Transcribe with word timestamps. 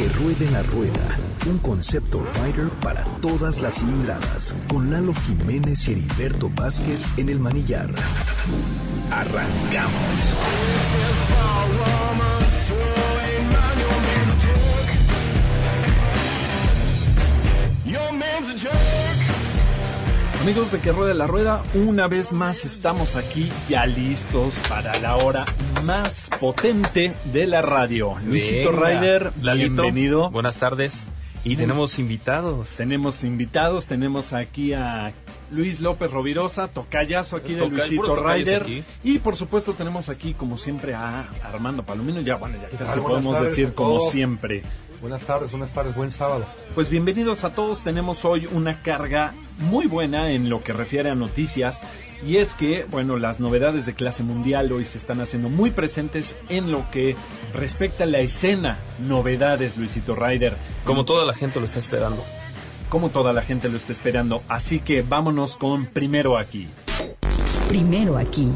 Que 0.00 0.08
ruede 0.08 0.50
la 0.50 0.62
rueda, 0.62 1.18
un 1.46 1.58
concepto 1.58 2.26
rider 2.42 2.70
para 2.80 3.04
todas 3.20 3.60
las 3.60 3.80
cilindradas, 3.80 4.56
con 4.66 4.90
Lalo 4.90 5.12
Jiménez 5.12 5.86
y 5.88 5.92
Heriberto 5.92 6.48
Vázquez 6.48 7.06
en 7.18 7.28
el 7.28 7.38
manillar. 7.38 7.90
Arrancamos. 9.10 10.36
Amigos 20.42 20.72
de 20.72 20.78
Que 20.78 20.90
Rueda 20.92 21.12
la 21.14 21.26
Rueda, 21.26 21.62
una 21.74 22.08
vez 22.08 22.32
más 22.32 22.64
estamos 22.64 23.14
aquí 23.14 23.50
ya 23.68 23.84
listos 23.84 24.58
para 24.68 24.98
la 25.00 25.16
hora 25.16 25.44
más 25.84 26.30
potente 26.40 27.12
de 27.26 27.46
la 27.46 27.60
radio. 27.60 28.14
Luisito. 28.24 28.72
Ryder, 28.72 29.32
Lalito, 29.42 29.82
bienvenido. 29.82 30.30
Buenas 30.30 30.56
tardes. 30.56 31.08
Y 31.44 31.56
tenemos 31.56 31.98
invitados. 31.98 32.70
Tenemos 32.76 33.22
invitados, 33.24 33.86
tenemos 33.86 34.32
aquí 34.32 34.72
a 34.72 35.12
Luis 35.50 35.80
López 35.80 36.10
Rovirosa, 36.10 36.68
tocayazo 36.68 37.36
aquí 37.36 37.54
de 37.54 37.60
Toca- 37.60 37.76
Luisito 37.76 38.16
Ryder. 38.22 38.62
aquí. 38.62 38.84
Y 39.04 39.18
por 39.18 39.36
supuesto 39.36 39.72
tenemos 39.74 40.08
aquí, 40.08 40.32
como 40.34 40.56
siempre, 40.56 40.94
a 40.94 41.28
Armando 41.44 41.82
Palomino. 41.84 42.20
Ya, 42.22 42.36
bueno, 42.36 42.56
ya 42.60 42.78
casi 42.78 43.00
podemos 43.00 43.34
tardes 43.34 43.50
decir 43.50 43.74
como 43.74 44.00
siempre. 44.00 44.62
Buenas 45.00 45.22
tardes, 45.22 45.50
buenas 45.50 45.72
tardes, 45.72 45.94
buen 45.94 46.10
sábado. 46.10 46.44
Pues 46.74 46.90
bienvenidos 46.90 47.44
a 47.44 47.54
todos. 47.54 47.82
Tenemos 47.82 48.26
hoy 48.26 48.46
una 48.52 48.82
carga 48.82 49.32
muy 49.58 49.86
buena 49.86 50.30
en 50.30 50.50
lo 50.50 50.62
que 50.62 50.74
refiere 50.74 51.08
a 51.08 51.14
noticias. 51.14 51.82
Y 52.26 52.36
es 52.36 52.54
que, 52.54 52.84
bueno, 52.90 53.16
las 53.16 53.40
novedades 53.40 53.86
de 53.86 53.94
clase 53.94 54.22
mundial 54.22 54.70
hoy 54.72 54.84
se 54.84 54.98
están 54.98 55.22
haciendo 55.22 55.48
muy 55.48 55.70
presentes 55.70 56.36
en 56.50 56.70
lo 56.70 56.84
que 56.90 57.16
respecta 57.54 58.04
a 58.04 58.06
la 58.06 58.18
escena. 58.18 58.78
Novedades, 58.98 59.78
Luisito 59.78 60.14
Ryder. 60.14 60.54
Como 60.84 61.06
toda 61.06 61.24
la 61.24 61.32
gente 61.32 61.60
lo 61.60 61.64
está 61.64 61.78
esperando. 61.78 62.22
Como 62.90 63.08
toda 63.08 63.32
la 63.32 63.40
gente 63.40 63.70
lo 63.70 63.78
está 63.78 63.92
esperando. 63.92 64.42
Así 64.48 64.80
que 64.80 65.00
vámonos 65.00 65.56
con 65.56 65.86
primero 65.86 66.36
aquí. 66.36 66.68
Primero 67.68 68.18
aquí. 68.18 68.50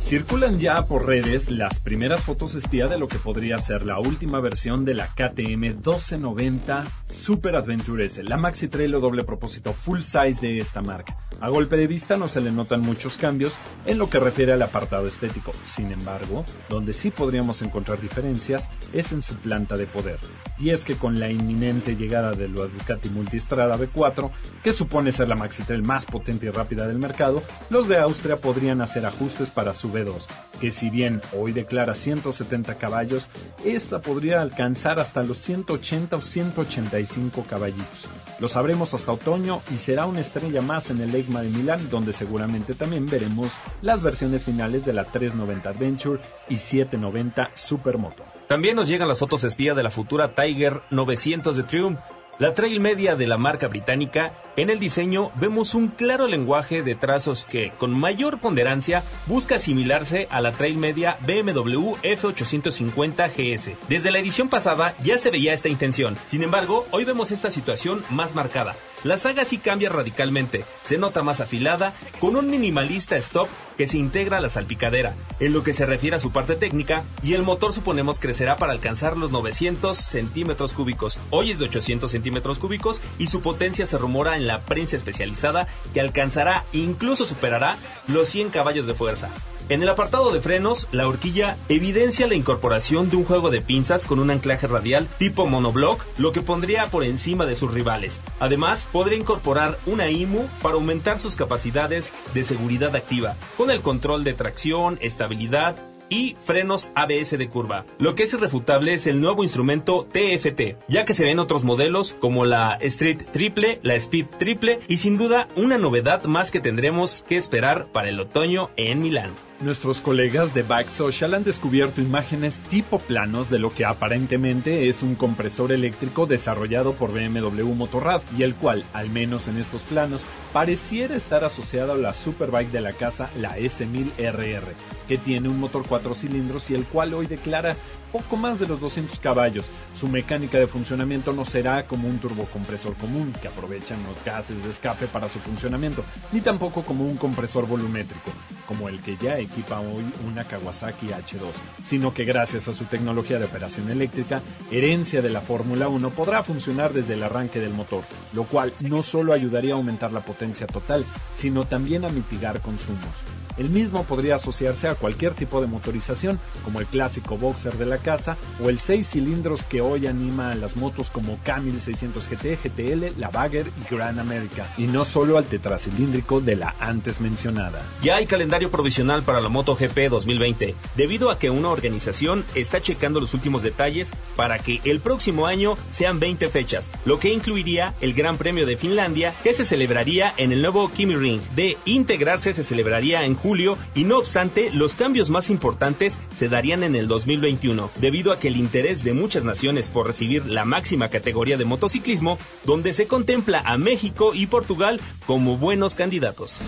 Circulan 0.00 0.58
ya 0.58 0.86
por 0.86 1.06
redes 1.06 1.50
las 1.50 1.78
primeras 1.78 2.24
fotos 2.24 2.54
espía 2.54 2.88
de 2.88 2.98
lo 2.98 3.06
que 3.06 3.18
podría 3.18 3.58
ser 3.58 3.84
la 3.84 4.00
última 4.00 4.40
versión 4.40 4.86
de 4.86 4.94
la 4.94 5.08
KTM 5.08 5.60
1290 5.60 6.86
Super 7.04 7.54
Adventure 7.54 8.06
S, 8.06 8.22
la 8.24 8.38
maxi 8.38 8.68
trail 8.68 8.94
o 8.94 9.00
doble 9.00 9.24
propósito 9.24 9.74
full 9.74 10.00
size 10.00 10.40
de 10.40 10.58
esta 10.58 10.80
marca. 10.80 11.18
A 11.40 11.48
golpe 11.48 11.76
de 11.76 11.86
vista 11.86 12.16
no 12.16 12.28
se 12.28 12.40
le 12.40 12.50
notan 12.50 12.80
muchos 12.80 13.16
cambios 13.16 13.54
en 13.86 13.98
lo 13.98 14.10
que 14.10 14.18
refiere 14.18 14.52
al 14.52 14.62
apartado 14.62 15.06
estético. 15.06 15.52
Sin 15.64 15.92
embargo, 15.92 16.44
donde 16.68 16.92
sí 16.92 17.10
podríamos 17.10 17.62
encontrar 17.62 18.00
diferencias 18.00 18.68
es 18.92 19.12
en 19.12 19.22
su 19.22 19.36
planta 19.36 19.76
de 19.76 19.86
poder. 19.86 20.18
Y 20.58 20.70
es 20.70 20.84
que 20.84 20.96
con 20.96 21.18
la 21.18 21.30
inminente 21.30 21.96
llegada 21.96 22.32
de 22.32 22.48
la 22.48 22.66
Ducati 22.66 23.08
Multistrada 23.08 23.78
V4, 23.78 24.30
que 24.62 24.74
supone 24.74 25.12
ser 25.12 25.28
la 25.28 25.36
maxi 25.36 25.62
trail 25.62 25.82
más 25.82 26.04
potente 26.04 26.46
y 26.46 26.50
rápida 26.50 26.86
del 26.86 26.98
mercado, 26.98 27.42
los 27.70 27.88
de 27.88 27.98
Austria 27.98 28.36
podrían 28.36 28.82
hacer 28.82 29.06
ajustes 29.06 29.50
para 29.50 29.72
su 29.72 29.89
V2, 29.90 30.26
que 30.60 30.70
si 30.70 30.90
bien 30.90 31.20
hoy 31.36 31.52
declara 31.52 31.94
170 31.94 32.76
caballos, 32.76 33.28
esta 33.64 34.00
podría 34.00 34.40
alcanzar 34.40 34.98
hasta 34.98 35.22
los 35.22 35.38
180 35.38 36.16
o 36.16 36.20
185 36.20 37.44
caballitos. 37.48 38.08
Lo 38.40 38.48
sabremos 38.48 38.94
hasta 38.94 39.12
otoño 39.12 39.60
y 39.72 39.76
será 39.76 40.06
una 40.06 40.20
estrella 40.20 40.62
más 40.62 40.88
en 40.90 41.00
el 41.00 41.14
EICMA 41.14 41.42
de 41.42 41.50
Milán, 41.50 41.90
donde 41.90 42.14
seguramente 42.14 42.74
también 42.74 43.06
veremos 43.06 43.52
las 43.82 44.00
versiones 44.00 44.44
finales 44.44 44.84
de 44.84 44.94
la 44.94 45.04
390 45.04 45.68
Adventure 45.68 46.20
y 46.48 46.56
790 46.56 47.50
Supermoto. 47.54 48.24
También 48.48 48.76
nos 48.76 48.88
llegan 48.88 49.08
las 49.08 49.18
fotos 49.18 49.44
espía 49.44 49.74
de 49.74 49.82
la 49.82 49.90
futura 49.90 50.34
Tiger 50.34 50.82
900 50.90 51.56
de 51.56 51.62
Triumph. 51.64 51.98
La 52.38 52.54
trail 52.54 52.80
media 52.80 53.14
de 53.14 53.26
la 53.26 53.36
marca 53.36 53.68
británica, 53.68 54.32
en 54.56 54.70
el 54.70 54.78
diseño 54.78 55.30
vemos 55.36 55.74
un 55.74 55.88
claro 55.88 56.26
lenguaje 56.26 56.82
de 56.82 56.94
trazos 56.94 57.44
que, 57.44 57.72
con 57.78 57.92
mayor 57.92 58.40
ponderancia, 58.40 59.04
busca 59.26 59.56
asimilarse 59.56 60.28
a 60.30 60.40
la 60.40 60.52
trail 60.52 60.76
media 60.76 61.18
BMW 61.26 61.94
F850 62.02 63.30
GS. 63.30 63.76
Desde 63.88 64.10
la 64.10 64.18
edición 64.18 64.48
pasada 64.48 64.94
ya 65.02 65.18
se 65.18 65.30
veía 65.30 65.54
esta 65.54 65.68
intención, 65.68 66.16
sin 66.26 66.42
embargo, 66.42 66.86
hoy 66.90 67.04
vemos 67.04 67.30
esta 67.30 67.50
situación 67.50 68.02
más 68.10 68.34
marcada. 68.34 68.74
La 69.02 69.16
saga 69.16 69.46
sí 69.46 69.56
cambia 69.56 69.88
radicalmente, 69.88 70.64
se 70.82 70.98
nota 70.98 71.22
más 71.22 71.40
afilada, 71.40 71.94
con 72.20 72.36
un 72.36 72.50
minimalista 72.50 73.16
stop 73.16 73.48
que 73.78 73.86
se 73.86 73.96
integra 73.96 74.36
a 74.36 74.40
la 74.40 74.50
salpicadera, 74.50 75.14
en 75.38 75.54
lo 75.54 75.62
que 75.62 75.72
se 75.72 75.86
refiere 75.86 76.16
a 76.16 76.20
su 76.20 76.32
parte 76.32 76.54
técnica, 76.54 77.02
y 77.22 77.32
el 77.32 77.42
motor 77.42 77.72
suponemos 77.72 78.18
crecerá 78.18 78.56
para 78.56 78.72
alcanzar 78.72 79.16
los 79.16 79.30
900 79.30 79.96
centímetros 79.96 80.74
cúbicos. 80.74 81.18
Hoy 81.30 81.50
es 81.50 81.58
de 81.58 81.64
800 81.64 82.10
centímetros 82.10 82.58
cúbicos 82.58 83.00
y 83.18 83.28
su 83.28 83.40
potencia 83.40 83.86
se 83.86 83.96
rumora 83.96 84.36
en 84.36 84.39
la 84.46 84.60
prensa 84.60 84.96
especializada 84.96 85.66
que 85.92 86.00
alcanzará, 86.00 86.64
incluso 86.72 87.26
superará, 87.26 87.76
los 88.08 88.28
100 88.28 88.50
caballos 88.50 88.86
de 88.86 88.94
fuerza. 88.94 89.28
En 89.70 89.84
el 89.84 89.88
apartado 89.88 90.32
de 90.32 90.40
frenos, 90.40 90.88
la 90.90 91.06
horquilla 91.06 91.56
evidencia 91.68 92.26
la 92.26 92.34
incorporación 92.34 93.08
de 93.08 93.14
un 93.14 93.24
juego 93.24 93.50
de 93.50 93.60
pinzas 93.60 94.04
con 94.04 94.18
un 94.18 94.32
anclaje 94.32 94.66
radial 94.66 95.06
tipo 95.18 95.46
monoblock, 95.46 96.04
lo 96.18 96.32
que 96.32 96.42
pondría 96.42 96.88
por 96.88 97.04
encima 97.04 97.46
de 97.46 97.54
sus 97.54 97.72
rivales. 97.72 98.20
Además, 98.40 98.88
podría 98.90 99.16
incorporar 99.16 99.78
una 99.86 100.10
IMU 100.10 100.48
para 100.60 100.74
aumentar 100.74 101.20
sus 101.20 101.36
capacidades 101.36 102.12
de 102.34 102.42
seguridad 102.42 102.96
activa, 102.96 103.36
con 103.56 103.70
el 103.70 103.80
control 103.80 104.24
de 104.24 104.34
tracción, 104.34 104.98
estabilidad 105.00 105.76
y 106.10 106.36
frenos 106.44 106.92
ABS 106.94 107.38
de 107.38 107.48
curva. 107.48 107.86
Lo 107.98 108.14
que 108.14 108.24
es 108.24 108.34
irrefutable 108.34 108.92
es 108.92 109.06
el 109.06 109.20
nuevo 109.20 109.42
instrumento 109.42 110.06
TFT, 110.12 110.76
ya 110.88 111.06
que 111.06 111.14
se 111.14 111.24
ven 111.24 111.38
otros 111.38 111.64
modelos 111.64 112.16
como 112.20 112.44
la 112.44 112.74
Street 112.82 113.22
Triple, 113.32 113.80
la 113.82 113.94
Speed 113.94 114.26
Triple 114.38 114.80
y 114.88 114.98
sin 114.98 115.16
duda 115.16 115.48
una 115.56 115.78
novedad 115.78 116.24
más 116.24 116.50
que 116.50 116.60
tendremos 116.60 117.24
que 117.26 117.38
esperar 117.38 117.86
para 117.86 118.10
el 118.10 118.20
otoño 118.20 118.70
en 118.76 119.00
Milán. 119.00 119.49
Nuestros 119.60 120.00
colegas 120.00 120.54
de 120.54 120.62
Bike 120.62 120.88
Social 120.88 121.34
han 121.34 121.44
descubierto 121.44 122.00
imágenes 122.00 122.60
tipo 122.70 122.98
planos 122.98 123.50
de 123.50 123.58
lo 123.58 123.74
que 123.74 123.84
aparentemente 123.84 124.88
es 124.88 125.02
un 125.02 125.14
compresor 125.14 125.70
eléctrico 125.70 126.24
desarrollado 126.24 126.94
por 126.94 127.12
BMW 127.12 127.74
Motorrad 127.74 128.22
y 128.38 128.42
el 128.42 128.54
cual, 128.54 128.86
al 128.94 129.10
menos 129.10 129.48
en 129.48 129.58
estos 129.58 129.82
planos, 129.82 130.22
pareciera 130.54 131.14
estar 131.14 131.44
asociado 131.44 131.92
a 131.92 131.98
la 131.98 132.14
Superbike 132.14 132.70
de 132.70 132.80
la 132.80 132.94
casa, 132.94 133.28
la 133.38 133.58
S1000RR, 133.58 134.62
que 135.06 135.18
tiene 135.18 135.50
un 135.50 135.60
motor 135.60 135.84
4 135.86 136.14
cilindros 136.14 136.70
y 136.70 136.74
el 136.74 136.84
cual 136.84 137.12
hoy 137.12 137.26
declara 137.26 137.76
poco 138.12 138.36
más 138.36 138.58
de 138.58 138.66
los 138.66 138.80
200 138.80 139.18
caballos. 139.20 139.66
Su 139.94 140.08
mecánica 140.08 140.58
de 140.58 140.66
funcionamiento 140.66 141.32
no 141.32 141.44
será 141.44 141.86
como 141.86 142.08
un 142.08 142.18
turbocompresor 142.18 142.94
común 142.94 143.32
que 143.40 143.48
aprovechan 143.48 144.02
los 144.04 144.22
gases 144.24 144.62
de 144.62 144.70
escape 144.70 145.06
para 145.06 145.28
su 145.28 145.38
funcionamiento, 145.38 146.04
ni 146.32 146.40
tampoco 146.40 146.82
como 146.82 147.04
un 147.04 147.16
compresor 147.16 147.66
volumétrico, 147.66 148.30
como 148.66 148.88
el 148.88 149.00
que 149.00 149.16
ya 149.16 149.38
equipa 149.38 149.80
hoy 149.80 150.04
una 150.26 150.44
Kawasaki 150.44 151.08
H2, 151.08 151.52
sino 151.84 152.12
que 152.14 152.24
gracias 152.24 152.68
a 152.68 152.72
su 152.72 152.84
tecnología 152.84 153.38
de 153.38 153.46
operación 153.46 153.90
eléctrica, 153.90 154.40
herencia 154.70 155.22
de 155.22 155.30
la 155.30 155.40
Fórmula 155.40 155.88
1, 155.88 156.10
podrá 156.10 156.42
funcionar 156.42 156.92
desde 156.92 157.14
el 157.14 157.22
arranque 157.22 157.60
del 157.60 157.74
motor, 157.74 158.04
lo 158.32 158.44
cual 158.44 158.72
no 158.80 159.02
solo 159.02 159.32
ayudaría 159.32 159.74
a 159.74 159.76
aumentar 159.76 160.12
la 160.12 160.24
potencia 160.24 160.66
total, 160.66 161.04
sino 161.34 161.66
también 161.66 162.04
a 162.04 162.08
mitigar 162.08 162.60
consumos. 162.60 163.39
El 163.56 163.70
mismo 163.70 164.04
podría 164.04 164.36
asociarse 164.36 164.88
a 164.88 164.94
cualquier 164.94 165.34
tipo 165.34 165.60
de 165.60 165.66
motorización, 165.66 166.38
como 166.64 166.80
el 166.80 166.86
clásico 166.86 167.36
boxer 167.36 167.74
de 167.74 167.86
la 167.86 167.98
casa 167.98 168.36
o 168.62 168.68
el 168.68 168.78
6 168.78 169.08
cilindros 169.08 169.64
que 169.64 169.80
hoy 169.80 170.06
anima 170.06 170.52
a 170.52 170.54
las 170.54 170.76
motos 170.76 171.10
como 171.10 171.38
K1600 171.44 172.28
GT, 172.28 172.58
GTL, 172.62 173.20
la 173.20 173.30
Bagger 173.30 173.66
y 173.66 173.94
Gran 173.94 174.18
America, 174.18 174.72
y 174.76 174.86
no 174.86 175.04
solo 175.04 175.38
al 175.38 175.44
tetracilíndrico 175.44 176.40
de 176.40 176.56
la 176.56 176.74
antes 176.80 177.20
mencionada. 177.20 177.82
Ya 178.02 178.16
hay 178.16 178.26
calendario 178.26 178.70
provisional 178.70 179.22
para 179.22 179.40
la 179.40 179.48
MotoGP 179.48 180.08
2020, 180.10 180.74
debido 180.96 181.30
a 181.30 181.38
que 181.38 181.50
una 181.50 181.70
organización 181.70 182.44
está 182.54 182.80
checando 182.80 183.20
los 183.20 183.34
últimos 183.34 183.62
detalles 183.62 184.12
para 184.36 184.58
que 184.58 184.80
el 184.84 185.00
próximo 185.00 185.46
año 185.46 185.76
sean 185.90 186.20
20 186.20 186.48
fechas, 186.48 186.90
lo 187.04 187.18
que 187.18 187.32
incluiría 187.32 187.94
el 188.00 188.14
Gran 188.14 188.36
Premio 188.36 188.66
de 188.66 188.76
Finlandia, 188.76 189.34
que 189.42 189.54
se 189.54 189.64
celebraría 189.64 190.32
en 190.36 190.52
el 190.52 190.62
nuevo 190.62 190.90
Kimi 190.90 191.16
Ring. 191.16 191.40
De 191.54 191.76
integrarse 191.84 192.54
se 192.54 192.64
celebraría 192.64 193.24
en 193.24 193.34
julio 193.42 193.76
y 193.94 194.04
no 194.04 194.18
obstante, 194.18 194.70
los 194.72 194.94
cambios 194.94 195.30
más 195.30 195.50
importantes 195.50 196.18
se 196.34 196.48
darían 196.48 196.82
en 196.82 196.94
el 196.94 197.08
2021, 197.08 197.90
debido 197.96 198.32
a 198.32 198.38
que 198.38 198.48
el 198.48 198.56
interés 198.56 199.04
de 199.04 199.14
muchas 199.14 199.44
naciones 199.44 199.88
por 199.88 200.06
recibir 200.06 200.46
la 200.46 200.64
máxima 200.64 201.08
categoría 201.08 201.56
de 201.56 201.64
motociclismo, 201.64 202.38
donde 202.64 202.92
se 202.92 203.06
contempla 203.06 203.62
a 203.64 203.78
México 203.78 204.32
y 204.34 204.46
Portugal 204.46 205.00
como 205.26 205.56
buenos 205.56 205.94
candidatos. 205.94 206.60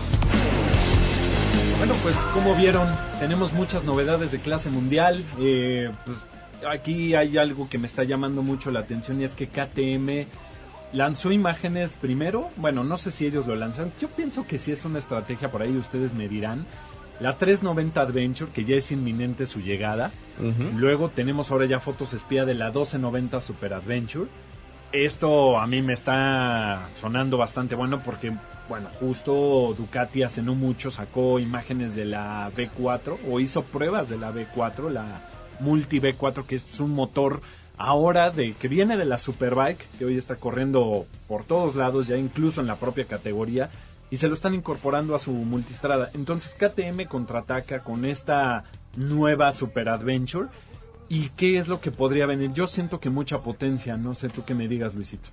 Bueno, 1.77 1.95
pues 2.01 2.15
como 2.33 2.55
vieron, 2.55 2.87
tenemos 3.19 3.51
muchas 3.51 3.83
novedades 3.83 4.31
de 4.31 4.39
clase 4.39 4.69
mundial. 4.69 5.23
Eh, 5.39 5.91
pues, 6.05 6.17
aquí 6.71 7.13
hay 7.13 7.37
algo 7.37 7.69
que 7.69 7.77
me 7.77 7.87
está 7.87 8.03
llamando 8.03 8.41
mucho 8.41 8.71
la 8.71 8.79
atención 8.79 9.19
y 9.19 9.25
es 9.25 9.35
que 9.35 9.47
KTM 9.47 10.27
lanzó 10.93 11.31
imágenes 11.31 11.97
primero. 11.99 12.49
Bueno, 12.55 12.83
no 12.83 12.97
sé 12.97 13.11
si 13.11 13.25
ellos 13.25 13.47
lo 13.47 13.55
lanzan. 13.55 13.91
Yo 13.99 14.07
pienso 14.09 14.45
que 14.47 14.57
sí 14.57 14.71
es 14.71 14.85
una 14.85 14.99
estrategia 14.99 15.51
por 15.51 15.61
ahí, 15.61 15.75
ustedes 15.75 16.13
me 16.13 16.29
dirán. 16.29 16.65
la 17.19 17.37
390 17.37 18.01
Adventure, 18.01 18.51
que 18.51 18.65
ya 18.65 18.75
es 18.75 18.91
inminente 18.91 19.45
su 19.45 19.61
llegada. 19.61 20.11
Luego 20.75 21.09
tenemos 21.09 21.51
ahora 21.51 21.65
ya 21.65 21.79
fotos 21.79 22.13
espía 22.13 22.45
de 22.45 22.53
la 22.53 22.65
1290 22.65 23.41
Super 23.41 23.73
Adventure. 23.73 24.29
Esto 24.91 25.57
a 25.59 25.65
mí 25.65 25.81
me 25.81 25.93
está 25.93 26.89
sonando 26.95 27.37
bastante 27.37 27.75
bueno 27.75 28.01
porque, 28.03 28.31
bueno, 28.69 28.89
justo 28.99 29.73
Ducati 29.75 30.21
hace 30.23 30.41
no 30.43 30.53
mucho 30.53 30.91
sacó 30.91 31.39
imágenes 31.39 31.95
de 31.95 32.05
la 32.05 32.49
V4 32.55 33.17
o 33.29 33.39
hizo 33.39 33.63
pruebas 33.63 34.09
de 34.09 34.17
la 34.17 34.31
V4, 34.31 34.89
la 34.91 35.29
Multi 35.59 35.99
V4, 35.99 36.45
que 36.45 36.55
es 36.55 36.79
un 36.79 36.91
motor 36.91 37.41
ahora 37.77 38.29
de 38.29 38.53
que 38.53 38.67
viene 38.67 38.97
de 38.97 39.05
la 39.05 39.17
Superbike, 39.17 39.85
que 39.97 40.05
hoy 40.05 40.17
está 40.17 40.35
corriendo 40.35 41.05
por 41.27 41.43
todos 41.43 41.75
lados, 41.75 42.07
ya 42.07 42.17
incluso 42.17 42.61
en 42.61 42.67
la 42.67 42.75
propia 42.75 43.05
categoría, 43.05 43.69
y 44.09 44.17
se 44.17 44.27
lo 44.27 44.35
están 44.35 44.53
incorporando 44.53 45.15
a 45.15 45.19
su 45.19 45.31
multistrada. 45.31 46.11
Entonces 46.13 46.55
KTM 46.55 47.05
contraataca 47.07 47.83
con 47.83 48.05
esta 48.05 48.63
nueva 48.95 49.51
Super 49.51 49.89
Adventure. 49.89 50.49
¿Y 51.09 51.29
qué 51.29 51.57
es 51.57 51.67
lo 51.67 51.81
que 51.81 51.91
podría 51.91 52.25
venir? 52.25 52.53
Yo 52.53 52.67
siento 52.67 52.99
que 52.99 53.09
mucha 53.09 53.39
potencia, 53.39 53.97
no 53.97 54.15
sé 54.15 54.29
tú 54.29 54.45
qué 54.45 54.53
me 54.53 54.67
digas, 54.67 54.95
Luisito. 54.95 55.29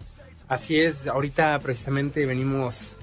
Así 0.49 0.81
es, 0.81 1.07
ahorita 1.07 1.59
precisamente 1.61 2.27
venimos 2.27 2.97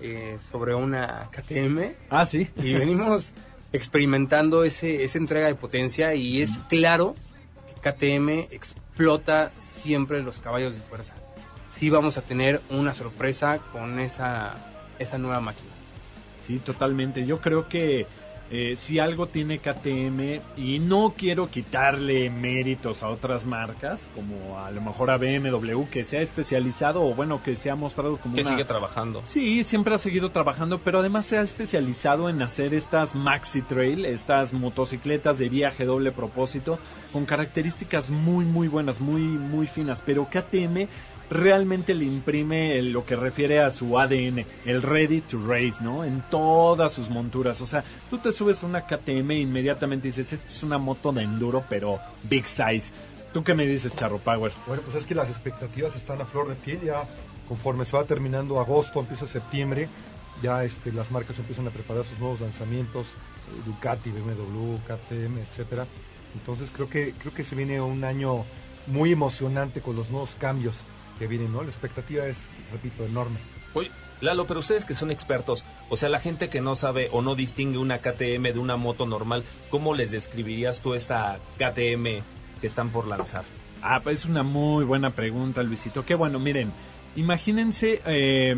eh, 0.00 0.36
sobre 0.50 0.74
una 0.74 1.28
KTM. 1.30 1.94
Ah, 2.10 2.26
sí. 2.26 2.48
Y 2.56 2.74
venimos 2.74 3.32
experimentando 3.72 4.64
ese, 4.64 5.04
esa 5.04 5.18
entrega 5.18 5.48
de 5.48 5.54
potencia 5.54 6.14
y 6.14 6.42
es 6.42 6.58
claro 6.68 7.16
KTM 7.86 8.48
explota 8.50 9.52
siempre 9.56 10.20
los 10.22 10.40
caballos 10.40 10.74
de 10.74 10.80
fuerza. 10.80 11.14
Sí 11.70 11.88
vamos 11.88 12.18
a 12.18 12.22
tener 12.22 12.60
una 12.68 12.92
sorpresa 12.92 13.60
con 13.70 14.00
esa, 14.00 14.54
esa 14.98 15.18
nueva 15.18 15.40
máquina. 15.40 15.70
Sí, 16.40 16.58
totalmente. 16.58 17.26
Yo 17.26 17.40
creo 17.40 17.68
que 17.68 18.06
eh, 18.50 18.74
si 18.76 18.98
algo 18.98 19.26
tiene 19.26 19.58
KTM, 19.58 20.40
y 20.56 20.78
no 20.78 21.14
quiero 21.16 21.50
quitarle 21.50 22.30
méritos 22.30 23.02
a 23.02 23.08
otras 23.08 23.44
marcas, 23.44 24.08
como 24.14 24.58
a 24.60 24.70
lo 24.70 24.80
mejor 24.80 25.10
a 25.10 25.16
BMW, 25.16 25.84
que 25.90 26.04
se 26.04 26.18
ha 26.18 26.20
especializado 26.20 27.02
o 27.02 27.14
bueno, 27.14 27.42
que 27.42 27.56
se 27.56 27.70
ha 27.70 27.76
mostrado 27.76 28.16
como 28.18 28.34
que 28.34 28.42
una... 28.42 28.50
sigue 28.50 28.64
trabajando. 28.64 29.22
Sí, 29.24 29.64
siempre 29.64 29.94
ha 29.94 29.98
seguido 29.98 30.30
trabajando, 30.30 30.78
pero 30.78 31.00
además 31.00 31.26
se 31.26 31.38
ha 31.38 31.42
especializado 31.42 32.28
en 32.28 32.40
hacer 32.42 32.74
estas 32.74 33.14
maxi 33.14 33.62
trail, 33.62 34.04
estas 34.04 34.52
motocicletas 34.52 35.38
de 35.38 35.48
viaje 35.48 35.84
doble 35.84 36.12
propósito, 36.12 36.78
con 37.12 37.26
características 37.26 38.10
muy, 38.10 38.44
muy 38.44 38.68
buenas, 38.68 39.00
muy, 39.00 39.22
muy 39.22 39.66
finas. 39.66 40.02
Pero 40.04 40.26
KTM 40.26 40.88
realmente 41.30 41.94
le 41.94 42.04
imprime 42.04 42.80
lo 42.82 43.04
que 43.04 43.16
refiere 43.16 43.60
a 43.60 43.70
su 43.70 43.98
ADN, 43.98 44.44
el 44.64 44.82
ready 44.82 45.20
to 45.20 45.38
race, 45.46 45.82
¿no? 45.82 46.04
En 46.04 46.22
todas 46.30 46.92
sus 46.92 47.10
monturas. 47.10 47.60
O 47.60 47.66
sea, 47.66 47.84
tú 48.10 48.18
te 48.18 48.32
subes 48.32 48.62
a 48.62 48.66
una 48.66 48.86
KTM 48.86 49.30
e 49.32 49.40
inmediatamente 49.40 50.08
dices, 50.08 50.32
esta 50.32 50.48
es 50.48 50.62
una 50.62 50.78
moto 50.78 51.12
de 51.12 51.22
enduro, 51.22 51.64
pero 51.68 51.98
big 52.24 52.46
size. 52.46 52.92
¿Tú 53.32 53.42
qué 53.44 53.54
me 53.54 53.66
dices, 53.66 53.94
Charro 53.94 54.18
Power? 54.18 54.52
Bueno, 54.66 54.82
pues 54.82 54.96
es 54.96 55.06
que 55.06 55.14
las 55.14 55.28
expectativas 55.28 55.96
están 55.96 56.20
a 56.20 56.24
flor 56.24 56.48
de 56.48 56.54
piel 56.54 56.80
ya. 56.82 57.04
Conforme 57.48 57.84
se 57.84 57.96
va 57.96 58.04
terminando 58.04 58.58
agosto, 58.58 58.98
empieza 58.98 59.28
septiembre, 59.28 59.88
ya 60.42 60.64
este, 60.64 60.92
las 60.92 61.10
marcas 61.10 61.38
empiezan 61.38 61.66
a 61.68 61.70
preparar 61.70 62.04
sus 62.04 62.18
nuevos 62.18 62.40
lanzamientos, 62.40 63.06
eh, 63.06 63.62
Ducati, 63.66 64.10
BMW, 64.10 64.78
KTM, 64.86 65.38
etcétera. 65.38 65.86
Entonces 66.34 66.70
creo 66.72 66.88
que 66.88 67.14
creo 67.18 67.32
que 67.32 67.44
se 67.44 67.54
viene 67.54 67.80
un 67.80 68.04
año 68.04 68.44
muy 68.86 69.12
emocionante 69.12 69.80
con 69.80 69.96
los 69.96 70.10
nuevos 70.10 70.30
cambios 70.38 70.76
que 71.18 71.26
vienen, 71.26 71.52
¿no? 71.52 71.62
La 71.62 71.68
expectativa 71.68 72.26
es, 72.26 72.36
repito, 72.72 73.04
enorme. 73.04 73.38
Oye, 73.74 73.90
Lalo, 74.20 74.46
pero 74.46 74.60
ustedes 74.60 74.86
que 74.86 74.94
son 74.94 75.10
expertos, 75.10 75.64
o 75.90 75.96
sea, 75.96 76.08
la 76.08 76.18
gente 76.18 76.48
que 76.48 76.62
no 76.62 76.74
sabe 76.74 77.08
o 77.12 77.20
no 77.20 77.34
distingue 77.34 77.78
una 77.78 77.98
KTM 77.98 78.44
de 78.44 78.58
una 78.58 78.76
moto 78.76 79.04
normal, 79.04 79.44
¿cómo 79.70 79.94
les 79.94 80.10
describirías 80.10 80.80
tú 80.80 80.94
esta 80.94 81.38
KTM 81.58 82.22
que 82.60 82.66
están 82.66 82.88
por 82.90 83.06
lanzar? 83.06 83.44
Ah, 83.82 84.00
pues 84.02 84.20
es 84.20 84.24
una 84.24 84.42
muy 84.42 84.84
buena 84.84 85.10
pregunta, 85.10 85.62
Luisito. 85.62 86.06
Qué 86.06 86.14
bueno, 86.14 86.38
miren, 86.38 86.72
imagínense, 87.14 88.00
eh, 88.06 88.56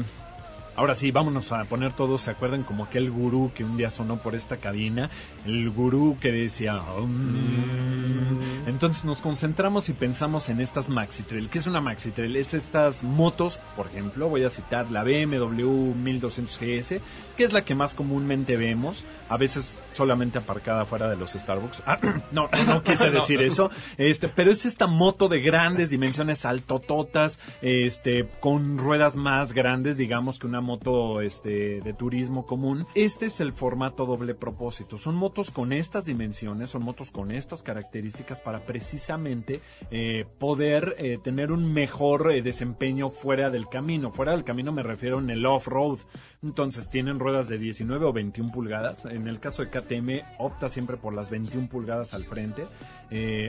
ahora 0.79 0.95
sí, 0.95 1.11
vámonos 1.11 1.51
a 1.51 1.65
poner 1.65 1.93
todos, 1.93 2.21
¿se 2.23 2.31
acuerdan 2.31 2.63
como 2.63 2.85
aquel 2.85 3.11
gurú 3.11 3.51
que 3.53 3.65
un 3.65 3.77
día 3.77 3.91
sonó 3.91 4.19
por 4.19 4.37
esta 4.37 4.59
cabina? 4.59 5.11
El 5.45 5.69
gurú 5.71 6.17
que 6.21 6.31
decía... 6.31 6.75
"Mm". 6.75 8.69
Entonces 8.69 9.05
nos 9.05 9.21
concentramos 9.21 9.89
y 9.89 9.95
pensamos 9.95 10.51
en 10.51 10.61
estas 10.61 10.89
Maxi 10.91 11.23
Trail. 11.23 11.49
¿Qué 11.49 11.59
es 11.59 11.67
una 11.67 11.81
Maxi 11.81 12.11
Trail? 12.11 12.37
Es 12.37 12.53
estas 12.53 13.03
motos, 13.03 13.59
por 13.75 13.87
ejemplo, 13.87 14.29
voy 14.29 14.45
a 14.45 14.51
citar 14.51 14.91
la 14.91 15.03
BMW 15.03 15.95
1200 15.95 16.59
GS, 16.61 17.01
que 17.39 17.45
es 17.45 17.53
la 17.53 17.65
que 17.65 17.75
más 17.75 17.95
comúnmente 17.95 18.57
vemos, 18.57 19.05
a 19.29 19.37
veces 19.37 19.75
solamente 19.93 20.39
aparcada 20.39 20.85
fuera 20.85 21.09
de 21.09 21.17
los 21.17 21.33
Starbucks. 21.33 21.83
Ah, 21.87 21.99
no, 22.31 22.49
no, 22.53 22.75
no 22.75 22.83
quise 22.83 23.11
decir 23.11 23.41
eso, 23.41 23.71
este, 23.97 24.29
pero 24.29 24.51
es 24.51 24.67
esta 24.67 24.87
moto 24.87 25.29
de 25.29 25.41
grandes 25.41 25.89
dimensiones 25.89 26.45
altototas, 26.45 27.41
este, 27.63 28.29
con 28.41 28.77
ruedas 28.77 29.17
más 29.17 29.55
grandes, 29.55 29.97
digamos, 29.97 30.39
que 30.39 30.47
una 30.47 30.61
moto 30.69 31.23
este, 31.23 31.81
de 31.81 31.95
turismo 31.95 32.45
común. 32.45 32.87
Este 32.95 33.27
es 33.27 33.41
el 33.41 33.55
formato 33.55 34.05
doble 34.05 34.35
propósito. 34.35 34.99
Son 34.99 35.17
motos 35.17 35.51
con 35.51 35.73
estas 35.73 36.05
dimensiones, 36.05 36.69
son 36.69 36.83
motos 36.83 37.11
con 37.11 37.31
estas 37.31 37.63
características 37.63 38.43
para 38.43 38.61
precisamente 38.61 39.63
eh, 39.91 40.27
poder 40.39 40.95
eh, 40.99 41.19
tener 41.25 41.53
un 41.53 41.73
mejor 41.73 42.31
eh, 42.31 42.43
desempeño 42.43 43.09
fuera 43.09 43.49
del 43.49 43.67
camino. 43.71 44.11
Fuera 44.11 44.33
del 44.33 44.45
camino 44.45 44.71
me 44.71 44.83
refiero 44.83 45.21
en 45.21 45.31
el 45.31 45.47
off-road. 45.47 46.01
Entonces 46.43 46.91
tienen 46.91 47.19
ruedas 47.19 47.49
de 47.49 47.57
19 47.57 48.05
o 48.05 48.13
21 48.13 48.53
pulgadas. 48.53 49.07
En 49.07 49.27
el 49.27 49.41
caso 49.41 49.65
de 49.65 49.71
KTM 49.71 50.27
opta 50.39 50.69
siempre 50.69 50.99
por 50.99 51.17
las 51.17 51.31
21 51.31 51.69
pulgadas 51.69 52.13
al 52.13 52.25
frente. 52.25 52.67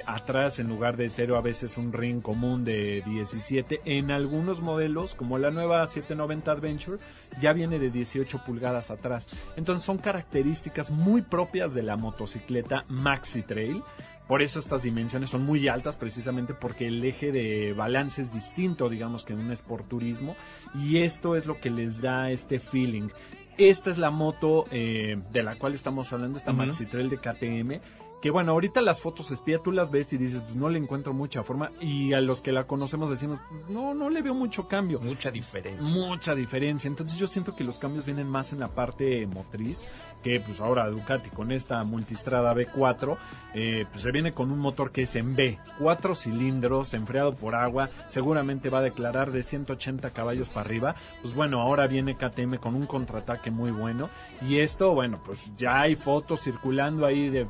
Atrás 0.05 0.59
en 0.59 0.69
lugar 0.69 0.95
de 0.95 1.09
cero 1.09 1.35
a 1.35 1.41
veces 1.41 1.77
un 1.77 1.91
ring 1.91 2.21
común 2.21 2.63
de 2.63 3.03
17. 3.05 3.81
En 3.83 4.09
algunos 4.09 4.61
modelos 4.61 5.15
como 5.15 5.37
la 5.37 5.51
nueva 5.51 5.85
790 5.85 6.51
Adventure 6.51 6.97
ya 7.41 7.53
viene 7.53 7.79
de 7.79 7.89
18 7.89 8.43
pulgadas 8.45 8.91
atrás. 8.91 9.27
Entonces 9.55 9.85
son 9.85 9.97
características 9.97 10.91
muy 10.91 11.21
propias 11.21 11.73
de 11.73 11.83
la 11.83 11.97
motocicleta 11.97 12.83
Maxi 12.89 13.43
Trail. 13.43 13.83
Por 14.27 14.43
eso 14.43 14.59
estas 14.59 14.83
dimensiones 14.83 15.31
son 15.31 15.43
muy 15.43 15.67
altas, 15.67 15.97
precisamente 15.97 16.53
porque 16.53 16.87
el 16.87 17.03
eje 17.03 17.31
de 17.31 17.73
balance 17.73 18.21
es 18.21 18.31
distinto, 18.31 18.87
digamos, 18.87 19.23
que 19.23 19.33
en 19.33 19.39
un 19.39 19.51
Sport 19.51 19.87
Turismo. 19.87 20.35
Y 20.75 20.99
esto 20.99 21.35
es 21.35 21.47
lo 21.47 21.59
que 21.59 21.71
les 21.71 21.99
da 21.99 22.29
este 22.29 22.59
feeling. 22.59 23.09
Esta 23.57 23.89
es 23.89 23.97
la 23.97 24.11
moto 24.11 24.65
eh, 24.71 25.17
de 25.31 25.43
la 25.43 25.57
cual 25.57 25.73
estamos 25.73 26.13
hablando, 26.13 26.37
esta. 26.37 26.53
Maxi 26.53 26.85
Trail 26.85 27.09
de 27.09 27.17
KTM. 27.17 27.81
Que 28.21 28.31
bueno, 28.31 28.51
ahorita 28.51 28.81
las 28.81 28.99
fotos 28.99 29.31
espía, 29.31 29.59
tú 29.59 29.71
las 29.71 29.91
ves 29.91 30.11
y 30.11 30.17
dices, 30.17 30.41
pues 30.41 30.55
no 30.55 30.67
le 30.69 30.77
encuentro 30.77 31.13
mucha 31.13 31.43
forma. 31.43 31.71
Y 31.79 32.11
a 32.13 32.19
los 32.19 32.41
que 32.41 32.51
la 32.51 32.65
conocemos 32.65 33.09
decimos, 33.09 33.39
no, 33.69 33.93
no 33.93 34.09
le 34.09 34.21
veo 34.21 34.33
mucho 34.33 34.67
cambio 34.67 34.99
Mucha 34.99 35.31
diferencia. 35.31 35.81
mucha 35.87 36.35
diferencia. 36.35 36.87
Entonces 36.89 37.17
yo 37.17 37.27
siento 37.27 37.55
que 37.55 37.63
los 37.63 37.79
cambios 37.79 38.05
vienen 38.05 38.27
más 38.27 38.51
en 38.51 38.59
la 38.59 38.67
parte 38.69 39.25
motriz, 39.25 39.85
que 40.21 40.41
pues 40.41 40.59
ahora 40.59 40.89
Ducati 40.89 41.29
con 41.29 41.51
esta 41.53 41.81
multistrada 41.83 42.53
B4, 42.53 43.17
eh, 43.53 43.85
pues 43.89 44.03
se 44.03 44.11
viene 44.11 44.33
con 44.33 44.51
un 44.51 44.59
motor 44.59 44.91
que 44.91 45.03
es 45.03 45.15
en 45.15 45.35
B, 45.35 45.57
cuatro 45.79 46.13
cilindros, 46.13 46.93
enfriado 46.93 47.35
por 47.35 47.55
agua, 47.55 47.89
seguramente 48.07 48.69
va 48.69 48.79
a 48.79 48.83
declarar 48.83 49.31
de 49.31 49.43
180 49.43 50.09
caballos 50.11 50.49
para 50.49 50.65
arriba. 50.65 50.95
Pues 51.21 51.33
bueno, 51.33 51.61
ahora 51.61 51.87
viene 51.87 52.17
KTM 52.17 52.57
con 52.57 52.75
un 52.75 52.85
contraataque 52.85 53.49
muy 53.49 53.71
bueno. 53.71 54.09
Y 54.41 54.57
esto, 54.59 54.93
bueno, 54.93 55.21
pues 55.25 55.51
ya 55.55 55.81
hay 55.81 55.95
fotos 55.95 56.41
circulando 56.41 57.05
ahí 57.05 57.29
de 57.29 57.47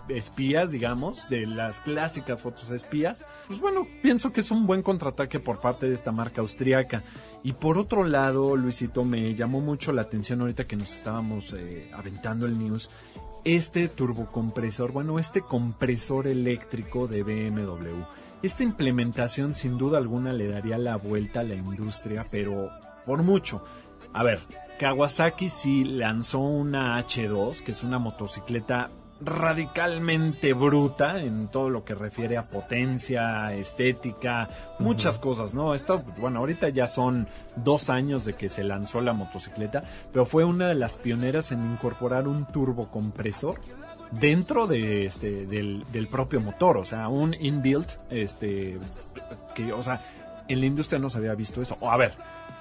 digamos, 0.68 1.30
de 1.30 1.46
las 1.46 1.80
clásicas 1.82 2.42
fotos 2.42 2.72
espías. 2.72 3.25
Pues 3.48 3.60
bueno, 3.60 3.88
pienso 4.01 4.32
que 4.32 4.42
es 4.42 4.51
un 4.51 4.68
buen 4.68 4.82
contraataque 4.82 5.39
por 5.39 5.60
parte 5.60 5.88
de 5.88 5.96
esta 5.96 6.12
marca 6.12 6.42
austriaca. 6.42 7.04
Y 7.44 7.54
por 7.54 7.78
otro 7.78 8.04
lado, 8.04 8.56
Luisito, 8.56 9.06
me 9.06 9.34
llamó 9.36 9.62
mucho 9.62 9.92
la 9.92 10.04
atención 10.04 10.42
ahorita 10.42 10.66
que 10.66 10.75
nos 10.75 10.94
estábamos 10.94 11.54
eh, 11.54 11.89
aventando 11.94 12.46
el 12.46 12.58
news. 12.58 12.89
Este 13.46 13.88
turbocompresor, 13.88 14.92
bueno, 14.92 15.18
este 15.18 15.42
compresor 15.42 16.28
eléctrico 16.28 17.08
de 17.08 17.24
BMW. 17.24 18.04
Esta 18.42 18.63
implementación 18.63 19.56
sin 19.56 19.78
duda 19.78 19.98
alguna 19.98 20.34
le 20.34 20.48
daría 20.48 20.78
la 20.78 20.98
vuelta 20.98 21.42
a 21.42 21.44
la 21.44 21.56
industria, 21.56 22.25
pero 22.30 22.70
por 23.06 23.24
mucho. 23.24 23.63
A 24.13 24.24
ver, 24.24 24.39
Kawasaki 24.80 25.50
sí 25.50 25.84
lanzó 25.84 26.39
una 26.39 26.98
H2, 27.00 27.62
que 27.62 27.74
es 27.74 27.84
una 27.84 28.00
motocicleta 28.00 28.92
radicalmente 29.21 30.53
bruta 30.53 31.21
en 31.21 31.49
todo 31.49 31.69
lo 31.69 31.83
que 31.83 31.93
refiere 31.93 32.38
a 32.38 32.43
potencia, 32.43 33.53
estética, 33.53 34.49
muchas 34.79 35.19
cosas, 35.19 35.53
¿no? 35.53 35.75
Esto, 35.75 36.03
bueno, 36.17 36.39
ahorita 36.39 36.69
ya 36.69 36.88
son 36.88 37.27
dos 37.57 37.89
años 37.89 38.25
de 38.25 38.33
que 38.33 38.49
se 38.49 38.63
lanzó 38.63 39.01
la 39.01 39.13
motocicleta, 39.13 39.83
pero 40.13 40.25
fue 40.25 40.45
una 40.45 40.67
de 40.67 40.75
las 40.75 40.97
pioneras 40.97 41.51
en 41.51 41.71
incorporar 41.71 42.27
un 42.27 42.45
turbocompresor 42.45 43.59
dentro 44.11 44.67
de 44.67 45.05
este 45.05 45.45
del, 45.45 45.85
del 45.91 46.07
propio 46.07 46.39
motor, 46.39 46.77
o 46.77 46.83
sea, 46.83 47.09
un 47.09 47.33
inbuilt, 47.33 47.91
este, 48.09 48.79
que, 49.53 49.73
o 49.73 49.81
sea, 49.81 50.01
en 50.47 50.59
la 50.61 50.65
industria 50.65 50.99
no 50.99 51.09
se 51.09 51.17
había 51.17 51.35
visto 51.35 51.61
eso. 51.61 51.77
O 51.81 51.91
a 51.91 51.97
ver, 51.97 52.13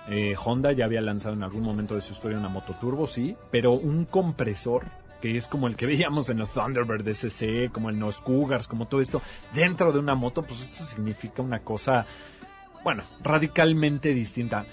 eh, 0.08 0.34
Honda 0.42 0.72
ya 0.72 0.84
había 0.84 1.00
lanzado 1.00 1.34
en 1.34 1.42
algún 1.42 1.62
momento 1.62 1.94
de 1.94 2.00
su 2.00 2.12
historia 2.12 2.38
una 2.38 2.48
moto 2.48 2.74
turbo, 2.80 3.06
sí, 3.06 3.36
pero 3.50 3.72
un 3.72 4.04
compresor 4.04 4.86
que 5.20 5.36
es 5.36 5.48
como 5.48 5.66
el 5.66 5.76
que 5.76 5.86
veíamos 5.92 6.28
en 6.30 6.38
los 6.38 6.52
Thunderbird 6.52 7.06
SC, 7.08 7.70
como 7.72 7.90
en 7.90 8.00
los 8.00 8.20
Cougars, 8.20 8.68
como 8.68 8.86
todo 8.86 9.00
esto, 9.00 9.22
dentro 9.54 9.92
de 9.92 9.98
una 9.98 10.14
moto, 10.14 10.42
pues 10.42 10.60
esto 10.60 10.84
significa 10.84 11.42
una 11.42 11.60
cosa, 11.60 12.06
bueno, 12.84 13.02
radicalmente 13.22 14.14
distinta. 14.14 14.66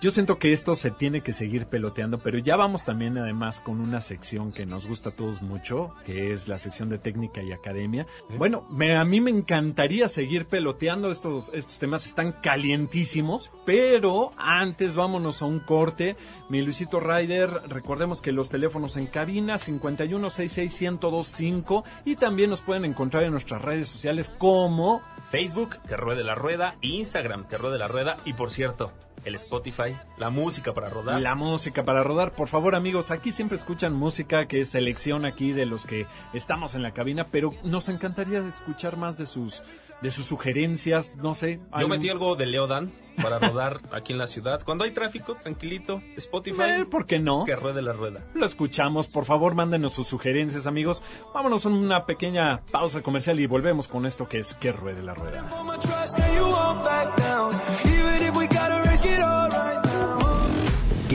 Yo 0.00 0.10
siento 0.10 0.38
que 0.38 0.52
esto 0.52 0.74
se 0.74 0.90
tiene 0.90 1.20
que 1.22 1.32
seguir 1.32 1.66
peloteando, 1.66 2.18
pero 2.18 2.38
ya 2.38 2.56
vamos 2.56 2.84
también 2.84 3.16
además 3.16 3.62
con 3.62 3.80
una 3.80 4.02
sección 4.02 4.52
que 4.52 4.66
nos 4.66 4.86
gusta 4.86 5.08
a 5.10 5.12
todos 5.12 5.40
mucho, 5.40 5.94
que 6.04 6.32
es 6.32 6.46
la 6.46 6.58
sección 6.58 6.90
de 6.90 6.98
técnica 6.98 7.42
y 7.42 7.52
academia. 7.52 8.06
Bueno, 8.36 8.66
me, 8.70 8.96
a 8.96 9.04
mí 9.04 9.22
me 9.22 9.30
encantaría 9.30 10.08
seguir 10.08 10.44
peloteando 10.46 11.10
estos, 11.10 11.50
estos 11.54 11.78
temas, 11.78 12.06
están 12.06 12.32
calientísimos, 12.32 13.50
pero 13.64 14.32
antes 14.36 14.94
vámonos 14.94 15.40
a 15.40 15.46
un 15.46 15.60
corte. 15.60 16.18
Mi 16.50 16.60
Luisito 16.60 17.00
Ryder, 17.00 17.48
recordemos 17.68 18.20
que 18.20 18.32
los 18.32 18.50
teléfonos 18.50 18.98
en 18.98 19.06
cabina 19.06 19.56
5166125 19.56 21.82
y 22.04 22.16
también 22.16 22.50
nos 22.50 22.60
pueden 22.60 22.84
encontrar 22.84 23.24
en 23.24 23.30
nuestras 23.30 23.62
redes 23.62 23.88
sociales 23.88 24.30
como 24.36 25.00
Facebook, 25.30 25.78
que 25.88 25.96
ruede 25.96 26.24
la 26.24 26.34
rueda, 26.34 26.76
Instagram, 26.82 27.48
que 27.48 27.56
ruede 27.56 27.78
la 27.78 27.88
rueda, 27.88 28.18
y 28.24 28.34
por 28.34 28.50
cierto, 28.50 28.92
el 29.24 29.34
Spotify, 29.36 29.96
la 30.16 30.30
música 30.30 30.72
para 30.74 30.88
rodar. 30.90 31.20
La 31.20 31.34
música 31.34 31.84
para 31.84 32.02
rodar, 32.02 32.32
por 32.32 32.48
favor 32.48 32.74
amigos, 32.74 33.10
aquí 33.10 33.32
siempre 33.32 33.56
escuchan 33.56 33.92
música 33.94 34.46
que 34.46 34.60
es 34.60 34.70
selección 34.70 35.24
aquí 35.24 35.52
de 35.52 35.66
los 35.66 35.86
que 35.86 36.06
estamos 36.32 36.74
en 36.74 36.82
la 36.82 36.92
cabina, 36.92 37.28
pero 37.30 37.52
nos 37.64 37.88
encantaría 37.88 38.40
escuchar 38.54 38.96
más 38.96 39.16
de 39.18 39.26
sus 39.26 39.62
de 40.02 40.10
sus 40.10 40.26
sugerencias, 40.26 41.14
no 41.16 41.34
sé. 41.34 41.56
Yo 41.56 41.62
algún- 41.72 41.92
metí 41.92 42.10
algo 42.10 42.36
de 42.36 42.44
Leodan 42.44 42.92
para 43.22 43.38
rodar 43.38 43.80
aquí 43.90 44.12
en 44.12 44.18
la 44.18 44.26
ciudad. 44.26 44.60
Cuando 44.62 44.84
hay 44.84 44.90
tráfico, 44.90 45.34
tranquilito, 45.36 46.02
Spotify, 46.16 46.62
Eh, 46.80 46.84
¿Por 46.84 47.06
qué 47.06 47.18
no? 47.20 47.44
que 47.46 47.56
ruede 47.56 47.80
la 47.80 47.94
rueda. 47.94 48.20
Lo 48.34 48.44
escuchamos, 48.44 49.06
por 49.06 49.24
favor, 49.24 49.54
mándenos 49.54 49.94
sus 49.94 50.06
sugerencias, 50.06 50.66
amigos. 50.66 51.02
Vámonos 51.32 51.64
a 51.64 51.70
una 51.70 52.04
pequeña 52.04 52.60
pausa 52.70 53.00
comercial 53.00 53.40
y 53.40 53.46
volvemos 53.46 53.88
con 53.88 54.04
esto 54.04 54.28
que 54.28 54.40
es 54.40 54.54
que 54.56 54.72
ruede 54.72 55.02
la 55.02 55.14
rueda. 55.14 55.48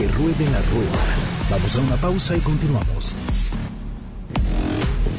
Que 0.00 0.08
ruede 0.08 0.46
la 0.50 0.62
rueda. 0.62 1.04
Vamos 1.50 1.76
a 1.76 1.80
una 1.80 1.96
pausa 2.00 2.34
y 2.34 2.40
continuamos. 2.40 3.14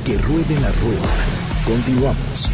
Que 0.04 0.18
ruede 0.18 0.60
la 0.60 0.72
rueda. 0.72 1.16
Continuamos. 1.66 2.50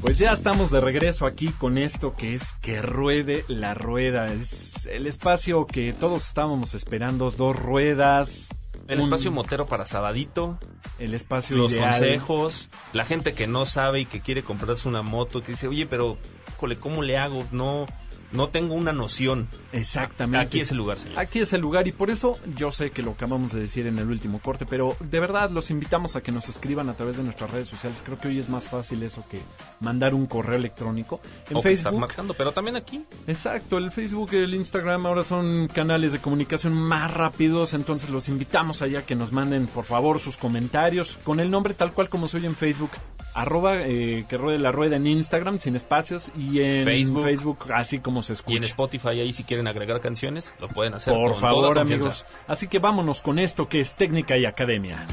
Pues 0.00 0.18
ya 0.18 0.32
estamos 0.32 0.72
de 0.72 0.80
regreso 0.80 1.24
aquí 1.24 1.50
con 1.50 1.78
esto 1.78 2.16
que 2.16 2.34
es 2.34 2.54
que 2.60 2.82
ruede 2.82 3.44
la 3.46 3.74
rueda. 3.74 4.32
Es 4.32 4.86
el 4.86 5.06
espacio 5.06 5.66
que 5.68 5.92
todos 5.92 6.26
estábamos 6.26 6.74
esperando, 6.74 7.30
dos 7.30 7.54
ruedas. 7.54 8.48
El 8.88 8.98
un- 8.98 9.04
espacio 9.04 9.30
motero 9.30 9.66
para 9.66 9.86
sabadito, 9.86 10.58
el 10.98 11.14
espacio 11.14 11.56
los 11.56 11.70
ideal. 11.72 11.90
consejos, 11.90 12.70
la 12.92 13.04
gente 13.04 13.34
que 13.34 13.46
no 13.46 13.66
sabe 13.66 14.00
y 14.00 14.04
que 14.06 14.20
quiere 14.20 14.42
comprarse 14.42 14.88
una 14.88 15.02
moto, 15.02 15.42
que 15.44 15.52
dice, 15.52 15.68
oye, 15.68 15.86
pero, 15.86 16.18
híjole, 16.56 16.76
¿cómo 16.78 17.02
le 17.02 17.18
hago? 17.18 17.44
No, 17.52 17.86
no 18.32 18.48
tengo 18.48 18.74
una 18.74 18.92
noción. 18.92 19.48
Exactamente. 19.72 20.46
Aquí 20.46 20.60
es 20.60 20.70
el 20.70 20.78
lugar, 20.78 20.98
señor. 20.98 21.18
Aquí 21.18 21.40
es 21.40 21.52
el 21.52 21.60
lugar 21.60 21.86
y 21.88 21.92
por 21.92 22.10
eso 22.10 22.38
yo 22.56 22.72
sé 22.72 22.90
que 22.90 23.02
lo 23.02 23.12
acabamos 23.12 23.52
de 23.52 23.60
decir 23.60 23.86
en 23.86 23.98
el 23.98 24.08
último 24.08 24.40
corte, 24.40 24.66
pero 24.66 24.96
de 25.00 25.20
verdad 25.20 25.50
los 25.50 25.70
invitamos 25.70 26.16
a 26.16 26.22
que 26.22 26.32
nos 26.32 26.48
escriban 26.48 26.88
a 26.88 26.94
través 26.94 27.16
de 27.16 27.22
nuestras 27.22 27.50
redes 27.50 27.68
sociales. 27.68 28.02
Creo 28.04 28.18
que 28.18 28.28
hoy 28.28 28.38
es 28.38 28.48
más 28.48 28.66
fácil 28.66 29.02
eso 29.02 29.24
que 29.30 29.40
mandar 29.80 30.14
un 30.14 30.26
correo 30.26 30.56
electrónico. 30.56 31.20
En 31.48 31.56
o 31.56 31.62
que 31.62 31.72
estar 31.72 31.92
Facebook. 31.92 32.00
marcando, 32.00 32.34
pero 32.34 32.52
también 32.52 32.76
aquí. 32.76 33.04
Exacto, 33.26 33.78
el 33.78 33.90
Facebook 33.90 34.30
y 34.32 34.36
el 34.36 34.54
Instagram 34.54 35.06
ahora 35.06 35.24
son 35.24 35.68
canales 35.68 36.12
de 36.12 36.18
comunicación 36.18 36.74
más 36.74 37.12
rápidos, 37.12 37.74
entonces 37.74 38.10
los 38.10 38.28
invitamos 38.28 38.82
allá 38.82 39.02
que 39.02 39.14
nos 39.14 39.32
manden 39.32 39.66
por 39.66 39.84
favor 39.84 40.18
sus 40.18 40.36
comentarios 40.36 41.18
con 41.24 41.40
el 41.40 41.50
nombre 41.50 41.74
tal 41.74 41.92
cual 41.92 42.08
como 42.08 42.28
soy 42.28 42.46
en 42.46 42.56
Facebook, 42.56 42.90
arroba 43.34 43.76
eh, 43.82 44.24
que 44.28 44.36
ruede 44.36 44.58
la 44.58 44.72
rueda 44.72 44.96
en 44.96 45.06
Instagram 45.06 45.58
sin 45.58 45.76
espacios 45.76 46.32
y 46.36 46.60
en 46.60 46.84
Facebook. 46.84 47.22
Facebook, 47.22 47.58
así 47.72 47.98
como 47.98 48.22
se 48.22 48.32
escucha. 48.32 48.54
Y 48.54 48.56
en 48.56 48.64
Spotify 48.64 49.20
ahí 49.20 49.32
si 49.32 49.44
quieren 49.44 49.66
agregar 49.66 50.00
canciones, 50.00 50.54
lo 50.60 50.68
pueden 50.68 50.94
hacer 50.94 51.14
Por 51.14 51.32
con 51.32 51.40
favor, 51.40 51.78
amigos. 51.78 52.26
Así 52.46 52.68
que 52.68 52.78
vámonos 52.78 53.22
con 53.22 53.38
esto 53.38 53.68
que 53.68 53.80
es 53.80 53.94
técnica 53.94 54.36
y 54.36 54.44
academia. 54.44 55.06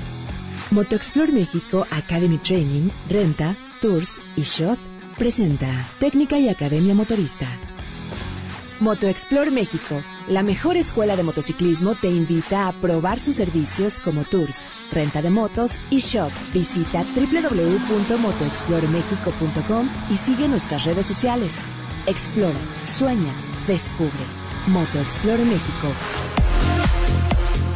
Motoexplore 0.71 1.31
México 1.31 1.85
Academy 1.91 2.37
Training, 2.39 2.89
Renta, 3.09 3.55
Tours 3.81 4.19
y 4.35 4.41
Shop 4.41 4.77
presenta 5.17 5.67
Técnica 5.99 6.37
y 6.39 6.49
Academia 6.49 6.93
Motorista. 6.93 7.47
Motoexplore 8.79 9.51
México, 9.51 10.01
la 10.27 10.41
mejor 10.43 10.75
escuela 10.75 11.15
de 11.15 11.23
motociclismo, 11.23 11.95
te 11.95 12.09
invita 12.09 12.67
a 12.67 12.73
probar 12.73 13.21
sus 13.21 13.37
servicios 13.37 13.99
como 13.99 14.25
tours, 14.25 14.65
renta 14.91 15.21
de 15.21 15.29
motos 15.29 15.79
y 15.89 15.99
shop. 15.99 16.29
Visita 16.53 17.05
www.motoexploremexico.com 17.15 19.89
y 20.09 20.17
sigue 20.17 20.49
nuestras 20.49 20.83
redes 20.85 21.05
sociales. 21.05 21.63
Explora, 22.05 22.59
sueña, 22.83 23.31
descubre. 23.65 24.11
Motoexplore 24.67 25.45
México. 25.45 25.87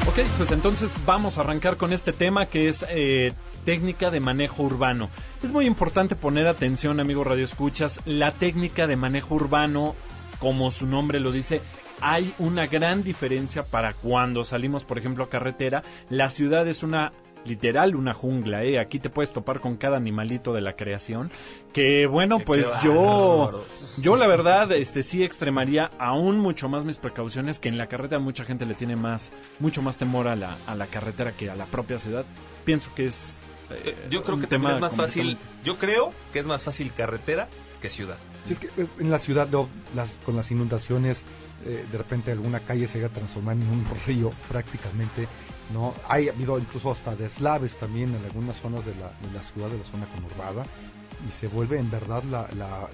Ok, 0.08 0.20
pues 0.38 0.52
entonces 0.52 0.92
vamos 1.06 1.38
a 1.38 1.42
arrancar 1.42 1.78
con 1.78 1.94
este 1.94 2.14
tema 2.14 2.48
que 2.48 2.68
es 2.68 2.84
eh, 2.90 3.34
técnica 3.64 4.10
de 4.10 4.20
manejo 4.20 4.64
urbano. 4.64 5.12
Es 5.44 5.52
muy 5.52 5.68
importante 5.68 6.16
poner 6.16 6.48
atención, 6.48 7.00
amigo 7.00 7.24
Radio 7.24 7.44
Escuchas, 7.44 8.02
la 8.06 8.32
técnica 8.32 8.88
de 8.88 8.96
manejo 8.96 9.36
urbano, 9.36 9.94
como 10.40 10.72
su 10.72 10.88
nombre 10.88 11.20
lo 11.20 11.32
dice, 11.32 11.62
hay 12.02 12.34
una 12.40 12.68
gran 12.68 13.04
diferencia 13.04 13.64
para 13.64 13.94
cuando 13.94 14.44
salimos, 14.44 14.84
por 14.86 14.98
ejemplo, 14.98 15.26
a 15.26 15.30
carretera. 15.30 15.84
La 16.10 16.30
ciudad 16.30 16.68
es 16.68 16.84
una 16.84 17.12
literal 17.46 17.96
una 17.96 18.14
jungla, 18.14 18.64
¿eh? 18.64 18.80
Aquí 18.80 19.00
te 19.00 19.10
puedes 19.10 19.34
topar 19.34 19.60
con 19.60 19.78
cada 19.78 19.98
animalito 19.98 20.54
de 20.54 20.62
la 20.62 20.74
creación. 20.74 21.32
Que 21.74 22.06
bueno, 22.06 22.40
pues 22.40 22.68
yo, 22.84 23.66
yo 23.98 24.16
la 24.16 24.28
verdad, 24.28 24.72
este 24.72 25.04
sí 25.04 25.24
extremaría 25.24 25.92
aún 25.98 26.40
mucho 26.40 26.70
más 26.70 26.86
mis 26.86 26.98
precauciones 26.98 27.60
que 27.60 27.70
en 27.70 27.78
la 27.78 27.88
carretera 27.88 28.20
mucha 28.20 28.44
gente 28.44 28.66
le 28.66 28.74
tiene 28.74 28.96
más, 28.96 29.32
mucho 29.60 29.82
más 29.82 29.98
temor 29.98 30.28
a 30.28 30.36
la, 30.36 30.58
a 30.68 30.76
la 30.76 30.88
carretera 30.88 31.32
que 31.32 31.50
a 31.50 31.56
la 31.56 31.66
propia 31.66 32.00
ciudad. 32.00 32.26
Pienso 32.66 32.94
que 32.96 33.06
es 33.06 33.42
eh, 33.70 33.96
Yo 34.10 34.24
creo 34.24 34.40
que 34.40 34.48
tema 34.48 34.74
es 34.74 34.80
más 34.80 34.96
fácil, 34.96 35.38
yo 35.64 35.78
creo 35.78 36.12
que 36.34 36.40
es 36.40 36.48
más 36.48 36.64
fácil 36.64 36.92
carretera 36.96 37.48
que 37.82 37.90
ciudad. 37.90 38.18
Sí, 38.50 38.54
es 38.54 38.60
que 38.60 38.82
eh, 38.82 38.88
en 38.98 39.12
la 39.12 39.20
ciudad 39.20 39.48
con 40.26 40.36
las 40.36 40.50
inundaciones, 40.50 41.22
eh, 41.66 41.86
de 41.92 41.98
repente 42.00 42.32
alguna 42.32 42.60
calle 42.60 42.88
se 42.88 42.98
llega 42.98 43.08
a 43.08 43.14
transformar 43.14 43.56
en 43.56 43.62
un 43.62 43.86
río 44.08 44.32
prácticamente. 44.48 45.28
no 45.72 45.94
Hay 46.08 46.30
habido 46.30 46.58
incluso 46.58 46.92
hasta 46.92 47.16
deslaves 47.16 47.78
también 47.78 48.10
en 48.16 48.26
algunas 48.26 48.58
zonas 48.58 48.88
de 48.88 48.96
la, 48.96 49.12
de 49.22 49.32
la 49.36 49.44
ciudad, 49.44 49.70
de 49.70 49.78
la 49.78 49.84
zona 49.84 50.08
conurbada, 50.16 50.66
y 51.28 51.32
se 51.32 51.48
vuelve 51.48 51.78
en 51.78 51.92
verdad 51.92 52.24
la, 52.24 52.90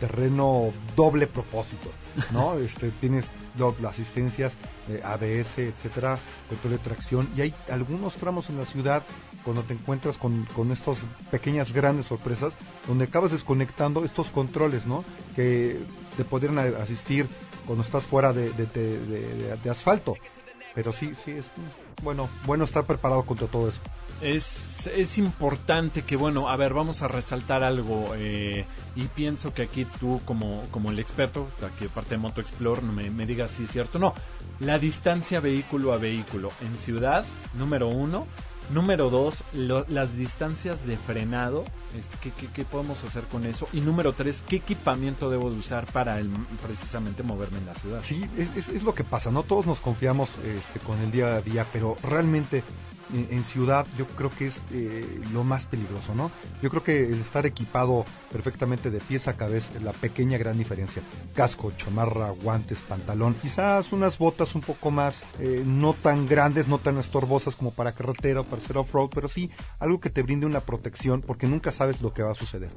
terreno 0.00 0.70
doble 0.96 1.26
propósito. 1.26 1.90
¿no? 2.32 2.54
este, 2.58 2.90
tienes 2.90 3.30
asistencias 3.88 4.52
eh, 4.88 5.00
ABS, 5.04 5.58
etcétera, 5.58 6.18
control 6.48 6.72
de 6.74 6.78
tracción, 6.78 7.28
y 7.36 7.40
hay 7.42 7.54
algunos 7.70 8.14
tramos 8.14 8.48
en 8.50 8.58
la 8.58 8.64
ciudad 8.64 9.02
cuando 9.44 9.62
te 9.62 9.72
encuentras 9.74 10.16
con, 10.18 10.44
con 10.54 10.70
estas 10.72 10.98
pequeñas 11.30 11.72
grandes 11.72 12.06
sorpresas, 12.06 12.52
donde 12.86 13.04
acabas 13.04 13.32
desconectando 13.32 14.04
estos 14.04 14.28
controles, 14.30 14.86
¿no? 14.86 15.04
Que 15.36 15.78
te 16.16 16.24
podrían 16.24 16.58
asistir 16.58 17.26
cuando 17.66 17.84
estás 17.84 18.04
fuera 18.04 18.32
de, 18.32 18.50
de- 18.52 18.66
de- 18.66 19.70
asfalto. 19.70 20.14
Pero 20.74 20.92
sí, 20.92 21.12
sí, 21.24 21.32
es 21.32 21.46
bueno, 22.02 22.28
bueno 22.46 22.64
estar 22.64 22.84
preparado 22.84 23.24
contra 23.24 23.46
todo 23.46 23.68
eso. 23.68 23.80
Es, 24.20 24.88
es 24.88 25.16
importante 25.18 26.02
que, 26.02 26.16
bueno, 26.16 26.48
a 26.48 26.56
ver, 26.56 26.74
vamos 26.74 27.02
a 27.02 27.08
resaltar 27.08 27.62
algo 27.62 28.12
eh, 28.16 28.64
y 28.96 29.02
pienso 29.04 29.54
que 29.54 29.62
aquí 29.62 29.86
tú 30.00 30.20
como, 30.24 30.64
como 30.72 30.90
el 30.90 30.98
experto, 30.98 31.46
aquí 31.64 31.84
de 31.84 31.88
parte 31.88 32.10
de 32.10 32.18
Moto 32.18 32.40
Explore, 32.40 32.82
me, 32.82 33.10
me 33.10 33.26
digas 33.26 33.52
si 33.52 33.64
es 33.64 33.70
cierto 33.70 33.98
no. 33.98 34.14
La 34.58 34.78
distancia 34.80 35.38
vehículo 35.38 35.92
a 35.92 35.98
vehículo 35.98 36.50
en 36.62 36.76
ciudad, 36.78 37.24
número 37.56 37.88
uno. 37.88 38.26
Número 38.70 39.08
dos, 39.08 39.44
las 39.54 40.14
distancias 40.14 40.86
de 40.86 40.98
frenado, 40.98 41.64
este, 41.98 42.18
¿qué, 42.20 42.30
qué, 42.38 42.48
qué 42.52 42.64
podemos 42.66 43.02
hacer 43.02 43.22
con 43.24 43.46
eso? 43.46 43.66
Y 43.72 43.80
número 43.80 44.12
tres, 44.12 44.44
¿qué 44.46 44.56
equipamiento 44.56 45.30
debo 45.30 45.50
de 45.50 45.56
usar 45.56 45.86
para 45.86 46.18
precisamente 46.66 47.22
moverme 47.22 47.56
en 47.60 47.64
la 47.66 47.74
ciudad? 47.74 48.00
Sí, 48.04 48.26
es, 48.36 48.54
es- 48.54 48.68
es 48.68 48.82
lo 48.82 48.94
que 48.94 49.04
pasa, 49.04 49.30
¿no? 49.30 49.42
Todos 49.42 49.64
nos 49.64 49.78
confiamos 49.80 50.28
este, 50.44 50.80
con 50.80 50.98
el 50.98 51.10
día 51.10 51.36
a 51.36 51.40
día, 51.40 51.64
pero 51.72 51.96
realmente 52.02 52.62
en, 53.12 53.28
en 53.30 53.44
ciudad 53.44 53.86
yo 53.96 54.06
creo 54.06 54.30
que 54.30 54.46
es 54.46 54.62
eh, 54.72 55.20
lo 55.32 55.44
más 55.44 55.66
peligroso, 55.66 56.14
¿no? 56.14 56.30
Yo 56.62 56.70
creo 56.70 56.82
que 56.82 57.04
el 57.04 57.20
estar 57.20 57.46
equipado 57.46 58.04
perfectamente 58.32 58.90
de 58.90 59.00
pies 59.00 59.28
a 59.28 59.36
cabeza 59.36 59.70
es 59.76 59.82
la 59.82 59.92
pequeña 59.92 60.38
gran 60.38 60.58
diferencia. 60.58 61.02
Casco, 61.34 61.72
chamarra, 61.76 62.30
guantes, 62.30 62.80
pantalón, 62.80 63.34
quizás 63.34 63.92
unas 63.92 64.18
botas 64.18 64.54
un 64.54 64.62
poco 64.62 64.90
más, 64.90 65.22
eh, 65.38 65.62
no 65.64 65.94
tan 65.94 66.26
grandes, 66.26 66.68
no 66.68 66.78
tan 66.78 66.98
estorbosas 66.98 67.56
como 67.56 67.72
para 67.72 67.92
carretera 67.92 68.40
o 68.40 68.44
para 68.44 68.62
hacer 68.62 68.76
off-road, 68.78 69.10
pero 69.14 69.28
sí 69.28 69.50
algo 69.78 70.00
que 70.00 70.10
te 70.10 70.22
brinde 70.22 70.46
una 70.46 70.60
protección 70.60 71.22
porque 71.22 71.46
nunca 71.46 71.72
sabes 71.72 72.00
lo 72.00 72.12
que 72.12 72.22
va 72.22 72.32
a 72.32 72.36
suceder. 72.36 72.70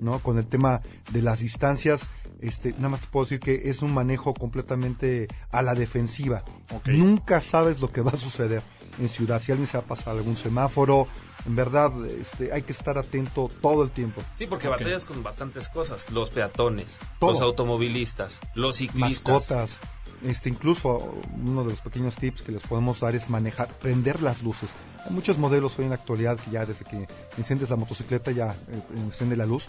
¿no? 0.00 0.20
Con 0.20 0.38
el 0.38 0.46
tema 0.46 0.80
de 1.10 1.22
las 1.22 1.40
distancias, 1.40 2.02
este, 2.40 2.72
nada 2.74 2.90
más 2.90 3.00
te 3.00 3.08
puedo 3.08 3.24
decir 3.24 3.40
que 3.40 3.68
es 3.68 3.82
un 3.82 3.92
manejo 3.92 4.34
completamente 4.34 5.28
a 5.50 5.62
la 5.62 5.74
defensiva. 5.74 6.44
Nunca 6.86 7.40
sabes 7.40 7.80
lo 7.80 7.90
que 7.90 8.00
va 8.00 8.12
a 8.12 8.16
suceder. 8.16 8.62
En 8.98 9.08
ciudad. 9.08 9.40
Si 9.40 9.52
alguien 9.52 9.66
se 9.66 9.78
va 9.78 9.84
a 9.84 9.86
pasar 9.86 10.16
algún 10.16 10.36
semáforo, 10.36 11.08
en 11.46 11.56
verdad 11.56 11.92
este, 12.06 12.52
hay 12.52 12.62
que 12.62 12.72
estar 12.72 12.98
atento 12.98 13.50
todo 13.62 13.82
el 13.82 13.90
tiempo. 13.90 14.22
Sí, 14.34 14.46
porque 14.46 14.68
batallas 14.68 15.04
con 15.04 15.22
bastantes 15.22 15.68
cosas. 15.68 16.10
Los 16.10 16.30
peatones, 16.30 16.98
Todo. 17.18 17.32
los 17.32 17.40
automovilistas, 17.40 18.40
los 18.54 18.76
ciclistas. 18.76 19.50
Mascotas. 19.50 19.80
Este, 20.24 20.48
incluso 20.48 21.14
uno 21.44 21.62
de 21.62 21.70
los 21.70 21.80
pequeños 21.80 22.16
tips 22.16 22.42
que 22.42 22.52
les 22.52 22.62
podemos 22.62 22.98
dar 23.00 23.14
es 23.14 23.30
manejar, 23.30 23.68
prender 23.78 24.20
las 24.20 24.42
luces. 24.42 24.70
Hay 25.06 25.12
muchos 25.14 25.38
modelos 25.38 25.78
hoy 25.78 25.84
en 25.84 25.90
la 25.90 25.94
actualidad 25.96 26.36
que 26.38 26.50
ya 26.50 26.66
desde 26.66 26.84
que 26.84 27.06
enciendes 27.36 27.70
la 27.70 27.76
motocicleta 27.76 28.32
ya 28.32 28.52
eh, 28.68 28.80
enciende 28.96 29.36
la 29.36 29.46
luz. 29.46 29.66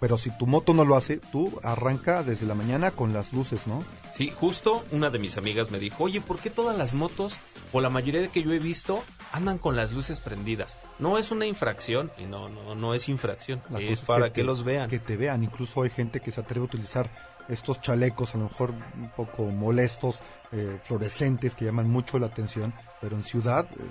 Pero 0.00 0.18
si 0.18 0.30
tu 0.36 0.46
moto 0.46 0.74
no 0.74 0.84
lo 0.84 0.96
hace, 0.96 1.18
tú 1.18 1.60
arranca 1.62 2.22
desde 2.24 2.46
la 2.46 2.54
mañana 2.56 2.90
con 2.90 3.12
las 3.12 3.32
luces, 3.32 3.66
¿no? 3.68 3.82
Sí, 4.14 4.30
justo 4.30 4.84
una 4.90 5.10
de 5.10 5.18
mis 5.20 5.38
amigas 5.38 5.70
me 5.70 5.78
dijo, 5.78 6.02
oye, 6.04 6.20
¿por 6.20 6.38
qué 6.40 6.50
todas 6.50 6.76
las 6.76 6.94
motos, 6.94 7.38
o 7.72 7.80
la 7.80 7.88
mayoría 7.90 8.20
de 8.20 8.28
que 8.28 8.42
yo 8.42 8.52
he 8.52 8.58
visto, 8.58 9.04
andan 9.32 9.58
con 9.58 9.76
las 9.76 9.92
luces 9.92 10.18
prendidas? 10.20 10.80
No 10.98 11.16
es 11.16 11.30
una 11.30 11.46
infracción, 11.46 12.10
y 12.18 12.24
no, 12.24 12.48
no, 12.48 12.74
no 12.74 12.92
es 12.94 13.08
infracción, 13.08 13.62
es 13.78 14.00
para 14.02 14.26
que, 14.32 14.40
te- 14.40 14.44
los 14.44 14.64
vean. 14.64 14.90
Que 14.90 14.98
te 14.98 15.16
vean. 15.16 15.44
Incluso 15.44 15.82
hay 15.82 15.90
gente 15.90 16.20
que 16.20 16.32
se 16.32 16.40
atreve 16.40 16.62
a 16.62 16.64
utilizar 16.64 17.35
estos 17.48 17.80
chalecos, 17.80 18.34
a 18.34 18.38
lo 18.38 18.44
mejor 18.44 18.70
un 18.70 19.10
poco 19.10 19.44
molestos, 19.44 20.20
eh, 20.52 20.78
fluorescentes, 20.84 21.54
que 21.54 21.64
llaman 21.64 21.90
mucho 21.90 22.18
la 22.18 22.26
atención. 22.26 22.72
Pero 23.00 23.16
en 23.16 23.24
ciudad, 23.24 23.66
eh, 23.78 23.82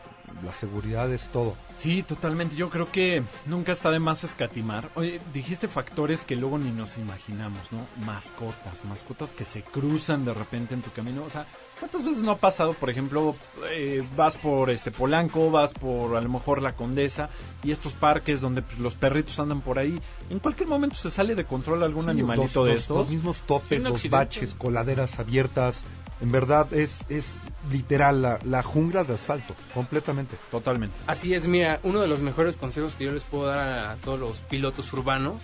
la 0.44 0.54
seguridad 0.54 1.12
es 1.12 1.28
todo. 1.30 1.56
Sí, 1.78 2.04
totalmente. 2.04 2.56
Yo 2.56 2.70
creo 2.70 2.92
que 2.92 3.24
nunca 3.46 3.72
está 3.72 3.92
de 3.92 4.00
más 4.00 4.24
escatimar. 4.24 4.90
Oye, 4.96 5.22
dijiste 5.34 5.68
factores 5.68 6.26
que 6.26 6.36
luego 6.36 6.58
ni 6.58 6.72
nos 6.72 6.98
imaginamos, 6.98 7.72
¿no? 7.72 7.86
Mascotas, 8.06 8.86
mascotas 8.86 9.32
que 9.34 9.46
se 9.46 9.62
cruzan 9.62 10.26
de 10.26 10.34
repente 10.34 10.74
en 10.74 10.82
tu 10.82 10.92
camino. 10.92 11.24
O 11.24 11.30
sea, 11.30 11.46
¿cuántas 11.80 12.04
veces 12.04 12.22
no 12.24 12.32
ha 12.32 12.38
pasado, 12.38 12.74
por 12.74 12.90
ejemplo, 12.90 13.36
eh, 13.72 14.04
vas 14.16 14.38
por 14.38 14.70
este 14.70 14.92
Polanco, 14.92 15.52
vas 15.52 15.74
por 15.74 16.16
a 16.18 16.22
lo 16.22 16.30
mejor 16.30 16.62
la 16.62 16.74
Condesa 16.76 17.30
y 17.64 17.72
estos 17.72 17.94
parques 17.94 18.42
donde 18.42 18.62
pues, 18.62 18.80
los 18.80 18.96
perritos 18.96 19.40
andan 19.40 19.62
por 19.62 19.80
ahí? 19.80 20.00
En 20.30 20.40
cualquier 20.40 20.68
momento 20.70 20.96
se 20.96 21.12
sale 21.12 21.36
de 21.36 21.46
control 21.46 21.84
algún 21.84 22.06
Sí, 22.06 22.10
animalito 22.12 22.60
los- 22.60 22.66
de 22.68 22.74
los- 22.74 22.82
estos. 22.82 22.98
Los 22.98 23.10
mismos 23.10 23.38
topes, 23.48 23.84
los 23.84 23.94
accidente. 23.94 24.10
baches, 24.18 24.56
coladeras 24.56 25.20
abiertas. 25.20 25.84
En 26.22 26.32
verdad 26.32 26.74
es, 26.74 27.02
es 27.10 27.36
literal 27.70 28.22
la, 28.22 28.40
la 28.46 28.64
jungla 28.64 29.04
de 29.04 29.14
asfalto, 29.16 29.54
completamente. 29.74 30.38
Totalmente. 30.50 30.96
Así 31.08 31.34
es, 31.34 31.46
mira, 31.46 31.80
uno 31.84 32.00
de 32.00 32.08
los 32.08 32.22
mejores 32.22 32.56
consejos 32.56 32.96
que 32.96 33.04
yo 33.04 33.12
les 33.12 33.24
puedo 33.26 33.48
dar 33.48 33.60
a, 33.60 33.92
a 33.92 33.96
todos 33.98 34.18
los 34.20 34.38
pilotos 34.38 34.92
urbanos 34.94 35.44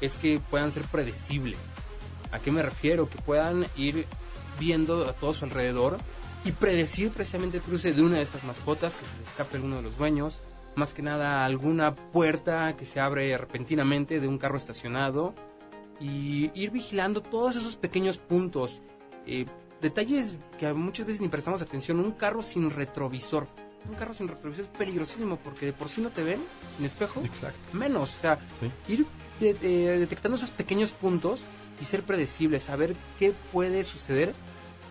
es 0.00 0.14
que 0.14 0.40
puedan 0.50 0.70
ser 0.70 0.84
predecibles. 0.84 1.58
¿A 2.30 2.38
qué 2.38 2.52
me 2.52 2.62
refiero? 2.62 3.08
Que 3.08 3.18
puedan 3.18 3.66
ir 3.76 4.06
viendo 4.58 5.08
a 5.08 5.12
todo 5.12 5.34
su 5.34 5.44
alrededor 5.44 5.98
y 6.44 6.52
predecir 6.52 7.10
precisamente 7.10 7.56
el 7.58 7.62
cruce 7.62 7.92
de 7.92 8.02
una 8.02 8.16
de 8.16 8.22
estas 8.22 8.44
mascotas, 8.44 8.96
que 8.96 9.04
se 9.06 9.16
le 9.16 9.24
escape 9.24 9.56
alguno 9.56 9.76
de 9.76 9.82
los 9.82 9.96
dueños, 9.96 10.40
más 10.76 10.92
que 10.92 11.02
nada 11.02 11.44
alguna 11.44 11.94
puerta 11.94 12.74
que 12.76 12.84
se 12.86 13.00
abre 13.00 13.36
repentinamente 13.38 14.20
de 14.20 14.28
un 14.28 14.38
carro 14.38 14.56
estacionado 14.56 15.34
y 16.00 16.50
ir 16.54 16.70
vigilando 16.70 17.22
todos 17.22 17.56
esos 17.56 17.76
pequeños 17.76 18.18
puntos. 18.18 18.82
Eh, 19.26 19.46
detalles 19.80 20.36
que 20.58 20.72
muchas 20.74 21.06
veces 21.06 21.20
ni 21.22 21.28
prestamos 21.28 21.62
atención. 21.62 22.00
Un 22.00 22.12
carro 22.12 22.42
sin 22.42 22.70
retrovisor. 22.70 23.46
Un 23.88 23.94
carro 23.94 24.14
sin 24.14 24.28
retrovisor 24.28 24.64
es 24.64 24.70
peligrosísimo 24.70 25.36
porque 25.36 25.66
de 25.66 25.72
por 25.72 25.88
sí 25.88 26.00
no 26.00 26.10
te 26.10 26.22
ven 26.24 26.42
sin 26.76 26.86
espejo. 26.86 27.22
Exacto. 27.24 27.58
Menos. 27.72 28.14
O 28.14 28.18
sea, 28.20 28.38
ir 28.88 29.06
de- 29.40 29.54
de- 29.54 29.98
detectando 29.98 30.36
esos 30.36 30.50
pequeños 30.50 30.90
puntos 30.92 31.44
y 31.80 31.84
ser 31.84 32.02
predecible, 32.02 32.60
saber 32.60 32.94
qué 33.18 33.32
puede 33.52 33.84
suceder 33.84 34.34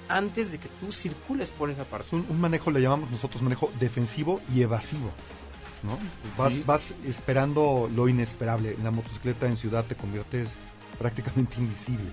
antes 0.09 0.51
de 0.51 0.57
que 0.57 0.67
tú 0.81 0.91
circules 0.91 1.51
por 1.51 1.69
esa 1.69 1.83
parte. 1.85 2.15
Un, 2.15 2.25
un 2.29 2.41
manejo, 2.41 2.71
le 2.71 2.81
llamamos 2.81 3.09
nosotros 3.11 3.41
manejo 3.41 3.71
defensivo 3.79 4.41
y 4.53 4.61
evasivo. 4.61 5.11
¿no? 5.83 5.97
Vas, 6.37 6.53
Sí. 6.53 6.63
vas 6.65 6.93
esperando 7.05 7.89
lo 7.93 8.07
inesperable. 8.07 8.73
En 8.73 8.83
la 8.83 8.91
motocicleta 8.91 9.47
en 9.47 9.57
ciudad 9.57 9.83
te 9.85 9.95
conviertes 9.95 10.49
prácticamente 10.99 11.55
invisible. 11.59 12.11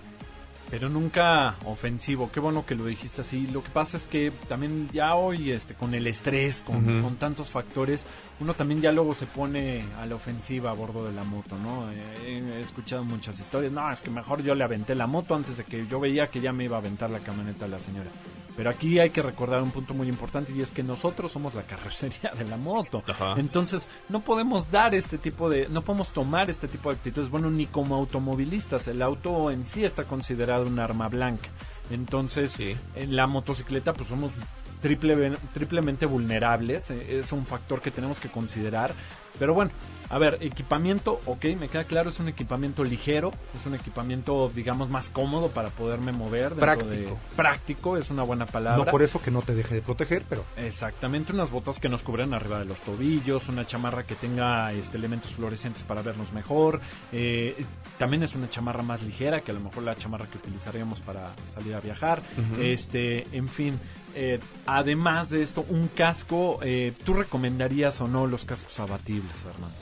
Pero 0.70 0.88
nunca 0.88 1.56
ofensivo. 1.64 2.30
Qué 2.32 2.38
bueno 2.38 2.64
que 2.64 2.76
lo 2.76 2.86
dijiste 2.86 3.22
así. 3.22 3.48
Lo 3.48 3.62
que 3.62 3.70
pasa 3.70 3.96
es 3.96 4.06
que 4.06 4.32
también 4.48 4.88
ya 4.92 5.14
hoy, 5.16 5.50
este, 5.50 5.74
con 5.74 5.94
el 5.94 6.06
estrés, 6.06 6.62
con, 6.62 7.02
con 7.02 7.16
tantos 7.16 7.48
factores, 7.50 8.06
uno 8.40 8.54
también 8.54 8.80
ya 8.80 8.90
luego 8.92 9.14
se 9.14 9.26
pone 9.26 9.84
a 10.00 10.06
la 10.06 10.14
ofensiva 10.14 10.70
a 10.70 10.74
bordo 10.74 11.04
de 11.06 11.12
la 11.12 11.24
moto, 11.24 11.56
¿no? 11.58 11.90
Eh, 11.92 12.56
he 12.56 12.60
escuchado 12.60 13.04
muchas 13.04 13.38
historias. 13.38 13.70
No, 13.72 13.90
es 13.92 14.00
que 14.00 14.10
mejor 14.10 14.42
yo 14.42 14.54
le 14.54 14.64
aventé 14.64 14.94
la 14.94 15.06
moto 15.06 15.34
antes 15.34 15.56
de 15.58 15.64
que 15.64 15.86
yo 15.86 16.00
veía 16.00 16.28
que 16.28 16.40
ya 16.40 16.52
me 16.52 16.64
iba 16.64 16.76
a 16.76 16.80
aventar 16.80 17.10
la 17.10 17.20
camioneta 17.20 17.66
a 17.66 17.68
la 17.68 17.78
señora. 17.78 18.08
Pero 18.56 18.68
aquí 18.70 18.98
hay 18.98 19.10
que 19.10 19.22
recordar 19.22 19.62
un 19.62 19.70
punto 19.70 19.94
muy 19.94 20.08
importante 20.08 20.52
y 20.52 20.60
es 20.60 20.72
que 20.72 20.82
nosotros 20.82 21.30
somos 21.32 21.54
la 21.54 21.62
carrocería 21.70 22.32
de 22.36 22.44
la 22.44 22.56
moto. 22.56 23.02
Ajá. 23.06 23.34
Entonces, 23.38 23.88
no 24.08 24.20
podemos 24.20 24.70
dar 24.70 24.94
este 24.94 25.18
tipo 25.18 25.48
de, 25.48 25.68
no 25.68 25.82
podemos 25.82 26.10
tomar 26.10 26.50
este 26.50 26.66
tipo 26.68 26.90
de 26.90 26.96
actitudes, 26.96 27.30
bueno, 27.30 27.50
ni 27.50 27.66
como 27.66 27.94
automovilistas. 27.94 28.88
El 28.88 29.02
auto 29.02 29.50
en 29.50 29.66
sí 29.66 29.84
está 29.84 30.04
considerado 30.04 30.66
un 30.66 30.78
arma 30.78 31.08
blanca. 31.08 31.48
Entonces, 31.90 32.52
Sí. 32.52 32.76
en 32.94 33.16
la 33.16 33.26
motocicleta, 33.26 33.92
pues 33.92 34.08
somos 34.08 34.32
triple, 34.80 35.36
triplemente 35.54 36.06
vulnerables. 36.06 36.90
eh, 36.90 37.18
Es 37.20 37.32
un 37.32 37.46
factor 37.46 37.80
que 37.80 37.90
tenemos 37.90 38.20
que 38.20 38.28
considerar. 38.28 38.92
Pero 39.38 39.54
bueno, 39.54 39.70
a 40.10 40.18
ver, 40.18 40.38
equipamiento, 40.40 41.20
ok, 41.24 41.44
me 41.58 41.68
queda 41.68 41.84
claro, 41.84 42.10
es 42.10 42.18
un 42.18 42.28
equipamiento 42.28 42.82
ligero, 42.84 43.30
es 43.58 43.64
un 43.64 43.74
equipamiento, 43.74 44.50
digamos, 44.54 44.90
más 44.90 45.08
cómodo 45.10 45.48
para 45.50 45.68
poderme 45.70 46.12
mover. 46.12 46.52
Práctico. 46.54 46.90
de- 46.90 47.14
práctico, 47.36 47.96
es 47.96 48.10
una 48.10 48.22
buena 48.24 48.44
palabra. 48.44 48.84
No 48.84 48.90
por 48.90 49.02
eso 49.02 49.22
que 49.22 49.30
no 49.30 49.40
te 49.40 49.54
deje 49.54 49.76
de 49.76 49.82
proteger, 49.82 50.24
pero 50.28 50.44
Exactamente, 50.58 51.32
unas 51.32 51.50
botas 51.50 51.78
que 51.78 51.88
nos 51.88 52.02
cubran 52.02 52.34
arriba 52.34 52.58
de 52.58 52.64
los 52.66 52.80
tobillos, 52.80 53.48
una 53.48 53.66
chamarra 53.66 54.02
que 54.04 54.14
tenga 54.16 54.72
este, 54.72 54.96
elementos 54.98 55.30
fluorescentes 55.32 55.84
para 55.84 56.02
vernos 56.02 56.32
mejor. 56.32 56.80
eh, 57.12 57.64
también 57.98 58.22
es 58.22 58.34
una 58.34 58.50
chamarra 58.50 58.82
más 58.82 59.02
ligera 59.02 59.40
que 59.42 59.52
a 59.52 59.54
lo 59.54 59.60
mejor 59.60 59.84
la 59.84 59.94
chamarra 59.94 60.26
que 60.26 60.38
utilizaríamos 60.38 61.00
para 61.00 61.32
salir 61.48 61.74
a 61.74 61.80
viajar. 61.80 62.20
Este, 62.58 63.26
en 63.32 63.48
fin. 63.48 63.78
Eh, 64.14 64.38
además 64.66 65.30
de 65.30 65.42
esto, 65.42 65.64
un 65.68 65.88
casco, 65.88 66.58
eh, 66.62 66.92
¿tú 67.04 67.14
recomendarías 67.14 68.00
o 68.00 68.08
no 68.08 68.26
los 68.26 68.44
cascos 68.44 68.78
abatibles, 68.80 69.44
Armando? 69.46 69.76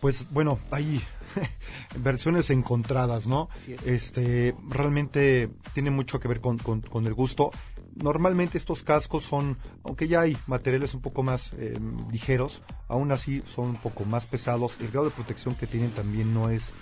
Pues 0.00 0.26
bueno, 0.30 0.58
hay 0.70 1.00
versiones 1.98 2.50
encontradas, 2.50 3.26
¿no? 3.26 3.48
Así 3.54 3.74
es. 3.74 3.86
Este, 3.86 4.54
realmente 4.68 5.50
tiene 5.74 5.90
mucho 5.90 6.18
que 6.20 6.28
ver 6.28 6.40
con, 6.40 6.58
con- 6.58 6.80
con 6.80 7.06
el 7.06 7.14
gusto. 7.14 7.50
Normalmente 7.94 8.56
estos 8.58 8.82
cascos 8.82 9.24
son, 9.24 9.58
aunque 9.84 10.08
ya 10.08 10.22
hay 10.22 10.36
materiales 10.46 10.94
un 10.94 11.02
poco 11.02 11.22
más 11.22 11.52
eh, 11.58 11.78
ligeros, 12.10 12.62
aún 12.88 13.12
así 13.12 13.42
son 13.46 13.66
un 13.70 13.76
poco 13.76 14.04
más 14.04 14.26
pesados. 14.26 14.72
El 14.80 14.88
grado 14.88 15.04
de 15.04 15.10
protección 15.12 15.54
que 15.54 15.66
tienen 15.66 15.90
también 15.92 16.32
no 16.32 16.48
es 16.50 16.72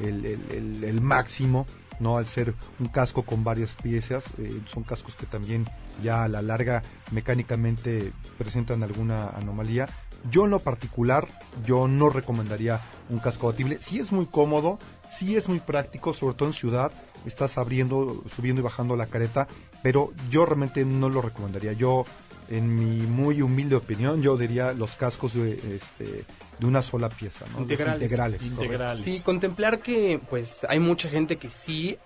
el, 0.00 0.24
el- 0.26 0.50
el- 0.50 0.84
el 0.84 1.00
máximo, 1.00 1.64
¿no? 2.00 2.16
Al 2.16 2.26
ser 2.26 2.54
un 2.78 2.88
casco 2.88 3.22
con 3.22 3.44
varias 3.44 3.74
piezas, 3.74 4.24
eh, 4.38 4.60
son 4.72 4.82
cascos 4.82 5.14
que 5.14 5.26
también 5.26 5.66
ya 6.02 6.24
a 6.24 6.28
la 6.28 6.42
larga 6.42 6.82
mecánicamente 7.10 8.12
presentan 8.36 8.82
alguna 8.82 9.30
anomalía. 9.30 9.88
Yo 10.30 10.44
en 10.44 10.50
lo 10.50 10.58
particular, 10.58 11.28
yo 11.64 11.86
no 11.88 12.10
recomendaría 12.10 12.80
un 13.08 13.18
casco 13.18 13.48
abatible. 13.48 13.78
Sí 13.80 13.98
es 13.98 14.12
muy 14.12 14.26
cómodo, 14.26 14.78
sí 15.10 15.36
es 15.36 15.48
muy 15.48 15.60
práctico, 15.60 16.12
sobre 16.12 16.34
todo 16.34 16.48
en 16.48 16.54
ciudad, 16.54 16.92
estás 17.24 17.58
abriendo, 17.58 18.24
subiendo 18.34 18.60
y 18.60 18.64
bajando 18.64 18.96
la 18.96 19.06
careta, 19.06 19.46
pero 19.82 20.12
yo 20.30 20.44
realmente 20.44 20.84
no 20.84 21.08
lo 21.08 21.22
recomendaría. 21.22 21.72
Yo, 21.72 22.04
en 22.48 22.74
mi 22.74 23.06
muy 23.06 23.42
humilde 23.42 23.76
opinión, 23.76 24.22
yo 24.22 24.36
diría 24.36 24.72
los 24.72 24.96
cascos 24.96 25.34
de, 25.34 25.52
este, 25.76 26.24
de 26.58 26.66
una 26.66 26.82
sola 26.82 27.08
pieza, 27.08 27.44
¿no? 27.52 27.60
Integrales. 27.60 28.42
integrales. 28.42 29.02
Sí, 29.04 29.20
contemplar 29.24 29.80
que 29.80 30.20
pues 30.28 30.64
hay 30.68 30.78
mucha 30.80 31.08
gente 31.08 31.36
que 31.36 31.50
sí 31.50 31.96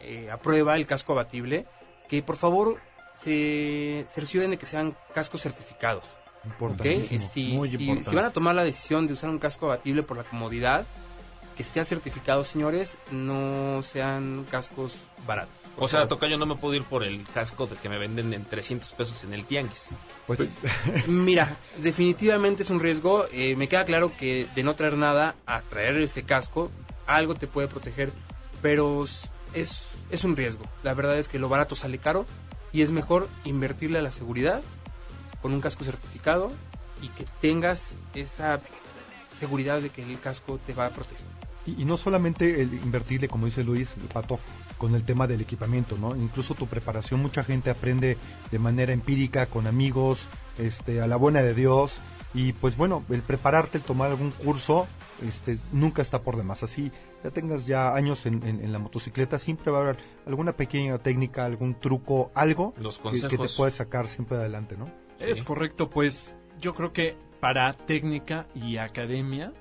eh, 0.00 0.30
aprueba 0.30 0.76
el 0.76 0.86
casco 0.86 1.12
abatible, 1.12 1.66
que 2.08 2.22
por 2.22 2.36
favor 2.36 2.76
se 3.14 4.04
cercioren 4.08 4.50
de 4.50 4.56
que 4.58 4.66
sean 4.66 4.96
cascos 5.14 5.42
certificados. 5.42 6.04
¿ok? 6.04 6.46
Importantísimo. 6.46 7.20
Eh, 7.20 7.20
si, 7.20 7.48
muy 7.52 7.68
si- 7.68 7.74
importante. 7.76 8.08
si 8.08 8.14
van 8.16 8.24
a 8.24 8.30
tomar 8.30 8.54
la 8.54 8.64
decisión 8.64 9.06
de 9.06 9.12
usar 9.14 9.28
un 9.30 9.38
casco 9.38 9.66
abatible 9.66 10.02
por 10.02 10.16
la 10.16 10.24
comodidad, 10.24 10.86
que 11.60 11.64
sea 11.64 11.84
certificado, 11.84 12.42
señores, 12.42 12.96
no 13.10 13.82
sean 13.82 14.46
cascos 14.50 14.94
baratos. 15.26 15.52
O 15.76 15.88
sea, 15.88 15.98
favor. 16.00 16.08
Tocayo, 16.08 16.38
no 16.38 16.46
me 16.46 16.56
puedo 16.56 16.72
ir 16.72 16.84
por 16.84 17.04
el 17.04 17.22
casco 17.34 17.66
de 17.66 17.76
que 17.76 17.90
me 17.90 17.98
venden 17.98 18.32
en 18.32 18.46
300 18.46 18.90
pesos 18.92 19.24
en 19.24 19.34
el 19.34 19.44
tianguis. 19.44 19.88
Pues, 20.26 20.48
Mira, 21.06 21.54
definitivamente 21.76 22.62
es 22.62 22.70
un 22.70 22.80
riesgo. 22.80 23.26
Eh, 23.30 23.56
me 23.56 23.68
queda 23.68 23.84
claro 23.84 24.10
que 24.18 24.48
de 24.54 24.62
no 24.62 24.74
traer 24.74 24.94
nada 24.94 25.34
a 25.44 25.60
traer 25.60 25.98
ese 25.98 26.22
casco, 26.22 26.70
algo 27.06 27.34
te 27.34 27.46
puede 27.46 27.68
proteger, 27.68 28.10
pero 28.62 29.04
es, 29.52 29.84
es 30.10 30.24
un 30.24 30.38
riesgo. 30.38 30.64
La 30.82 30.94
verdad 30.94 31.18
es 31.18 31.28
que 31.28 31.38
lo 31.38 31.50
barato 31.50 31.76
sale 31.76 31.98
caro 31.98 32.24
y 32.72 32.80
es 32.80 32.90
mejor 32.90 33.28
invertirle 33.44 33.98
a 33.98 34.02
la 34.02 34.12
seguridad 34.12 34.62
con 35.42 35.52
un 35.52 35.60
casco 35.60 35.84
certificado 35.84 36.52
y 37.02 37.08
que 37.08 37.26
tengas 37.42 37.96
esa 38.14 38.60
seguridad 39.38 39.82
de 39.82 39.90
que 39.90 40.02
el 40.02 40.18
casco 40.20 40.58
te 40.66 40.72
va 40.72 40.86
a 40.86 40.90
proteger. 40.90 41.39
Y, 41.66 41.82
y 41.82 41.84
no 41.84 41.96
solamente 41.96 42.62
el 42.62 42.72
invertirle, 42.74 43.28
como 43.28 43.46
dice 43.46 43.62
Luis, 43.64 43.88
el 44.00 44.08
pato, 44.08 44.38
con 44.78 44.94
el 44.94 45.04
tema 45.04 45.26
del 45.26 45.40
equipamiento, 45.42 45.96
¿no? 45.98 46.16
Incluso 46.16 46.54
tu 46.54 46.66
preparación, 46.66 47.20
mucha 47.20 47.44
gente 47.44 47.70
aprende 47.70 48.16
de 48.50 48.58
manera 48.58 48.92
empírica, 48.92 49.46
con 49.46 49.66
amigos, 49.66 50.20
este, 50.58 51.00
a 51.02 51.06
la 51.06 51.16
buena 51.16 51.42
de 51.42 51.54
Dios. 51.54 51.98
Y 52.32 52.52
pues 52.52 52.76
bueno, 52.76 53.04
el 53.10 53.22
prepararte, 53.22 53.78
el 53.78 53.84
tomar 53.84 54.08
algún 54.10 54.30
curso, 54.30 54.86
este, 55.26 55.58
nunca 55.72 56.00
está 56.00 56.22
por 56.22 56.36
demás. 56.36 56.62
Así 56.62 56.92
ya 57.24 57.30
tengas 57.30 57.66
ya 57.66 57.94
años 57.94 58.24
en, 58.24 58.42
en- 58.46 58.64
en 58.64 58.72
la 58.72 58.78
motocicleta, 58.78 59.38
siempre 59.38 59.70
va 59.72 59.78
a 59.78 59.82
haber 59.82 59.96
alguna 60.26 60.52
pequeña 60.52 60.96
técnica, 60.98 61.44
algún 61.44 61.74
truco, 61.74 62.30
algo 62.34 62.72
Los 62.80 63.00
que, 63.00 63.10
que 63.20 63.36
te 63.36 63.48
puede 63.56 63.72
sacar 63.72 64.06
siempre 64.06 64.36
adelante, 64.38 64.76
¿no? 64.78 64.88
Es 65.18 65.42
correcto, 65.44 65.90
pues 65.90 66.34
yo 66.60 66.74
creo 66.74 66.92
que 66.92 67.16
para 67.40 67.72
técnica 67.74 68.46
y 68.54 68.76
academia 68.76 69.52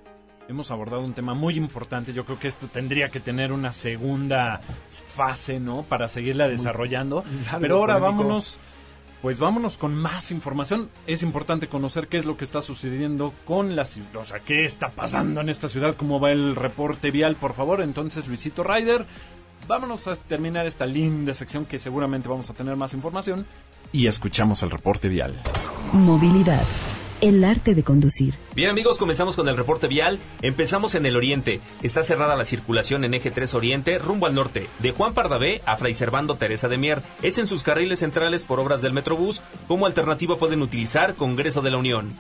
hemos 0.50 0.72
abordado 0.72 1.02
un 1.02 1.14
tema 1.14 1.34
muy 1.34 1.56
importante. 1.56 2.12
Yo 2.12 2.26
creo 2.26 2.40
que 2.40 2.48
esto 2.48 2.68
tendría 2.68 3.10
que 3.10 3.20
tener 3.20 3.54
una 3.54 3.72
segunda 3.72 4.60
fase, 4.90 5.60
¿no? 5.60 5.84
Para 5.84 6.08
seguirla 6.08 6.48
desarrollando. 6.48 7.24
Pero 7.62 7.78
ahora 7.78 8.00
polémico. 8.00 8.24
vámonos, 8.24 8.58
pues 9.22 9.40
vámonos 9.40 9.78
con 9.78 9.94
más 9.94 10.32
información. 10.32 10.90
Es 11.06 11.22
importante 11.22 11.68
conocer 11.68 12.08
qué 12.08 12.18
es 12.18 12.26
lo 12.26 12.36
que 12.36 12.44
está 12.44 12.62
sucediendo 12.64 13.32
con 13.46 13.76
la 13.76 13.86
ciudad, 13.86 14.18
o 14.18 14.26
sea, 14.26 14.40
qué 14.40 14.66
está 14.66 14.90
pasando 14.90 15.42
en 15.42 15.50
esta 15.50 15.70
ciudad, 15.70 15.96
cómo 15.96 16.20
va 16.20 16.32
el 16.32 16.56
reporte 16.56 17.12
vial, 17.12 17.36
por 17.36 17.54
favor. 17.54 17.82
Entonces, 17.82 18.28
Luisito 18.28 18.64
Ryder, 18.64 19.06
vámonos 19.68 20.08
a 20.08 20.16
terminar 20.16 20.66
esta 20.66 20.88
linda 20.88 21.36
sección 21.36 21.66
que 21.66 21.78
seguramente 21.78 22.28
vamos 22.28 22.50
a 22.50 22.54
tener 22.54 22.76
más 22.76 22.96
información 22.96 23.46
y 23.92 24.08
escuchamos 24.08 24.64
el 24.64 24.72
reporte 24.72 25.10
vial. 25.10 25.36
Movilidad. 25.94 26.64
El 27.22 27.44
arte 27.44 27.76
de 27.76 27.84
conducir. 27.84 28.36
Bien 28.56 28.70
amigos, 28.70 28.98
comenzamos 28.98 29.36
con 29.36 29.50
el 29.50 29.58
reporte 29.58 29.88
vial. 29.88 30.20
Empezamos 30.42 30.96
en 30.96 31.06
el 31.06 31.18
oriente. 31.18 31.60
Está 31.84 32.02
cerrada 32.02 32.38
la 32.38 32.46
circulación 32.46 33.04
en 33.04 33.14
eje 33.14 33.30
3 33.30 33.54
oriente 33.56 34.00
rumbo 34.00 34.26
al 34.26 34.36
norte, 34.36 34.70
de 34.80 34.92
Juan 34.92 35.14
Pardavé 35.14 35.62
a 35.66 35.76
Fray 35.76 35.94
Servando 35.94 36.36
Teresa 36.36 36.70
de 36.70 36.78
Mier. 36.78 37.02
Es 37.22 37.38
en 37.38 37.48
sus 37.48 37.62
carriles 37.62 38.00
centrales 38.00 38.46
por 38.46 38.62
obras 38.62 38.82
del 38.82 38.94
Metrobús. 38.94 39.42
Como 39.68 39.86
alternativa 39.86 40.38
pueden 40.38 40.62
utilizar 40.62 41.16
Congreso 41.16 41.62
de 41.62 41.72
la 41.72 41.78
Unión. 41.78 42.14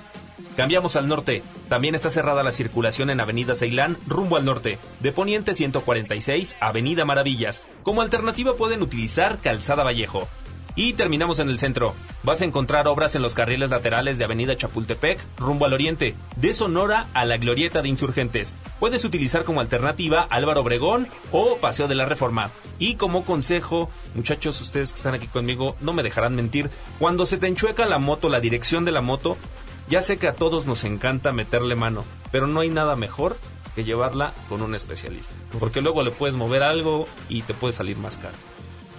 Cambiamos 0.58 0.98
al 0.98 1.08
norte. 1.08 1.44
También 1.70 1.96
está 1.96 2.10
cerrada 2.10 2.44
la 2.44 2.52
circulación 2.52 3.10
en 3.10 3.22
Avenida 3.22 3.56
Ceilán 3.56 3.96
rumbo 4.06 4.36
al 4.36 4.44
norte, 4.44 4.80
de 5.00 5.12
Poniente 5.14 5.56
146 5.56 6.58
Avenida 6.60 7.06
Maravillas. 7.06 7.64
Como 7.84 8.02
alternativa 8.02 8.58
pueden 8.58 8.82
utilizar 8.82 9.40
Calzada 9.40 9.86
Vallejo. 9.86 10.28
Y 10.75 10.93
terminamos 10.93 11.39
en 11.39 11.49
el 11.49 11.60
centro. 11.60 11.93
Vas 12.23 12.41
a 12.41 12.45
encontrar 12.45 12.88
obras 12.88 13.15
en 13.15 13.21
los 13.21 13.34
carriles 13.34 13.69
laterales 13.69 14.17
de 14.17 14.23
Avenida 14.23 14.55
Chapultepec 14.55 15.19
rumbo 15.38 15.65
al 15.65 15.73
oriente, 15.73 16.15
de 16.36 16.53
Sonora 16.53 17.08
a 17.13 17.25
la 17.25 17.38
Glorieta 17.38 17.82
de 17.82 17.89
Insurgentes. 17.89 18.55
Puedes 18.79 19.03
utilizar 19.03 19.43
como 19.43 19.62
alternativa 19.62 20.27
Álvaro 20.29 20.62
Obregón 20.62 21.08
o 21.32 21.58
Paseo 21.58 21.88
de 21.88 21.95
la 21.95 22.05
Reforma. 22.05 22.51
Y 22.77 22.95
como 22.95 23.25
consejo, 23.25 23.89
muchachos, 24.15 24.62
ustedes 24.62 24.91
que 24.91 24.97
están 24.97 25.15
aquí 25.15 25.27
conmigo, 25.27 25.75
no 25.82 25.93
me 25.93 26.03
dejarán 26.03 26.36
mentir, 26.36 26.69
cuando 26.97 27.25
se 27.25 27.38
te 27.38 27.47
enchueca 27.47 27.86
la 27.86 27.99
moto, 27.99 28.29
la 28.29 28.39
dirección 28.39 28.86
de 28.86 28.91
la 28.91 29.01
moto, 29.01 29.38
ya 29.89 30.01
sé 30.01 30.17
que 30.17 30.27
a 30.27 30.36
todos 30.36 30.65
nos 30.65 30.84
encanta 30.84 31.32
meterle 31.32 31.75
mano, 31.75 32.05
pero 32.32 32.47
no 32.47 32.60
hay 32.60 32.69
nada 32.69 32.95
mejor 32.95 33.38
que 33.75 33.84
llevarla 33.84 34.34
con 34.47 34.62
un 34.62 34.75
especialista. 34.75 35.34
Porque 35.60 35.82
luego 35.82 36.03
le 36.03 36.12
puedes 36.12 36.36
mover 36.36 36.63
algo 36.63 37.08
y 37.27 37.41
te 37.41 37.53
puede 37.53 37.73
salir 37.73 37.97
más 37.97 38.17
caro. 38.17 38.36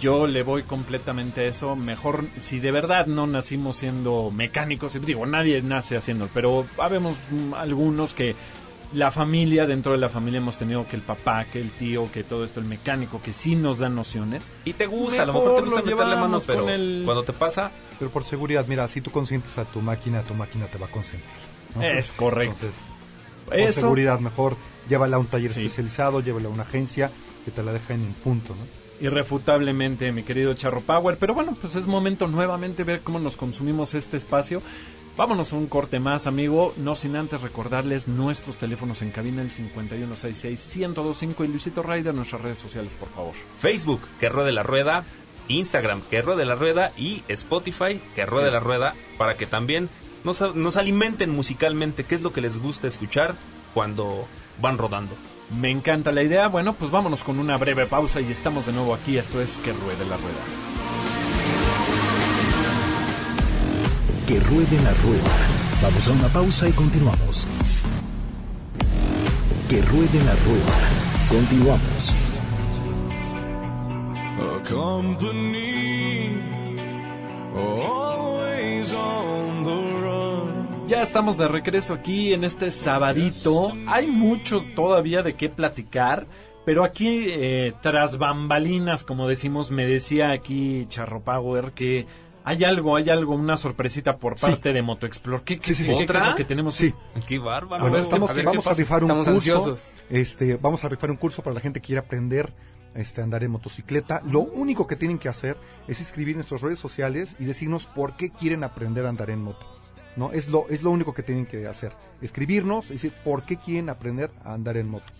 Yo 0.00 0.26
le 0.26 0.42
voy 0.42 0.62
completamente 0.62 1.42
a 1.42 1.44
eso. 1.44 1.76
Mejor, 1.76 2.24
si 2.40 2.58
de 2.58 2.70
verdad 2.70 3.06
no 3.06 3.26
nacimos 3.26 3.76
siendo 3.76 4.30
mecánicos, 4.30 4.98
digo, 5.04 5.26
nadie 5.26 5.60
nace 5.62 5.96
haciendo, 5.96 6.28
pero 6.32 6.66
habemos 6.78 7.16
algunos 7.56 8.14
que 8.14 8.34
la 8.92 9.10
familia, 9.12 9.66
dentro 9.66 9.92
de 9.92 9.98
la 9.98 10.08
familia 10.08 10.38
hemos 10.38 10.56
tenido 10.58 10.84
que 10.88 10.96
el 10.96 11.02
papá, 11.02 11.44
que 11.44 11.60
el 11.60 11.70
tío, 11.70 12.10
que 12.10 12.24
todo 12.24 12.42
esto, 12.44 12.58
el 12.58 12.66
mecánico, 12.66 13.20
que 13.22 13.32
sí 13.32 13.54
nos 13.54 13.78
dan 13.78 13.94
nociones. 13.94 14.50
Y 14.64 14.72
te 14.72 14.86
gusta, 14.86 15.22
a 15.22 15.26
lo 15.26 15.34
Mejor 15.34 15.54
te 15.54 15.60
gusta 15.62 15.76
meterle 15.82 15.96
mano, 16.04 16.14
llevamos 16.16 16.46
pero 16.46 16.68
el- 16.68 17.02
cuando 17.04 17.22
te 17.22 17.32
pasa, 17.32 17.70
Pero 18.00 18.10
por 18.10 18.24
seguridad, 18.24 18.64
mira, 18.66 18.88
si 18.88 19.00
tú 19.02 19.10
consientes 19.10 19.58
a 19.58 19.64
tu 19.64 19.80
máquina, 19.80 20.22
tu 20.22 20.34
máquina 20.34 20.66
te 20.66 20.78
va 20.78 20.86
a 20.86 20.90
consentir. 20.90 21.28
¿no? 21.76 21.82
Es 21.82 22.12
correcto. 22.14 22.54
Entonces, 22.66 22.82
por 23.44 23.54
Eso, 23.58 23.80
seguridad, 23.82 24.18
mejor 24.20 24.56
llévala 24.88 25.16
a 25.16 25.18
un 25.20 25.26
taller 25.26 25.52
Sí. 25.52 25.60
especializado, 25.66 26.20
llévala 26.20 26.48
a 26.48 26.50
una 26.50 26.62
agencia 26.62 27.10
que 27.44 27.50
te 27.52 27.62
la 27.62 27.72
deja 27.72 27.94
en 27.94 28.12
punto, 28.24 28.54
¿no? 28.56 28.79
Irrefutablemente, 29.00 30.12
mi 30.12 30.22
querido 30.22 30.54
Charro 30.54 30.80
Power. 30.80 31.18
Pero 31.18 31.34
bueno, 31.34 31.54
pues 31.60 31.74
es 31.76 31.86
momento 31.86 32.26
nuevamente 32.26 32.84
ver 32.84 33.00
cómo 33.00 33.18
nos 33.18 33.36
consumimos 33.36 33.94
este 33.94 34.16
espacio. 34.16 34.62
Vámonos 35.16 35.52
a 35.52 35.56
un 35.56 35.66
corte 35.66 35.98
más, 36.00 36.26
amigo. 36.26 36.72
No 36.76 36.94
sin 36.94 37.16
antes 37.16 37.42
recordarles 37.42 38.08
nuestros 38.08 38.58
teléfonos 38.58 39.02
en 39.02 39.10
cabina, 39.10 39.42
el 39.42 39.50
5166-1025 39.50 41.44
y 41.44 41.48
Luisito 41.48 41.82
Ryder, 41.82 42.14
nuestras 42.14 42.42
redes 42.42 42.58
sociales, 42.58 42.94
por 42.94 43.08
favor. 43.08 43.34
Facebook, 43.58 44.00
que 44.18 44.28
ruede 44.28 44.52
la 44.52 44.62
rueda, 44.62 45.04
Instagram, 45.48 46.02
que 46.02 46.22
ruede 46.22 46.44
la 46.44 46.54
rueda 46.54 46.92
y 46.96 47.22
Spotify, 47.28 48.00
que 48.14 48.24
ruede 48.24 48.50
la 48.50 48.60
rueda, 48.60 48.94
para 49.18 49.36
que 49.36 49.46
también 49.46 49.90
nos, 50.24 50.54
nos 50.54 50.76
alimenten 50.76 51.30
musicalmente, 51.30 52.04
qué 52.04 52.14
es 52.14 52.22
lo 52.22 52.32
que 52.32 52.40
les 52.40 52.58
gusta 52.58 52.86
escuchar 52.86 53.34
cuando 53.74 54.26
van 54.60 54.78
rodando. 54.78 55.16
Me 55.58 55.70
encanta 55.70 56.12
la 56.12 56.22
idea. 56.22 56.48
Bueno, 56.48 56.74
pues 56.74 56.90
vámonos 56.90 57.24
con 57.24 57.38
una 57.38 57.56
breve 57.56 57.86
pausa 57.86 58.20
y 58.20 58.30
estamos 58.30 58.66
de 58.66 58.72
nuevo 58.72 58.94
aquí. 58.94 59.18
Esto 59.18 59.40
es 59.40 59.58
Que 59.58 59.72
Ruede 59.72 60.04
la 60.06 60.16
Rueda. 60.16 60.44
Que 64.26 64.38
ruede 64.38 64.78
la 64.84 64.94
rueda. 64.94 65.36
Vamos 65.82 66.06
a 66.06 66.12
una 66.12 66.28
pausa 66.28 66.68
y 66.68 66.72
continuamos. 66.72 67.48
Que 69.68 69.82
ruede 69.82 70.22
la 70.24 70.36
rueda. 70.36 70.78
Continuamos. 71.28 72.14
A 74.38 74.62
company 74.68 76.28
always 77.56 78.94
on. 78.94 79.39
Ya 81.00 81.04
estamos 81.04 81.38
de 81.38 81.48
regreso 81.48 81.94
aquí 81.94 82.34
en 82.34 82.44
este 82.44 82.70
sabadito. 82.70 83.72
Hay 83.86 84.06
mucho 84.06 84.62
todavía 84.76 85.22
de 85.22 85.32
qué 85.34 85.48
platicar. 85.48 86.26
Pero 86.66 86.84
aquí, 86.84 87.24
eh, 87.26 87.72
tras 87.80 88.18
bambalinas, 88.18 89.04
como 89.04 89.26
decimos, 89.26 89.70
me 89.70 89.86
decía 89.86 90.30
aquí 90.30 90.84
Charro 90.90 91.22
Power 91.22 91.72
que 91.72 92.06
hay 92.44 92.64
algo, 92.64 92.96
hay 92.96 93.08
algo, 93.08 93.34
una 93.34 93.56
sorpresita 93.56 94.18
por 94.18 94.36
parte 94.38 94.74
de 94.74 94.82
MotoExplore. 94.82 95.42
¿Qué, 95.42 95.58
qué, 95.58 95.74
Sí, 95.74 95.84
sí, 95.84 95.84
sí. 95.84 95.90
qué- 95.90 95.96
qué 95.96 96.04
¿Otra? 96.04 96.20
es 96.20 96.26
lo 96.32 96.36
que 96.36 96.44
tenemos? 96.44 96.74
Sí. 96.74 96.92
¡Qué 97.26 97.38
bárbaro! 97.38 97.82
Bueno, 97.84 97.96
estamos, 97.96 98.28
a 98.28 98.34
ver, 98.34 98.44
vamos 98.44 98.64
¿qué 98.66 98.70
a 98.70 98.74
rifar 98.74 99.02
un 99.02 99.10
Estamos 99.10 99.26
curso. 99.26 99.54
ansiosos. 99.56 99.90
Este, 100.10 100.56
vamos 100.58 100.84
a 100.84 100.88
rifar 100.90 101.10
un 101.10 101.16
curso 101.16 101.42
para 101.42 101.54
la 101.54 101.60
gente 101.60 101.80
que 101.80 101.86
quiera 101.86 102.02
aprender 102.02 102.52
este, 102.94 103.22
a 103.22 103.24
andar 103.24 103.42
en 103.42 103.52
motocicleta. 103.52 104.20
Lo 104.30 104.40
único 104.40 104.86
que 104.86 104.96
tienen 104.96 105.18
que 105.18 105.30
hacer 105.30 105.56
es 105.88 106.02
escribir 106.02 106.32
en 106.32 106.40
nuestras 106.40 106.60
redes 106.60 106.78
sociales 106.78 107.36
y 107.38 107.46
decirnos 107.46 107.86
por 107.86 108.16
qué 108.18 108.28
quieren 108.28 108.64
aprender 108.64 109.06
a 109.06 109.08
andar 109.08 109.30
en 109.30 109.42
moto. 109.42 109.66
¿No? 110.16 110.32
Es, 110.32 110.48
lo, 110.48 110.68
es 110.68 110.82
lo 110.82 110.90
único 110.90 111.14
que 111.14 111.22
tienen 111.22 111.46
que 111.46 111.66
hacer. 111.66 111.92
Escribirnos 112.20 112.90
y 112.90 112.94
decir 112.94 113.12
por 113.24 113.44
qué 113.44 113.56
quieren 113.56 113.88
aprender 113.88 114.30
a 114.44 114.54
andar 114.54 114.76
en 114.76 114.88
moto. 114.88 115.12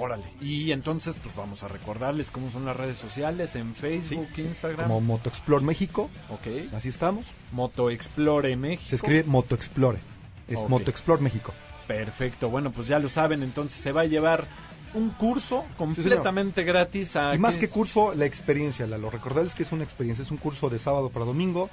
Órale. 0.00 0.24
Y 0.40 0.70
entonces, 0.70 1.16
pues 1.20 1.34
vamos 1.34 1.64
a 1.64 1.68
recordarles 1.68 2.30
cómo 2.30 2.50
son 2.50 2.64
las 2.64 2.76
redes 2.76 2.98
sociales 2.98 3.56
en 3.56 3.74
Facebook, 3.74 4.28
Instagram. 4.36 4.86
Como 4.86 5.00
Moto 5.00 5.28
Explore 5.28 5.64
México, 5.64 6.08
Ok. 6.30 6.72
así 6.74 6.88
estamos. 6.88 7.24
MotoExplore 7.52 8.54
México. 8.56 8.88
Se 8.88 8.96
escribe 8.96 9.24
Moto 9.24 9.54
Explore. 9.56 9.98
Es 10.46 10.58
Ok. 10.60 10.68
Moto 10.68 10.90
Explore 10.90 11.20
México. 11.20 11.52
Perfecto. 11.88 12.48
Bueno, 12.48 12.70
pues 12.70 12.86
ya 12.86 12.98
lo 12.98 13.08
saben. 13.08 13.42
Entonces 13.42 13.80
se 13.80 13.90
va 13.90 14.02
a 14.02 14.04
llevar 14.04 14.46
un 14.94 15.10
curso 15.10 15.64
completamente 15.76 16.62
gratis 16.62 17.16
a 17.16 17.34
Y 17.34 17.38
más 17.38 17.56
que 17.58 17.68
curso, 17.68 18.14
la 18.14 18.24
experiencia, 18.24 18.86
Lalo. 18.86 19.10
Recordarles 19.10 19.54
que 19.54 19.62
es 19.62 19.72
una 19.72 19.84
experiencia, 19.84 20.22
es 20.22 20.30
un 20.30 20.36
curso 20.38 20.70
de 20.70 20.78
sábado 20.78 21.10
para 21.10 21.24
domingo, 21.24 21.68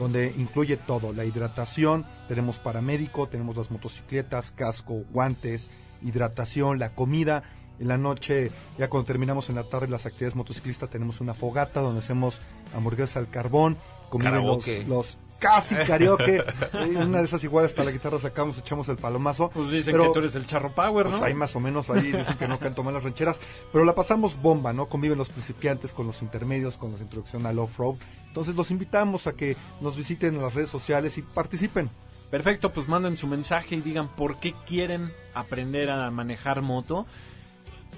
donde 0.00 0.34
incluye 0.36 0.76
todo, 0.76 1.12
la 1.12 1.24
hidratación, 1.24 2.04
tenemos 2.26 2.58
paramédico, 2.58 3.28
tenemos 3.28 3.56
las 3.56 3.70
motocicletas, 3.70 4.50
casco, 4.50 5.04
guantes, 5.12 5.70
hidratación, 6.02 6.78
la 6.78 6.94
comida. 6.94 7.44
En 7.78 7.88
la 7.88 7.96
noche, 7.96 8.50
ya 8.78 8.90
cuando 8.90 9.06
terminamos 9.06 9.48
en 9.48 9.54
la 9.54 9.64
tarde 9.64 9.88
las 9.88 10.04
actividades 10.04 10.36
motociclistas, 10.36 10.90
tenemos 10.90 11.20
una 11.20 11.34
fogata 11.34 11.80
donde 11.80 12.00
hacemos 12.00 12.40
hamburguesas 12.74 13.16
al 13.16 13.28
carbón, 13.28 13.78
los, 14.12 14.22
Karaoke. 14.22 14.84
los 14.88 15.16
casi 15.40 15.74
karaoke. 15.74 16.44
Una 16.96 17.18
de 17.18 17.24
esas 17.24 17.42
igual 17.42 17.64
hasta 17.64 17.82
la 17.82 17.90
guitarra 17.90 18.20
sacamos, 18.20 18.56
echamos 18.58 18.88
el 18.88 18.96
palomazo. 18.96 19.50
Pues 19.50 19.70
dicen 19.70 19.92
Pero- 19.92 20.04
que 20.04 20.10
tú 20.12 20.18
eres 20.20 20.36
el 20.36 20.46
Charro 20.46 20.72
Power, 20.72 21.06
pues 21.06 21.18
¿no? 21.18 21.26
ahí 21.26 21.34
más 21.34 21.56
o 21.56 21.60
menos, 21.60 21.90
ahí 21.90 22.12
dicen 22.12 22.36
que 22.38 22.46
no 22.46 22.58
canto 22.58 22.84
mal 22.84 22.94
las 22.94 23.02
rancheras, 23.02 23.38
pero 23.72 23.84
la 23.84 23.96
pasamos 23.96 24.40
bomba, 24.40 24.72
¿no? 24.72 24.86
Conviven 24.86 25.18
los 25.18 25.30
principiantes 25.30 25.92
con 25.92 26.06
los 26.06 26.22
intermedios, 26.22 26.76
con 26.76 26.92
la 26.92 26.98
introducción 26.98 27.44
al 27.46 27.58
off-road. 27.58 27.96
Entonces 28.28 28.54
los 28.54 28.70
invitamos 28.70 29.26
a 29.26 29.32
que 29.32 29.56
nos 29.80 29.96
visiten 29.96 30.34
en 30.36 30.42
las 30.42 30.54
redes 30.54 30.70
sociales 30.70 31.18
y 31.18 31.22
participen. 31.22 31.90
Perfecto, 32.30 32.70
pues 32.72 32.86
manden 32.88 33.16
su 33.16 33.26
mensaje 33.26 33.74
y 33.74 33.80
digan 33.80 34.06
por 34.06 34.36
qué 34.38 34.54
quieren 34.64 35.10
aprender 35.34 35.90
a 35.90 36.08
manejar 36.12 36.62
moto. 36.62 37.06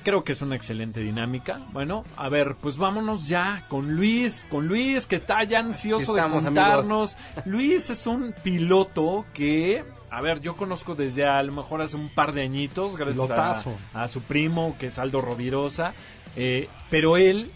Creo 0.03 0.25
que 0.25 0.33
es 0.33 0.43
una 0.43 0.57
excelente 0.57 1.01
dinámica. 1.01 1.61
Bueno, 1.73 2.05
a 2.17 2.29
ver, 2.29 2.57
pues 2.61 2.77
vámonos 2.77 3.29
ya 3.29 3.65
con 3.69 3.95
Luis, 3.95 4.47
con 4.51 4.67
Luis 4.67 5.07
que 5.07 5.17
está 5.17 5.43
ya 5.45 5.61
ansioso 5.61 6.17
estamos, 6.17 6.43
de 6.43 6.49
contarnos. 6.49 7.17
Luis 7.45 7.88
es 7.91 8.07
un 8.07 8.35
piloto 8.43 9.25
que 9.33 9.85
a 10.11 10.21
ver, 10.21 10.41
yo 10.41 10.57
conozco 10.57 10.95
desde 10.95 11.25
a 11.25 11.43
lo 11.43 11.53
mejor 11.53 11.81
hace 11.81 11.97
un 11.97 12.11
par 12.11 12.33
de 12.33 12.43
añitos, 12.43 12.97
gracias 12.97 13.31
a, 13.31 13.62
a 13.95 14.09
su 14.09 14.21
primo, 14.21 14.77
que 14.79 14.87
es 14.87 14.99
Aldo 14.99 15.23
Rovirosa. 15.23 15.95
eh, 16.37 16.69
pero 16.91 17.17
él, 17.17 17.51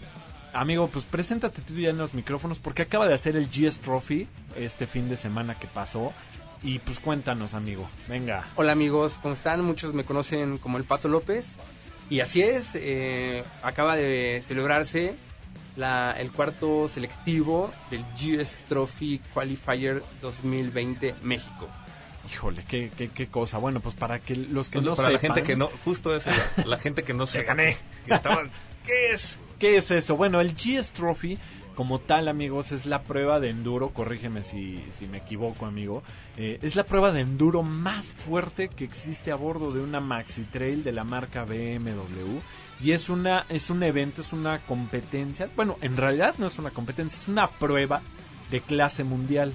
amigo, 0.53 0.87
pues 0.87 1.05
preséntate 1.05 1.61
tú 1.61 1.75
ya 1.75 1.89
en 1.91 1.97
los 1.99 2.15
micrófonos, 2.15 2.57
porque 2.57 2.81
acaba 2.81 3.07
de 3.07 3.13
hacer 3.13 3.35
el 3.35 3.47
GS 3.47 3.79
Trophy 3.81 4.27
este 4.55 4.87
fin 4.87 5.07
de 5.07 5.17
semana 5.17 5.53
que 5.55 5.67
pasó. 5.67 6.13
Y 6.63 6.79
pues 6.79 6.99
cuéntanos, 6.99 7.53
amigo. 7.53 7.87
Venga. 8.07 8.43
Hola 8.55 8.71
amigos, 8.71 9.19
¿cómo 9.21 9.35
están? 9.35 9.63
Muchos 9.63 9.93
me 9.93 10.03
conocen 10.03 10.57
como 10.57 10.79
el 10.79 10.83
Pato 10.85 11.07
López. 11.07 11.57
Y 12.09 12.19
así 12.21 12.41
es, 12.41 12.71
eh, 12.75 13.43
acaba 13.63 13.95
de 13.95 14.41
celebrarse 14.43 15.13
la- 15.75 16.15
el 16.17 16.31
cuarto 16.31 16.87
selectivo 16.87 17.71
del 17.91 18.03
GS 18.17 18.61
Trophy 18.69 19.19
Qualifier 19.33 20.01
2020 20.21 21.15
México. 21.23 21.67
Híjole, 22.31 22.63
qué, 22.67 22.91
qué, 22.97 23.09
qué 23.09 23.27
cosa. 23.27 23.57
Bueno, 23.57 23.79
pues 23.79 23.95
para 23.95 24.19
que 24.19 24.35
los 24.35 24.69
que 24.69 24.79
Pues 24.79 24.85
no 24.85 24.95
para 24.95 25.09
la 25.11 25.19
gente 25.19 25.43
que 25.43 25.55
no, 25.55 25.69
justo 25.85 26.15
eso, 26.15 26.29
la, 26.57 26.65
la 26.65 26.77
gente 26.77 27.03
que 27.03 27.13
no 27.13 27.25
se 27.27 27.43
gané. 27.43 27.77
que 28.05 28.13
estaban- 28.13 28.51
¿Qué 28.85 29.11
es? 29.11 29.37
¿Qué 29.59 29.77
es 29.77 29.91
eso? 29.91 30.15
Bueno, 30.15 30.39
el 30.41 30.53
GS 30.53 30.93
Trophy, 30.93 31.37
como 31.77 31.99
tal, 31.99 32.27
amigos, 32.27 32.71
es 32.71 32.87
la 32.87 33.03
prueba 33.03 33.39
de 33.39 33.51
enduro. 33.51 33.89
Corrígeme 33.89 34.43
si, 34.43 34.83
si 34.89 35.05
me 35.07 35.19
equivoco, 35.19 35.67
amigo. 35.67 36.01
Eh, 36.35 36.57
es 36.63 36.75
la 36.75 36.83
prueba 36.83 37.11
de 37.11 37.21
enduro 37.21 37.61
más 37.61 38.15
fuerte 38.15 38.67
que 38.67 38.83
existe 38.83 39.31
a 39.31 39.35
bordo 39.35 39.71
de 39.71 39.81
una 39.81 39.99
Maxi 39.99 40.41
Trail 40.45 40.83
de 40.83 40.91
la 40.91 41.03
marca 41.03 41.45
BMW. 41.45 42.39
Y 42.81 42.93
es 42.93 43.09
una 43.09 43.45
es 43.49 43.69
un 43.69 43.83
evento, 43.83 44.21
es 44.21 44.33
una 44.33 44.57
competencia. 44.65 45.49
Bueno, 45.55 45.77
en 45.81 45.97
realidad 45.97 46.33
no 46.39 46.47
es 46.47 46.57
una 46.57 46.71
competencia, 46.71 47.15
es 47.21 47.27
una 47.27 47.47
prueba 47.47 48.01
de 48.49 48.59
clase 48.61 49.03
mundial. 49.03 49.53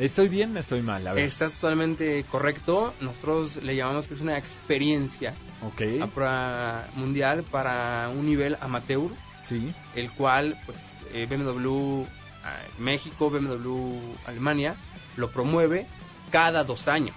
¿Estoy 0.00 0.28
bien? 0.28 0.56
¿Estoy 0.56 0.82
mal? 0.82 1.06
A 1.06 1.12
ver. 1.12 1.24
Estás 1.24 1.54
totalmente 1.60 2.24
correcto. 2.28 2.94
Nosotros 3.00 3.62
le 3.62 3.76
llamamos 3.76 4.08
que 4.08 4.14
es 4.14 4.20
una 4.20 4.36
experiencia 4.38 5.34
Ok. 5.62 6.02
a 6.02 6.06
prueba 6.08 6.88
mundial 6.96 7.44
para 7.44 8.08
un 8.12 8.26
nivel 8.26 8.56
amateur, 8.60 9.10
Sí. 9.44 9.72
el 9.94 10.10
cual 10.10 10.58
pues 10.66 10.78
eh, 11.12 11.26
BMW 11.26 12.04
ah, 12.44 12.56
México, 12.78 13.30
BMW 13.30 13.98
Alemania 14.26 14.76
lo 15.16 15.30
promueve 15.30 15.86
cada 16.30 16.64
dos 16.64 16.88
años. 16.88 17.16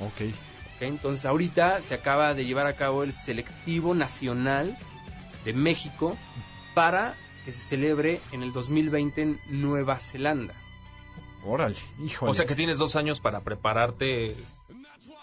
Ok. 0.00 0.20
¿ok? 0.76 0.82
Entonces 0.82 1.24
ahorita 1.26 1.80
se 1.80 1.94
acaba 1.94 2.34
de 2.34 2.44
llevar 2.44 2.66
a 2.66 2.74
cabo 2.74 3.02
el 3.02 3.12
selectivo 3.12 3.94
nacional 3.94 4.76
de 5.44 5.52
México 5.52 6.16
para 6.74 7.14
que 7.44 7.52
se 7.52 7.58
celebre 7.64 8.20
en 8.32 8.42
el 8.42 8.52
2020 8.52 9.22
en 9.22 9.40
Nueva 9.48 9.98
Zelanda. 9.98 10.54
Órale. 11.44 11.76
Híjole. 12.04 12.30
O 12.30 12.34
sea 12.34 12.46
que 12.46 12.54
tienes 12.54 12.78
dos 12.78 12.94
años 12.96 13.20
para 13.20 13.40
prepararte. 13.40 14.36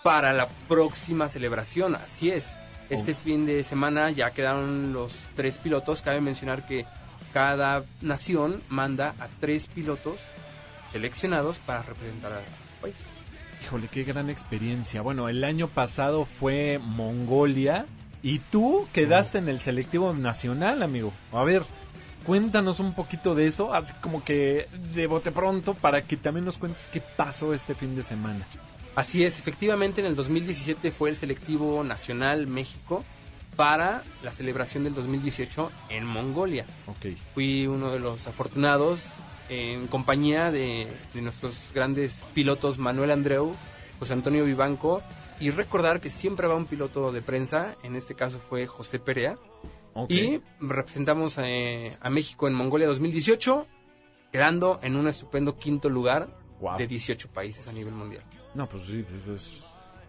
para 0.03 0.31
la 0.33 0.47
próxima 0.67 1.27
celebración. 1.29 1.95
Así 1.95 2.29
es. 2.31 2.55
Este 2.89 3.11
Oh. 3.11 3.15
fin 3.15 3.45
de 3.45 3.63
semana 3.63 4.11
ya 4.11 4.31
quedaron 4.31 4.93
los 4.93 5.11
tres 5.35 5.57
pilotos. 5.57 6.01
Cabe 6.01 6.21
mencionar 6.21 6.65
que 6.65 6.85
cada 7.33 7.83
nación 8.01 8.61
manda 8.69 9.13
a 9.19 9.27
tres 9.39 9.67
pilotos 9.67 10.19
seleccionados 10.91 11.59
para 11.59 11.81
representar 11.83 12.33
a 12.33 12.39
su 12.39 12.81
país. 12.81 12.95
Híjole, 13.63 13.87
qué 13.87 14.03
gran 14.03 14.29
experiencia. 14.29 15.01
Bueno, 15.01 15.29
el 15.29 15.43
año 15.43 15.67
pasado 15.67 16.25
fue 16.25 16.79
Mongolia 16.81 17.85
y 18.23 18.39
tú 18.39 18.87
quedaste 18.93 19.37
en 19.37 19.49
el 19.49 19.59
selectivo 19.59 20.13
nacional, 20.13 20.81
amigo. 20.81 21.13
A 21.31 21.43
ver, 21.43 21.63
cuéntanos 22.25 22.79
un 22.79 22.93
poquito 22.93 23.35
de 23.35 23.47
eso, 23.47 23.73
así 23.73 23.93
como 24.01 24.23
que 24.23 24.67
de 24.93 25.07
bote 25.07 25.31
pronto, 25.31 25.73
para 25.73 26.01
que 26.01 26.17
también 26.17 26.45
nos 26.45 26.57
cuentes 26.57 26.89
qué 26.91 27.01
pasó 27.01 27.53
este 27.53 27.75
fin 27.75 27.95
de 27.95 28.03
semana. 28.03 28.45
Así 28.95 29.23
es, 29.23 29.39
efectivamente 29.39 30.01
en 30.01 30.07
el 30.07 30.15
2017 30.15 30.91
fue 30.91 31.09
el 31.09 31.15
selectivo 31.15 31.83
nacional 31.83 32.47
México 32.47 33.05
para 33.55 34.03
la 34.23 34.31
celebración 34.31 34.83
del 34.83 34.93
2018 34.93 35.71
en 35.89 36.05
Mongolia. 36.05 36.65
Ok. 36.87 37.17
Fui 37.33 37.67
uno 37.67 37.91
de 37.91 37.99
los 37.99 38.27
afortunados 38.27 39.13
en 39.49 39.87
compañía 39.87 40.51
de, 40.51 40.87
de 41.13 41.21
nuestros 41.21 41.71
grandes 41.73 42.23
pilotos 42.33 42.77
Manuel 42.77 43.11
Andreu, 43.11 43.55
José 43.99 44.13
Antonio 44.13 44.45
Vivanco 44.45 45.01
y 45.39 45.51
recordar 45.51 46.01
que 46.01 46.09
siempre 46.09 46.47
va 46.47 46.55
un 46.55 46.65
piloto 46.65 47.11
de 47.11 47.21
prensa, 47.21 47.75
en 47.83 47.95
este 47.95 48.13
caso 48.15 48.39
fue 48.39 48.67
José 48.67 48.99
Perea, 48.99 49.37
ok. 49.93 50.11
y 50.11 50.41
representamos 50.59 51.37
eh, 51.37 51.97
a 52.01 52.09
México 52.09 52.47
en 52.47 52.53
Mongolia 52.53 52.87
2018, 52.87 53.65
quedando 54.31 54.79
en 54.83 54.95
un 54.95 55.07
estupendo 55.07 55.57
quinto 55.57 55.89
lugar 55.89 56.29
Guau. 56.59 56.77
de 56.77 56.87
18 56.87 57.29
países 57.29 57.67
a 57.67 57.71
nivel 57.71 57.93
mundial. 57.93 58.23
No, 58.53 58.67
pues 58.67 58.83
sí, 58.83 59.05
pues 59.07 59.41
es... 59.41 59.65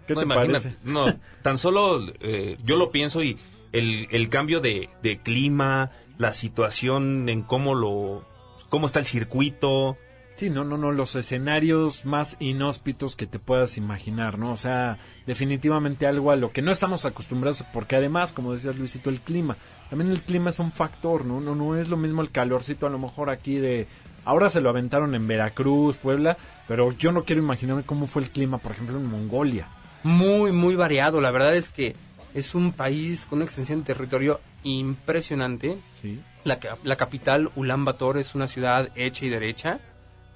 ¿Qué 0.06 0.14
no, 0.14 0.20
te 0.20 0.26
parece? 0.26 0.76
no, 0.84 1.06
tan 1.42 1.58
solo 1.58 2.06
eh, 2.20 2.56
yo 2.64 2.76
lo 2.76 2.90
pienso 2.90 3.22
y 3.22 3.38
el, 3.72 4.08
el 4.10 4.28
cambio 4.28 4.60
de, 4.60 4.88
de 5.02 5.18
clima, 5.18 5.90
la 6.18 6.32
situación 6.32 7.28
en 7.28 7.42
cómo 7.42 7.74
lo, 7.74 8.26
cómo 8.68 8.86
está 8.86 8.98
el 8.98 9.06
circuito, 9.06 9.96
Sí, 10.40 10.48
no, 10.48 10.64
no, 10.64 10.78
no, 10.78 10.90
los 10.90 11.16
escenarios 11.16 12.06
más 12.06 12.38
inhóspitos 12.40 13.14
que 13.14 13.26
te 13.26 13.38
puedas 13.38 13.76
imaginar, 13.76 14.38
¿no? 14.38 14.52
O 14.52 14.56
sea, 14.56 14.96
definitivamente 15.26 16.06
algo 16.06 16.30
a 16.30 16.36
lo 16.36 16.50
que 16.50 16.62
no 16.62 16.72
estamos 16.72 17.04
acostumbrados, 17.04 17.62
porque 17.74 17.96
además, 17.96 18.32
como 18.32 18.54
decías 18.54 18.78
Luisito, 18.78 19.10
el 19.10 19.20
clima, 19.20 19.58
también 19.90 20.10
el 20.10 20.22
clima 20.22 20.48
es 20.48 20.58
un 20.58 20.72
factor, 20.72 21.26
¿no? 21.26 21.42
No, 21.42 21.54
no 21.54 21.76
es 21.76 21.90
lo 21.90 21.98
mismo 21.98 22.22
el 22.22 22.30
calorcito 22.30 22.86
a 22.86 22.90
lo 22.90 22.98
mejor 22.98 23.28
aquí 23.28 23.56
de... 23.56 23.86
Ahora 24.24 24.48
se 24.48 24.62
lo 24.62 24.70
aventaron 24.70 25.14
en 25.14 25.28
Veracruz, 25.28 25.98
Puebla, 25.98 26.38
pero 26.66 26.90
yo 26.92 27.12
no 27.12 27.24
quiero 27.24 27.42
imaginarme 27.42 27.82
cómo 27.82 28.06
fue 28.06 28.22
el 28.22 28.30
clima, 28.30 28.56
por 28.56 28.72
ejemplo, 28.72 28.96
en 28.96 29.04
Mongolia. 29.04 29.68
Muy, 30.02 30.52
muy 30.52 30.76
variado. 30.76 31.20
La 31.20 31.30
verdad 31.30 31.54
es 31.54 31.70
que 31.70 31.94
es 32.34 32.54
un 32.54 32.72
país 32.72 33.26
con 33.26 33.38
una 33.38 33.44
extensión 33.44 33.80
de 33.80 33.86
territorio 33.86 34.40
impresionante. 34.62 35.78
Sí. 36.00 36.20
La, 36.44 36.58
la 36.84 36.96
capital, 36.96 37.50
Ulan 37.56 37.84
Bator, 37.84 38.18
es 38.18 38.34
una 38.34 38.46
ciudad 38.46 38.88
hecha 38.94 39.26
y 39.26 39.28
derecha, 39.28 39.80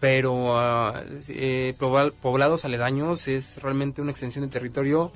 pero 0.01 0.59
ah, 0.59 1.03
eh, 1.29 1.75
pobl- 1.79 2.13
poblados 2.13 2.65
aledaños 2.65 3.27
es 3.27 3.63
realmente 3.63 4.03
una 4.03 4.11
extensión 4.11 4.45
de 4.45 4.51
territorio 4.51 5.13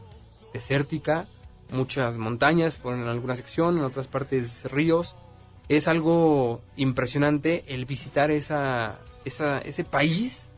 desértica, 0.55 1.27
muchas 1.71 2.17
montañas, 2.17 2.79
por 2.79 2.95
en 2.95 3.07
alguna 3.07 3.37
sección, 3.37 3.77
en 3.77 3.85
otras 3.85 4.07
partes 4.07 4.65
ríos. 4.71 5.15
Es 5.69 5.89
algo 5.89 6.63
impresionante 6.77 7.65
el 7.69 7.85
visitar 7.85 8.31
esa, 8.31 8.99
esa, 9.27 9.59
ese 9.59 9.85
país 9.85 10.49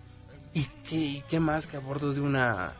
y 0.54 0.66
qué, 0.88 0.96
y 0.96 1.24
qué 1.28 1.40
más 1.40 1.66
que 1.66 1.76
a 1.76 1.80
bordo 1.80 2.12
de 2.12 2.20
una 2.20 2.74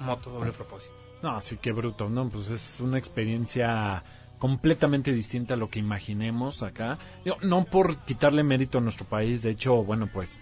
moto 0.00 0.30
doble 0.30 0.52
propósito. 0.52 0.94
No, 1.22 1.40
sí, 1.40 1.58
qué 1.60 1.72
bruto, 1.72 2.08
¿no? 2.08 2.28
Pues 2.28 2.50
es 2.50 2.80
una 2.80 2.98
experiencia 2.98 4.02
completamente 4.38 5.12
distinta 5.12 5.54
a 5.54 5.56
lo 5.56 5.68
que 5.68 5.78
imaginemos 5.78 6.64
acá. 6.64 6.98
No 7.42 7.64
por 7.64 7.98
quitarle 7.98 8.42
mérito 8.42 8.78
a 8.78 8.80
nuestro 8.80 9.06
país, 9.06 9.40
de 9.42 9.50
hecho, 9.50 9.84
bueno, 9.84 10.08
pues 10.12 10.40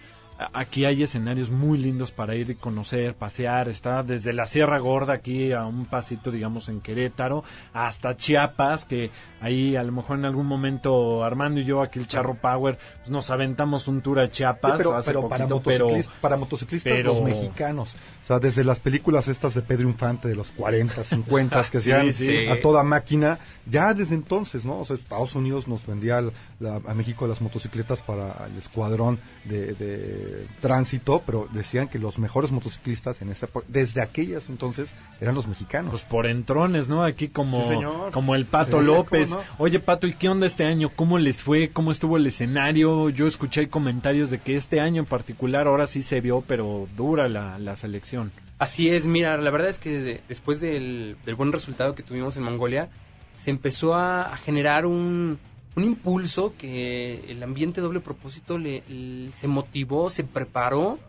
aquí 0.53 0.85
hay 0.85 1.03
escenarios 1.03 1.49
muy 1.51 1.77
lindos 1.77 2.11
para 2.11 2.35
ir 2.35 2.49
y 2.49 2.55
conocer, 2.55 3.13
pasear, 3.15 3.69
está 3.69 4.03
desde 4.03 4.33
la 4.33 4.45
Sierra 4.45 4.79
Gorda 4.79 5.13
aquí 5.13 5.51
a 5.51 5.65
un 5.65 5.85
pasito, 5.85 6.31
digamos, 6.31 6.69
en 6.69 6.81
Querétaro, 6.81 7.43
hasta 7.73 8.15
Chiapas, 8.15 8.85
que 8.85 9.09
ahí 9.41 9.75
a 9.75 9.83
lo 9.83 9.91
mejor 9.91 10.17
en 10.19 10.25
algún 10.25 10.45
momento 10.47 11.23
Armando 11.23 11.59
y 11.61 11.65
yo, 11.65 11.81
aquí 11.81 11.99
el 11.99 12.07
Charro 12.07 12.35
Power, 12.35 12.77
pues, 12.99 13.09
nos 13.09 13.29
aventamos 13.29 13.87
un 13.87 14.01
tour 14.01 14.19
a 14.19 14.29
Chiapas 14.31 14.71
Sí, 14.73 14.77
pero, 14.77 14.95
hace 14.97 15.09
pero 15.11 15.27
para, 15.29 15.45
pero 15.45 15.55
motociclistas, 15.57 16.15
para 16.21 16.37
motociclistas 16.37 16.93
pero- 16.93 17.13
los 17.13 17.23
mexicanos. 17.23 17.95
O 18.23 18.27
sea, 18.27 18.39
desde 18.39 18.63
las 18.63 18.79
películas 18.79 19.27
estas 19.27 19.55
de 19.55 19.61
Pedro 19.63 19.89
Infante 19.89 20.27
de 20.27 20.35
los 20.35 20.51
40, 20.51 21.03
50, 21.03 21.63
que 21.63 21.79
Sí, 21.81 21.91
hacían 21.91 22.13
sí. 22.13 22.47
a 22.47 22.61
toda 22.61 22.83
máquina, 22.83 23.39
ya 23.69 23.93
desde 23.93 24.15
entonces, 24.15 24.63
¿no? 24.63 24.79
O 24.79 24.85
sea, 24.85 24.95
Estados 24.95 25.33
Unidos 25.35 25.67
nos 25.67 25.85
vendía 25.85 26.21
la- 26.21 26.31
la- 26.59 26.75
a 26.87 26.93
México 26.93 27.27
las 27.27 27.41
motocicletas 27.41 28.03
para 28.03 28.45
el 28.45 28.57
escuadrón 28.57 29.19
de, 29.45 29.73
de 29.73 30.30
tránsito, 30.61 31.21
pero 31.25 31.47
decían 31.51 31.87
que 31.87 31.99
los 31.99 32.19
mejores 32.19 32.51
motociclistas 32.51 33.21
en 33.21 33.29
esa 33.29 33.45
época, 33.47 33.65
desde 33.69 34.01
aquellas 34.01 34.49
entonces, 34.49 34.93
eran 35.19 35.35
los 35.35 35.47
mexicanos. 35.47 35.91
Pues 35.91 36.03
por 36.03 36.27
entrones, 36.27 36.87
¿no? 36.87 37.03
Aquí 37.03 37.27
como, 37.29 37.61
Sí, 37.63 37.69
señor. 37.69 38.11
como 38.11 38.35
el 38.35 38.45
Pato 38.45 38.79
Sí, 38.79 38.85
López. 38.85 39.35
Oye, 39.57 39.79
Pato, 39.79 40.07
¿y 40.07 40.13
qué 40.13 40.29
onda 40.29 40.45
este 40.47 40.65
año? 40.65 40.89
¿Cómo 40.95 41.17
les 41.19 41.41
fue? 41.43 41.69
¿Cómo 41.69 41.91
estuvo 41.91 42.17
el 42.17 42.27
escenario? 42.27 43.09
Yo 43.09 43.27
escuché 43.27 43.69
comentarios 43.69 44.29
de 44.29 44.39
que 44.39 44.55
este 44.55 44.79
año 44.79 45.01
en 45.01 45.07
particular 45.07 45.67
ahora 45.67 45.87
sí 45.87 46.01
se 46.01 46.21
vio, 46.21 46.43
pero 46.47 46.87
dura 46.95 47.27
la, 47.29 47.57
la 47.59 47.75
selección. 47.75 48.31
Así 48.59 48.89
es, 48.89 49.07
mira, 49.07 49.37
la 49.37 49.49
verdad 49.49 49.69
es 49.69 49.79
que 49.79 49.89
de- 49.99 50.21
después 50.29 50.59
del, 50.61 51.17
del 51.25 51.35
buen 51.35 51.51
resultado 51.51 51.95
que 51.95 52.03
tuvimos 52.03 52.37
en 52.37 52.43
Mongolia, 52.43 52.89
se 53.35 53.49
empezó 53.49 53.95
a, 53.95 54.33
a 54.33 54.37
generar 54.37 54.85
un, 54.85 55.39
un 55.75 55.83
impulso 55.83 56.53
que 56.57 57.25
el 57.29 57.41
ambiente 57.43 57.81
doble 57.81 57.99
propósito 57.99 58.57
le, 58.57 58.83
se 59.31 59.47
motivó, 59.47 60.09
se 60.09 60.23
preparó 60.23 60.99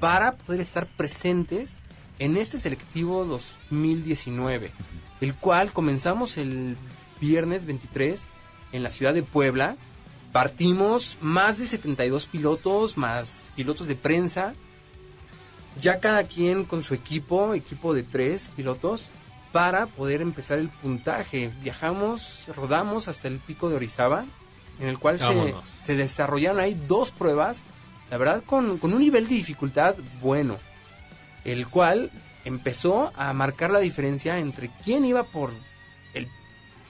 para 0.00 0.36
poder 0.36 0.60
estar 0.60 0.86
presentes 0.86 1.78
en 2.18 2.36
este 2.36 2.58
selectivo 2.58 3.24
2019, 3.24 4.70
el 5.20 5.34
cual 5.34 5.72
comenzamos 5.72 6.36
el 6.36 6.76
viernes 7.20 7.66
23 7.66 8.26
en 8.72 8.82
la 8.82 8.90
ciudad 8.90 9.14
de 9.14 9.22
Puebla. 9.22 9.76
Partimos 10.32 11.16
más 11.20 11.58
de 11.58 11.66
72 11.66 12.26
pilotos, 12.26 12.96
más 12.96 13.50
pilotos 13.56 13.88
de 13.88 13.96
prensa, 13.96 14.54
ya 15.80 16.00
cada 16.00 16.24
quien 16.24 16.64
con 16.64 16.82
su 16.82 16.94
equipo, 16.94 17.54
equipo 17.54 17.94
de 17.94 18.04
tres 18.04 18.50
pilotos, 18.54 19.06
para 19.54 19.86
poder 19.86 20.20
empezar 20.20 20.58
el 20.58 20.68
puntaje. 20.68 21.52
Viajamos, 21.62 22.40
rodamos 22.56 23.06
hasta 23.06 23.28
el 23.28 23.38
pico 23.38 23.68
de 23.68 23.76
Orizaba, 23.76 24.24
en 24.80 24.88
el 24.88 24.98
cual 24.98 25.20
se, 25.20 25.54
se 25.78 25.94
desarrollaron 25.94 26.58
ahí 26.58 26.74
dos 26.88 27.12
pruebas, 27.12 27.62
la 28.10 28.16
verdad 28.18 28.42
con, 28.44 28.78
con 28.78 28.92
un 28.92 28.98
nivel 29.00 29.28
de 29.28 29.36
dificultad 29.36 29.94
bueno, 30.20 30.58
el 31.44 31.68
cual 31.68 32.10
empezó 32.44 33.12
a 33.14 33.32
marcar 33.32 33.70
la 33.70 33.78
diferencia 33.78 34.40
entre 34.40 34.70
quién 34.82 35.04
iba 35.04 35.22
por 35.22 35.52
el 36.14 36.26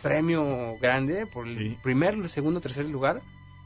premio 0.00 0.78
grande, 0.80 1.26
por 1.26 1.46
el 1.46 1.58
Sí. 1.58 1.78
primer, 1.82 2.14
el 2.14 2.30
segundo, 2.30 2.62
tercer 2.62 2.86
lugar, 2.86 3.20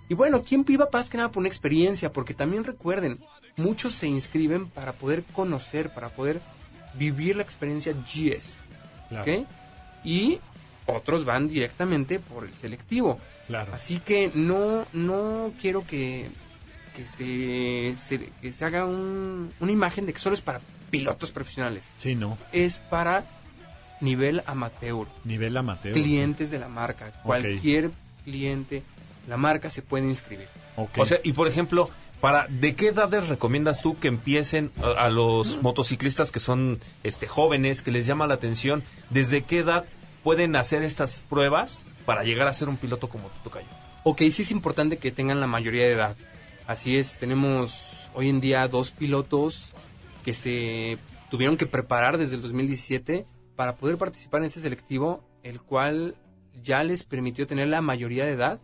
y 0.08 0.14
bueno, 0.14 0.42
quién 0.42 0.64
iba 0.66 0.88
más 0.92 1.08
que 1.08 1.18
nada 1.18 1.28
por 1.30 1.38
una 1.42 1.48
experiencia, 1.48 2.12
porque 2.12 2.34
también 2.34 2.64
recuerden, 2.64 3.20
muchos 3.56 3.94
se 3.94 4.08
inscriben 4.08 4.66
para 4.68 4.92
poder 4.92 5.22
conocer, 5.22 5.94
para 5.94 6.08
poder 6.08 6.40
vivir 6.94 7.36
la 7.36 7.44
experiencia 7.44 7.92
GS, 7.92 8.66
Claro, 9.08 9.32
¿ok? 9.32 9.46
Y 10.04 10.38
otros 10.86 11.24
van 11.24 11.48
directamente 11.48 12.18
por 12.18 12.44
el 12.44 12.54
selectivo. 12.54 13.18
claro. 13.46 13.72
Así 13.74 14.00
que 14.00 14.30
no, 14.34 14.86
no 14.92 15.52
quiero 15.60 15.86
que, 15.86 16.28
que, 16.96 17.06
se, 17.06 17.94
se- 17.96 18.30
que 18.40 18.52
se 18.52 18.64
haga 18.64 18.84
un- 18.86 19.52
una 19.60 19.72
imagen 19.72 20.06
de 20.06 20.12
que 20.12 20.18
solo 20.18 20.34
es 20.34 20.40
para 20.40 20.60
pilotos 20.90 21.32
profesionales. 21.32 21.90
Sí, 21.96 22.14
no. 22.14 22.38
Es 22.52 22.78
para 22.78 23.24
nivel 24.00 24.42
amateur, 24.46 25.06
Nivel 25.24 25.56
amateur. 25.56 25.92
clientes 25.92 26.50
de 26.50 26.58
la 26.58 26.68
marca. 26.68 27.10
Cualquier 27.22 27.90
cliente, 28.24 28.82
la 29.26 29.36
marca 29.36 29.70
se 29.70 29.82
puede 29.82 30.04
inscribir. 30.06 30.46
sí. 30.46 30.60
Ok. 30.76 30.98
O 30.98 31.06
sea, 31.06 31.18
y 31.24 31.32
por 31.32 31.48
ejemplo, 31.48 31.90
para 32.20 32.46
¿de 32.48 32.74
qué 32.74 32.88
edades 32.88 33.28
recomiendas 33.28 33.82
tú 33.82 33.98
que 33.98 34.08
empiecen 34.08 34.70
a, 34.82 35.04
a 35.04 35.08
los 35.08 35.62
motociclistas 35.62 36.32
que 36.32 36.40
son 36.40 36.80
este 37.04 37.28
jóvenes, 37.28 37.82
que 37.82 37.90
les 37.90 38.06
llama 38.06 38.26
la 38.26 38.34
atención? 38.34 38.82
¿Desde 39.10 39.42
qué 39.42 39.58
edad 39.58 39.84
pueden 40.22 40.56
hacer 40.56 40.82
estas 40.82 41.24
pruebas 41.28 41.80
para 42.04 42.24
llegar 42.24 42.48
a 42.48 42.52
ser 42.52 42.68
un 42.68 42.76
piloto 42.76 43.08
como 43.08 43.28
tu 43.28 43.44
tocayo? 43.44 43.66
Ok, 44.04 44.22
sí 44.30 44.42
es 44.42 44.50
importante 44.50 44.96
que 44.96 45.12
tengan 45.12 45.40
la 45.40 45.46
mayoría 45.46 45.84
de 45.84 45.92
edad. 45.92 46.16
Así 46.66 46.96
es, 46.96 47.16
tenemos 47.18 48.08
hoy 48.14 48.28
en 48.28 48.40
día 48.40 48.66
dos 48.68 48.90
pilotos 48.90 49.72
que 50.24 50.34
se 50.34 50.98
tuvieron 51.30 51.56
que 51.56 51.66
preparar 51.66 52.18
desde 52.18 52.36
el 52.36 52.42
2017 52.42 53.26
para 53.56 53.76
poder 53.76 53.98
participar 53.98 54.40
en 54.40 54.46
este 54.46 54.60
selectivo, 54.60 55.24
el 55.42 55.60
cual 55.60 56.14
ya 56.62 56.84
les 56.84 57.04
permitió 57.04 57.46
tener 57.46 57.68
la 57.68 57.80
mayoría 57.80 58.24
de 58.24 58.32
edad 58.32 58.60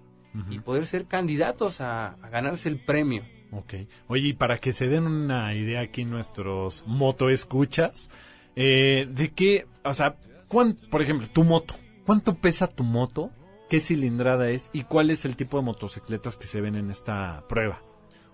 y 0.50 0.58
poder 0.58 0.86
ser 0.86 1.06
candidatos 1.06 1.80
a, 1.80 2.14
a 2.14 2.28
ganarse 2.28 2.68
el 2.68 2.78
premio. 2.78 3.24
Ok. 3.56 3.74
Oye, 4.08 4.28
y 4.28 4.32
para 4.32 4.58
que 4.58 4.72
se 4.72 4.88
den 4.88 5.06
una 5.06 5.54
idea 5.54 5.80
aquí 5.80 6.04
nuestros 6.04 6.84
motoescuchas, 6.86 8.10
eh, 8.56 9.06
de 9.10 9.32
qué, 9.32 9.66
o 9.84 9.94
sea, 9.94 10.16
cuán- 10.48 10.76
por 10.90 11.02
ejemplo, 11.02 11.28
tu 11.32 11.44
moto, 11.44 11.74
¿cuánto 12.06 12.34
pesa 12.34 12.66
tu 12.66 12.82
moto? 12.84 13.30
¿Qué 13.70 13.80
cilindrada 13.80 14.50
es? 14.50 14.70
¿Y 14.72 14.82
cuál 14.84 15.10
es 15.10 15.24
el 15.24 15.36
tipo 15.36 15.56
de 15.56 15.64
motocicletas 15.64 16.36
que 16.36 16.46
se 16.46 16.60
ven 16.60 16.74
en 16.76 16.90
esta 16.90 17.44
prueba? 17.48 17.82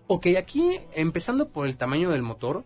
Ok, 0.07 0.27
aquí 0.39 0.79
empezando 0.95 1.49
por 1.51 1.67
el 1.69 1.77
tamaño 1.77 2.11
del 2.11 2.23
motor, 2.23 2.65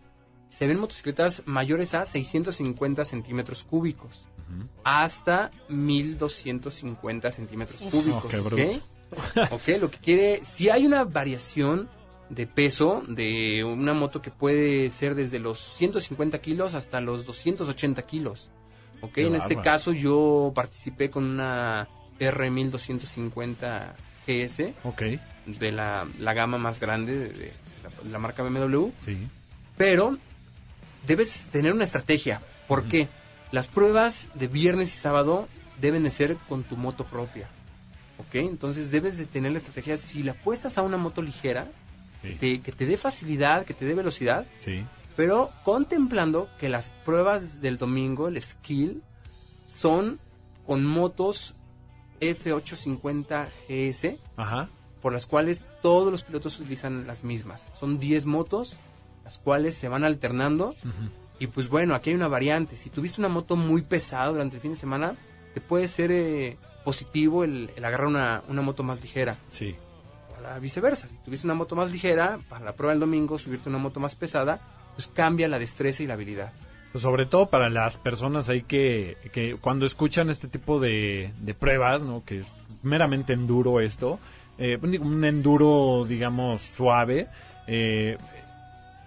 se 0.49 0.65
ven 0.67 0.79
motocicletas 0.79 1.43
mayores 1.45 1.93
a 1.93 2.05
650 2.05 3.05
centímetros 3.05 3.63
cúbicos 3.63 4.27
hasta 4.83 5.51
1250 5.69 7.31
centímetros 7.31 7.81
cúbicos. 7.81 8.25
qué 8.29 8.37
¿ok? 8.39 8.45
bruto. 8.45 9.55
ok, 9.55 9.67
lo 9.81 9.89
que 9.91 9.97
quiere, 9.99 10.39
si 10.43 10.69
hay 10.69 10.85
una 10.85 11.03
variación 11.03 11.89
de 12.29 12.47
peso 12.47 13.03
de 13.07 13.63
una 13.63 13.93
moto 13.93 14.21
que 14.21 14.31
puede 14.31 14.89
ser 14.89 15.15
desde 15.15 15.39
los 15.39 15.59
150 15.75 16.39
kilos 16.39 16.73
hasta 16.73 17.01
los 17.01 17.25
280 17.25 18.01
kilos. 18.03 18.49
Ok, 19.01 19.13
Qué 19.13 19.27
en 19.27 19.35
este 19.35 19.57
caso 19.57 19.91
yo 19.91 20.51
participé 20.55 21.09
con 21.09 21.25
una 21.25 21.87
R1250 22.19 23.93
GS 24.25 24.73
Ok, 24.83 25.03
de 25.45 25.71
la, 25.71 26.07
la 26.19 26.33
gama 26.33 26.57
más 26.57 26.79
grande 26.79 27.15
de, 27.15 27.29
de 27.29 27.53
la, 27.83 28.11
la 28.11 28.19
marca 28.19 28.41
BMW, 28.41 28.87
sí. 28.99 29.27
pero 29.77 30.17
debes 31.05 31.45
tener 31.51 31.73
una 31.73 31.83
estrategia. 31.83 32.41
¿Por 32.67 32.85
qué? 32.85 33.07
Las 33.51 33.67
pruebas 33.67 34.29
de 34.33 34.47
viernes 34.47 34.95
y 34.95 34.97
sábado 34.97 35.47
deben 35.79 36.03
de 36.03 36.11
ser 36.11 36.35
con 36.49 36.63
tu 36.63 36.77
moto 36.77 37.05
propia. 37.05 37.47
¿Ok? 38.17 38.35
Entonces 38.35 38.91
debes 38.91 39.17
de 39.17 39.25
tener 39.25 39.51
la 39.51 39.59
estrategia. 39.59 39.97
Si 39.97 40.23
la 40.23 40.31
apuestas 40.31 40.77
a 40.77 40.81
una 40.81 40.97
moto 40.97 41.21
ligera, 41.21 41.67
Sí. 42.31 42.35
te- 42.35 42.61
que 42.61 42.71
te 42.71 42.85
dé 42.85 42.97
facilidad, 42.97 43.65
que 43.65 43.73
te 43.73 43.85
dé 43.85 43.93
velocidad, 43.95 44.45
sí. 44.59 44.83
pero 45.15 45.51
contemplando 45.63 46.49
que 46.59 46.69
las 46.69 46.91
pruebas 47.05 47.61
del 47.61 47.77
domingo, 47.77 48.27
el 48.27 48.41
skill, 48.41 49.01
son 49.67 50.19
con 50.65 50.85
motos 50.85 51.53
F850 52.21 53.47
GS 53.67 54.17
Ajá. 54.37 54.69
por 55.01 55.13
las 55.13 55.25
cuales 55.25 55.61
todos 55.81 56.11
los 56.11 56.23
pilotos 56.23 56.59
utilizan 56.59 57.07
las 57.07 57.23
mismas. 57.23 57.69
Son 57.79 57.99
10 57.99 58.25
motos, 58.25 58.77
las 59.23 59.37
cuales 59.37 59.75
se 59.75 59.87
van 59.89 60.03
alternando. 60.03 60.73
Y 61.39 61.47
pues 61.47 61.67
bueno, 61.69 61.95
aquí 61.95 62.09
hay 62.11 62.15
una 62.15 62.27
variante. 62.27 62.77
Si 62.77 62.89
tuviste 62.89 63.19
una 63.21 63.27
moto 63.29 63.55
muy 63.55 63.81
pesada 63.81 64.27
durante 64.29 64.55
el 64.55 64.61
fin 64.61 64.71
de 64.71 64.77
semana, 64.77 65.15
te 65.53 65.61
puede 65.61 65.87
ser 65.87 66.11
eh, 66.11 66.57
positivo 66.83 67.43
el, 67.43 67.69
el 67.75 67.83
agarrar 67.85 68.07
una, 68.07 68.43
una 68.47 68.61
moto 68.61 68.83
más 68.83 69.01
ligera. 69.01 69.35
Sí. 69.51 69.75
O 70.37 70.41
la 70.41 70.59
viceversa. 70.59 71.07
Si 71.07 71.17
tuviste 71.19 71.47
una 71.47 71.53
moto 71.55 71.75
más 71.75 71.91
ligera, 71.91 72.39
para 72.49 72.65
la 72.65 72.73
prueba 72.73 72.93
del 72.93 72.99
domingo, 72.99 73.37
subirte 73.39 73.69
una 73.69 73.77
moto 73.77 73.99
más 73.99 74.15
pesada, 74.15 74.59
pues 74.95 75.07
cambia 75.07 75.47
la 75.47 75.59
destreza 75.59 76.03
y 76.03 76.07
la 76.07 76.13
habilidad. 76.13 76.51
Pues 76.91 77.01
sobre 77.01 77.25
todo 77.25 77.49
para 77.49 77.69
las 77.69 77.97
personas 77.97 78.47
ahí 78.49 78.61
que, 78.63 79.17
que 79.33 79.57
cuando 79.59 79.85
escuchan 79.85 80.29
este 80.29 80.47
tipo 80.47 80.79
de, 80.79 81.33
de 81.41 81.53
pruebas, 81.53 82.03
¿no? 82.03 82.23
Que 82.23 82.39
es 82.39 82.45
meramente 82.83 83.33
enduro 83.33 83.81
esto, 83.81 84.19
eh, 84.57 84.79
un 84.81 84.97
un 85.05 85.25
enduro, 85.25 86.05
digamos, 86.07 86.61
suave, 86.61 87.27
eh, 87.67 88.17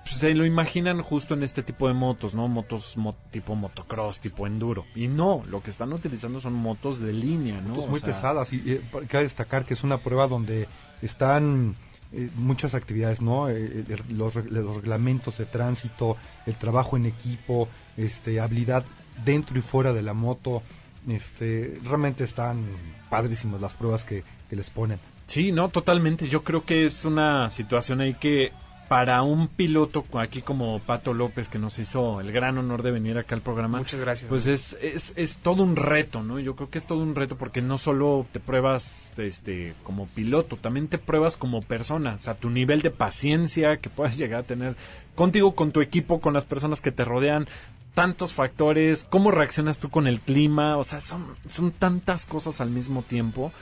pues 0.05 0.17
se 0.17 0.35
lo 0.35 0.45
imaginan 0.45 1.01
justo 1.03 1.33
en 1.35 1.43
este 1.43 1.63
tipo 1.63 1.89
de 1.89 1.95
motos, 1.95 2.35
¿no? 2.35 2.47
Motos 2.49 2.97
mo- 2.99 3.17
tipo 3.31 3.55
motocross, 3.55 4.21
tipo 4.21 4.47
enduro. 4.47 4.85
Y 4.95 5.07
no, 5.09 5.43
lo 5.49 5.63
que 5.63 5.71
están 5.71 5.93
utilizando 5.93 6.41
son 6.41 6.53
motos 6.55 6.99
de 7.01 7.13
línea, 7.15 7.61
¿no? 7.63 7.71
Motos 7.71 7.85
O 7.87 7.89
muy 7.89 8.01
sea, 8.01 8.09
pesadas 8.15 8.53
y 8.53 8.63
eh, 8.67 8.81
cabe 9.09 9.25
destacar 9.25 9.65
que 9.65 9.73
es 9.75 9.83
una 9.85 9.99
prueba 9.99 10.27
donde 10.29 10.67
están 11.03 11.77
eh, 12.13 12.31
muchas 12.37 12.75
actividades, 12.75 13.21
¿no? 13.21 13.49
Eh, 13.51 13.85
eh, 13.89 13.97
los, 14.11 14.35
los 14.35 14.77
reglamentos 14.77 15.39
de 15.39 15.45
tránsito, 15.45 16.17
el 16.47 16.55
trabajo 16.55 16.97
en 16.97 17.07
equipo, 17.07 17.69
este, 17.97 18.41
habilidad 18.41 18.85
dentro 19.25 19.59
y 19.59 19.61
fuera 19.61 19.93
de 19.93 20.03
la 20.03 20.15
moto, 20.15 20.63
este, 21.07 21.79
realmente 21.85 22.25
están 22.25 22.65
padrísimas 23.11 23.61
las 23.61 23.75
pruebas 23.75 24.05
que, 24.05 24.25
que 24.49 24.57
les 24.57 24.71
ponen. 24.71 24.99
Sí, 25.27 25.53
no, 25.53 25.69
totalmente. 25.69 26.29
Yo 26.29 26.43
creo 26.43 26.65
que 26.65 26.87
es 26.87 27.05
una 27.05 27.51
situación 27.51 28.01
ahí 28.01 28.15
que 28.15 28.53
para 28.89 29.23
un 29.23 29.49
piloto 29.49 30.05
aquí 30.15 30.41
como 30.41 30.79
Pato 30.79 31.13
López, 31.13 31.49
que 31.49 31.59
nos 31.59 31.79
hizo 31.79 32.21
el 32.21 32.33
gran 32.33 32.57
honor 32.57 32.83
de 32.83 32.91
venir 32.91 33.19
acá 33.19 33.35
al 33.35 33.43
programa, 33.43 33.79
Muchas 33.79 34.01
gracias. 34.01 34.29
pues 34.29 34.47
es, 34.47 34.79
es, 34.81 35.13
es 35.17 35.39
todo 35.39 35.63
un 35.63 35.77
reto, 35.77 36.23
¿no? 36.23 36.39
Yo 36.39 36.57
creo 36.57 36.71
que 36.71 36.79
es 36.79 36.87
todo 36.87 37.03
un 37.03 37.15
reto 37.15 37.37
porque 37.37 37.61
no 37.61 37.77
solo 37.77 38.27
te 38.33 38.41
pruebas 38.41 39.13
este 39.19 39.75
como 39.85 40.07
piloto, 40.07 40.57
también 40.57 40.89
te 40.89 40.97
pruebas 40.97 41.37
como 41.37 41.61
persona, 41.61 42.15
o 42.15 42.21
sea, 42.21 42.35
tu 42.35 42.49
nivel 42.49 42.81
de 42.81 42.91
paciencia 42.91 43.77
que 43.77 43.91
puedas 43.91 44.17
llegar 44.19 44.41
a 44.41 44.45
tener 44.45 44.75
contigo, 45.15 45.55
con 45.55 45.71
tu 45.71 45.83
equipo, 45.83 46.21
con 46.21 46.33
las 46.33 46.47
personas 46.47 46.81
que 46.81 46.93
te 46.93 47.05
rodean, 47.05 47.47
tantos 47.95 48.33
factores, 48.33 49.05
cómo 49.05 49.33
reaccionas 49.33 49.81
tú 49.81 49.91
con 49.91 50.07
el 50.07 50.21
clima, 50.21 50.77
o 50.79 50.85
sea, 50.85 51.01
son, 51.01 51.35
son 51.49 51.73
tantas 51.73 52.27
cosas 52.27 52.61
al 52.61 52.71
mismo 52.71 53.03
tiempo. 53.03 53.53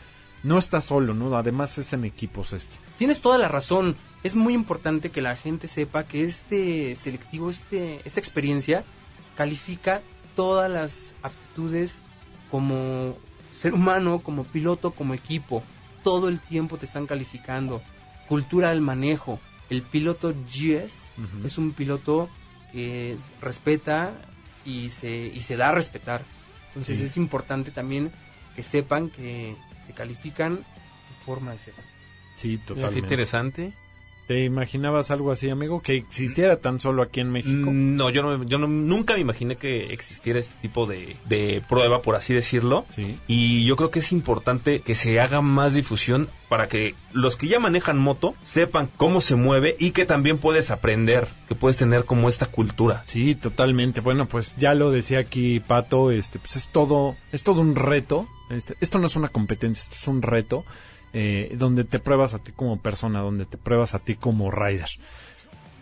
No 0.42 0.59
estás 0.59 0.85
solo, 0.85 1.14
¿no? 1.14 1.37
Además 1.37 1.77
es 1.79 1.92
en 1.92 2.05
equipos 2.05 2.53
este. 2.53 2.77
Tienes 2.99 3.20
toda 3.20 3.38
la 3.38 3.49
razón. 3.49 3.96
Es 4.22 4.37
muy 4.37 4.55
importante 4.55 5.11
que 5.11 5.22
la 5.22 5.37
gente 5.37 5.66
sepa 5.68 6.05
que 6.05 6.25
este 6.25 6.94
selectivo, 6.96 7.51
este, 7.51 8.01
esta 8.05 8.20
experiencia, 8.20 8.85
califica 9.37 10.03
todas 10.37 10.70
las 10.70 11.14
aptitudes 11.22 12.01
como 12.51 13.16
ser 13.55 13.75
humano, 13.75 14.20
como 14.20 14.44
piloto, 14.44 14.90
como 14.92 15.14
equipo. 15.14 15.62
Todo 16.05 16.29
el 16.29 16.40
tiempo 16.40 16.77
te 16.77 16.87
están 16.87 17.07
calificando. 17.07 17.83
Cultura 18.29 18.70
del 18.70 18.81
manejo. 18.81 19.40
El 19.70 19.83
piloto 19.83 20.33
GS 20.33 21.09
es 21.44 21.59
un 21.59 21.72
piloto 21.72 22.29
que 22.72 23.16
respeta 23.41 24.12
y 24.64 24.91
se, 24.91 25.11
y 25.34 25.41
se 25.41 25.57
da 25.57 25.70
a 25.70 25.72
respetar. 25.72 26.22
Entonces 26.68 26.99
Sí. 26.99 27.05
es 27.05 27.16
importante 27.16 27.70
también 27.72 28.12
que 28.55 28.62
sepan 28.62 29.09
que, 29.11 29.57
que 29.87 29.93
califican 29.93 30.57
tu 30.59 31.24
forma 31.24 31.53
de 31.53 31.59
ser. 31.59 31.74
Sí, 32.34 32.49
Mira, 32.49 32.61
qué 32.61 32.74
totalmente. 32.74 32.99
interesante. 33.01 33.72
¿Te 34.27 34.43
imaginabas 34.45 35.12
algo 35.12 35.31
así, 35.31 35.49
amigo? 35.51 35.81
Que 35.83 35.97
existiera 35.97 36.57
tan 36.57 36.81
solo 36.81 37.03
aquí 37.03 37.20
en 37.20 37.31
México. 37.31 37.70
Mm, 37.70 37.95
No, 37.97 38.11
yo, 38.11 38.22
no, 38.22 38.43
yo 38.43 38.59
no- 38.59 38.66
nunca 38.66 39.14
me 39.14 39.20
imaginé 39.20 39.55
que 39.55 39.93
existiera 39.93 40.41
este 40.41 40.57
tipo 40.61 40.87
de, 40.87 41.16
de 41.27 41.62
prueba, 41.68 42.03
por 42.03 42.16
así 42.16 42.35
decirlo. 42.35 42.85
Sí. 42.95 43.18
Y 43.29 43.64
yo 43.66 43.77
creo 43.77 43.91
que 43.91 44.01
es 44.01 44.11
importante 44.11 44.81
que 44.81 44.97
se 44.97 45.20
haga 45.20 45.43
más 45.43 45.74
difusión 45.74 46.29
para 46.49 46.68
que 46.68 46.97
los 47.12 47.37
que 47.37 47.47
ya 47.47 47.61
manejan 47.61 47.99
moto 47.99 48.35
sepan 48.43 48.89
cómo 48.97 49.20
se 49.20 49.37
mueve 49.37 49.77
y 49.79 49.93
que 49.93 50.05
también 50.07 50.39
puedes 50.39 50.72
aprender, 50.72 51.29
que 51.49 51.55
puedes 51.55 51.77
tener 51.77 52.05
como 52.05 52.29
esta 52.29 52.47
cultura. 52.47 53.03
Sí, 53.05 53.37
totalmente. 53.37 54.01
Bueno, 54.01 54.27
pues 54.27 54.57
ya 54.57 54.74
lo 54.74 54.91
decía 54.91 55.20
aquí 55.20 55.61
Pato, 55.61 56.11
este, 56.11 56.41
pues 56.41 56.57
es 56.57 56.68
todo, 56.70 57.14
es 57.31 57.45
todo 57.45 57.61
un 57.61 57.77
reto. 57.77 58.27
Este, 58.51 58.74
esto 58.81 58.99
no 58.99 59.07
es 59.07 59.14
una 59.16 59.29
competencia, 59.29 59.83
esto 59.83 59.95
es 59.97 60.07
un 60.09 60.22
reto 60.22 60.64
eh, 61.12 61.54
donde 61.59 61.84
te 61.84 61.98
pruebas 61.98 62.34
a 62.34 62.38
ti 62.38 62.52
como 62.52 62.80
persona, 62.80 63.20
donde 63.20 63.46
te 63.46 63.57
pruebas 63.57 63.94
a 63.94 63.98
ti 63.98 64.16
como 64.16 64.50
rider. 64.50 64.88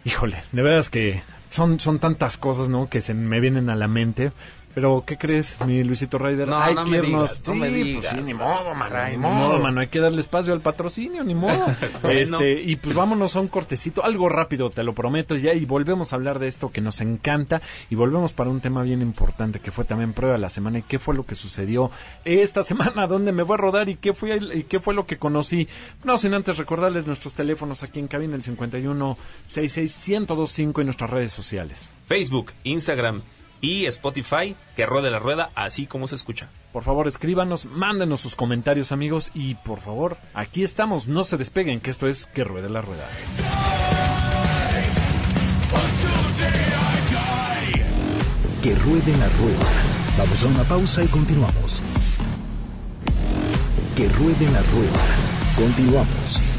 Híjole, 0.05 0.37
de 0.53 0.63
veras 0.63 0.91
que 0.91 1.23
son, 1.51 1.81
son 1.81 1.99
tantas 1.99 2.37
cosas, 2.37 2.69
¿no? 2.69 2.89
Que 2.89 3.01
se 3.01 3.15
me 3.15 3.41
vienen 3.41 3.71
a 3.71 3.77
la 3.77 3.89
mente. 3.89 4.33
Pero, 4.75 5.05
¿qué 5.07 5.17
crees, 5.17 5.57
mi 5.65 5.85
Luisito 5.85 6.19
Rider? 6.19 6.49
No, 6.49 6.61
hay 6.61 6.75
no 6.75 6.85
que 6.85 6.91
me 6.91 6.97
irnos. 6.97 7.43
digas, 7.43 7.43
no 7.49 7.55
me 7.55 7.69
digas. 7.69 8.07
pues 8.07 8.21
sí, 8.21 8.27
ni 8.27 8.35
modo, 8.35 8.75
mano, 8.75 9.05
ni 9.05 9.13
ni 9.13 9.17
modo, 9.19 9.35
modo. 9.35 9.59
mano. 9.61 9.81
Hay 9.81 9.87
que 9.87 10.01
darle 10.01 10.21
espacio 10.21 10.53
al 10.53 10.61
patrocinio, 10.63 11.23
ni 11.23 11.35
modo. 11.35 11.65
este, 12.11 12.61
y 12.61 12.75
pues 12.77 12.95
vámonos 12.95 13.37
a 13.37 13.41
un 13.41 13.47
cortecito, 13.47 14.05
algo 14.05 14.29
rápido, 14.29 14.71
te 14.71 14.83
lo 14.83 14.93
prometo 14.93 15.37
ya, 15.37 15.55
y 15.55 15.65
volvemos 15.65 16.13
a 16.13 16.17
hablar 16.17 16.41
de 16.41 16.49
esto 16.49 16.73
que 16.73 16.81
nos 16.81 17.01
encanta, 17.01 17.63
y 17.89 17.95
volvemos 17.95 18.33
para 18.33 18.51
un 18.51 18.61
tema 18.61 18.83
bien 18.83 19.01
importante, 19.01 19.61
que 19.61 19.71
fue 19.71 19.85
también 19.85 20.13
prueba 20.13 20.35
de 20.35 20.41
la 20.41 20.51
semana, 20.51 20.81
y 20.81 20.83
qué 20.83 20.99
fue 20.99 21.15
lo 21.15 21.25
que 21.25 21.37
sucedió 21.37 21.93
esta 22.25 22.63
semana, 22.65 23.07
dónde 23.07 23.31
me 23.31 23.45
voy 23.45 23.55
a 23.55 23.59
rodar, 23.59 23.89
y 23.89 23.95
qué 23.95 24.13
fue, 24.13 24.37
y 24.55 24.65
qué 24.65 24.81
fue 24.81 24.93
lo 24.95 25.07
que 25.07 25.19
conocí. 25.19 25.69
No 26.03 26.19
sin 26.19 26.35
antes 26.35 26.59
recordarles 26.59 27.07
nuestros 27.07 27.35
teléfonos 27.35 27.85
aquí 27.85 28.01
en 28.01 28.09
cabina, 28.09 28.35
el 28.35 28.43
51 28.43 29.17
66 29.47 30.09
1025 30.09 30.81
y 30.81 30.85
nuestras 30.85 31.11
redes 31.11 31.31
sociales. 31.31 31.93
Facebook, 32.09 32.53
Instagram 32.65 33.23
y 33.61 33.87
Spotify, 33.87 34.57
que 34.77 34.87
ruede 34.87 35.11
la 35.11 35.19
rueda 35.19 35.51
así 35.55 35.87
como 35.87 36.07
se 36.09 36.15
escucha. 36.15 36.49
Por 36.73 36.83
favor, 36.83 37.07
escríbanos, 37.07 37.67
mándenos 37.67 38.21
sus 38.21 38.35
comentarios, 38.37 38.93
amigos, 38.93 39.31
y 39.35 39.55
por 39.55 39.81
favor, 39.81 40.17
aquí 40.35 40.65
estamos, 40.65 41.07
no 41.07 41.25
se 41.25 41.37
despeguen, 41.37 41.81
que 41.81 41.91
esto 41.91 42.09
es 42.09 42.27
Que 42.27 42.45
Ruede 42.45 42.69
la 42.69 42.83
Rueda. 42.83 43.09
Que 48.63 48.75
ruede 48.77 49.17
la 49.19 49.29
rueda. 49.29 49.71
Vamos 50.17 50.43
a 50.43 50.47
una 50.47 50.65
pausa 50.65 51.05
y 51.05 51.07
continuamos. 51.09 51.83
Que 53.95 54.09
ruede 54.09 54.51
la 54.51 54.63
rueda. 54.63 55.05
Continuamos. 55.55 56.54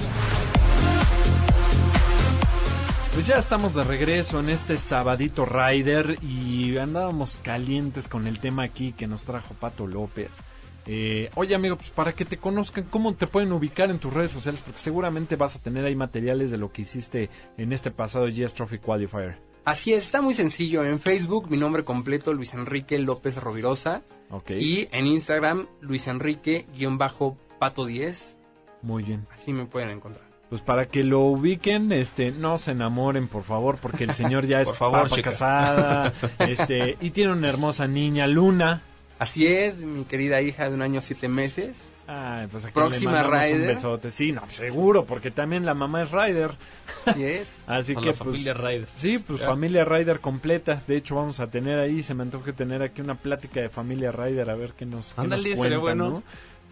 Pues 3.16 3.28
ya 3.28 3.38
estamos 3.38 3.74
de 3.74 3.86
regreso 3.86 4.42
en 4.42 4.50
este 4.50 4.78
sabadito 4.78 5.46
Rider 5.46 6.20
y 6.22 6.78
andábamos 6.78 7.40
calientes 7.42 8.10
con 8.10 8.28
el 8.28 8.40
tema 8.40 8.64
aquí 8.64 8.92
que 8.92 9.08
nos 9.08 9.24
trajo 9.24 9.54
Pato 9.54 9.88
López. 9.88 10.32
Eh, 10.86 11.30
oye 11.36 11.56
amigo, 11.56 11.78
pues 11.78 11.92
para 11.92 12.12
que 12.12 12.26
te 12.26 12.36
conozcan, 12.36 12.84
¿cómo 12.84 13.16
te 13.16 13.26
pueden 13.26 13.54
ubicar 13.54 13.90
en 13.90 14.00
tus 14.00 14.14
redes 14.14 14.32
sociales? 14.32 14.62
Porque 14.62 14.80
seguramente 14.80 15.38
vas 15.38 15.56
a 15.56 15.60
tener 15.60 15.86
ahí 15.86 15.96
materiales 15.96 16.52
de 16.52 16.58
lo 16.58 16.74
que 16.74 16.82
hiciste 16.82 17.30
en 17.58 17.72
este 17.72 17.90
pasado 17.90 18.26
GS 18.26 18.54
Trophy 18.54 18.80
Qualifier. 18.80 19.38
Así 19.64 19.94
es, 19.94 20.04
está 20.04 20.22
muy 20.22 20.34
sencillo. 20.34 20.84
En 20.84 21.00
Facebook, 21.00 21.50
mi 21.50 21.56
nombre 21.56 21.86
completo, 21.86 22.34
Luis 22.34 22.54
Enrique 22.54 23.00
López 23.00 23.38
Rovirosa. 23.38 24.04
Ok, 24.30 24.52
Y 24.60 24.90
en 24.92 25.08
Instagram, 25.08 25.68
Luis 25.80 26.08
Enrique-Pato 26.08 27.86
10. 27.86 28.40
muy 28.82 29.04
bien. 29.04 29.26
Así 29.34 29.54
me 29.54 29.66
pueden 29.68 29.90
encontrar. 29.92 30.35
Pues 30.56 30.64
para 30.64 30.86
que 30.86 31.04
lo 31.04 31.20
ubiquen, 31.20 31.92
este, 31.92 32.32
no 32.32 32.58
se 32.60 32.72
enamoren, 32.72 33.28
por 33.28 33.44
favor, 33.44 33.78
porque 33.82 34.06
el 34.06 34.14
señor 34.14 34.46
ya 34.46 34.62
es 34.62 34.70
Por 34.70 34.78
favor, 34.78 35.04
papa 35.04 35.16
chicas. 35.18 35.34
casada, 35.34 36.14
este, 36.40 36.96
y 37.02 37.10
tiene 37.10 37.34
una 37.34 37.50
hermosa 37.50 37.88
niña, 37.88 38.26
Luna. 38.26 38.82
Así 39.20 39.46
es, 39.48 39.84
mi 39.84 40.06
querida 40.06 40.42
hija 40.42 40.70
de 40.70 40.76
un 40.76 40.82
año 40.82 41.02
siete 41.02 41.28
meses. 41.28 41.76
Ay, 42.08 42.48
pues 42.50 42.64
aquí 42.64 42.74
Próxima 42.74 43.12
le 43.12 43.18
mandamos 43.18 43.48
un 43.52 43.58
rider. 43.58 43.76
besote. 43.76 44.12
Sí, 44.12 44.32
no, 44.32 44.44
seguro, 44.48 45.04
porque 45.04 45.30
también 45.30 45.66
la 45.66 45.74
mamá 45.74 46.04
es 46.04 46.12
rider. 46.12 46.52
Así 47.06 47.26
es. 47.26 47.58
Así 47.68 47.94
Con 47.96 48.04
que 48.04 48.10
la 48.12 48.16
pues 48.16 48.30
familia 48.30 48.54
Ryder. 48.54 48.88
Sí, 48.96 49.18
pues 49.18 49.42
familia 49.42 49.84
Rider 49.84 50.22
completa. 50.22 50.82
De 50.88 50.96
hecho, 50.96 51.16
vamos 51.16 51.42
a 51.42 51.48
tener 51.48 51.80
ahí, 51.80 52.02
se 52.02 52.14
me 52.14 52.24
antoja 52.24 52.54
tener 52.54 52.82
aquí 52.82 53.02
una 53.02 53.16
plática 53.16 53.60
de 53.60 53.68
familia 53.68 54.14
Rider 54.14 54.50
a 54.50 54.56
ver 54.56 54.72
qué 54.72 54.86
nos, 54.86 55.14
qué 55.16 55.20
Ándale, 55.22 55.58
sería 55.58 55.80
bueno. 55.80 56.10
¿no? 56.12 56.24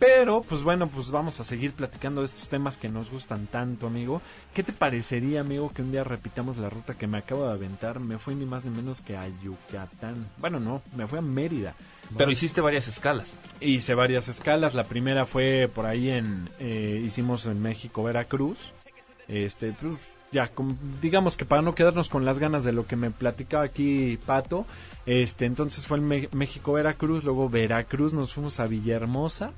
Pero, 0.06 0.42
pues 0.42 0.64
bueno, 0.64 0.88
pues 0.88 1.12
vamos 1.12 1.40
a 1.40 1.46
seguir 1.46 1.72
platicando 1.72 2.20
de 2.20 2.26
estos 2.26 2.50
temas 2.50 2.78
que 2.78 2.90
nos 2.90 3.10
gustan 3.10 3.48
tanto, 3.48 3.88
amigo. 3.88 4.22
¿Qué 4.54 4.62
te 4.62 4.74
parecería, 4.74 5.40
amigo, 5.40 5.72
que 5.74 5.82
un 5.82 5.94
día 5.94 6.04
repitamos 6.04 6.58
la 6.58 6.70
ruta 6.70 6.96
que 6.96 7.08
me 7.08 7.20
acabo 7.20 7.46
de 7.46 7.54
aventar? 7.54 8.02
Me 8.02 8.18
fui 8.18 8.36
ni 8.36 8.46
más 8.46 8.66
ni 8.66 8.72
menos 8.72 9.02
que 9.02 9.16
a 9.16 9.30
Yucatán. 9.42 10.28
Bueno, 10.40 10.60
no, 10.60 10.82
me 10.94 11.08
fui 11.08 11.20
a 11.20 11.22
Mérida. 11.22 11.74
Pero 12.18 12.30
hiciste 12.30 12.60
varias 12.60 12.90
escalas. 12.90 13.40
Hice 13.62 13.94
varias 13.94 14.28
escalas. 14.28 14.74
La 14.74 14.84
primera 14.84 15.26
fue 15.26 15.72
por 15.74 15.86
ahí 15.86 16.10
en. 16.10 16.50
eh, 16.60 17.02
hicimos 17.06 17.46
en 17.46 17.62
México, 17.62 18.04
Veracruz. 18.04 18.74
Este, 19.30 19.72
pues 19.72 20.00
ya, 20.34 20.52
digamos 21.02 21.38
que 21.38 21.46
para 21.46 21.62
no 21.62 21.74
quedarnos 21.76 22.10
con 22.10 22.26
las 22.26 22.40
ganas 22.40 22.66
de 22.66 22.74
lo 22.74 22.86
que 22.86 22.98
me 22.98 23.12
platicaba 23.12 23.64
aquí 23.64 24.18
Pato. 24.26 24.66
Este, 25.06 25.46
entonces 25.46 25.86
fue 25.88 25.98
en 26.00 26.08
Me- 26.08 26.30
México, 26.34 26.74
Veracruz. 26.74 27.24
Luego 27.24 27.48
Veracruz 27.50 28.14
nos 28.14 28.34
fuimos 28.34 28.60
a 28.60 28.68
Villahermosa. 28.68 29.52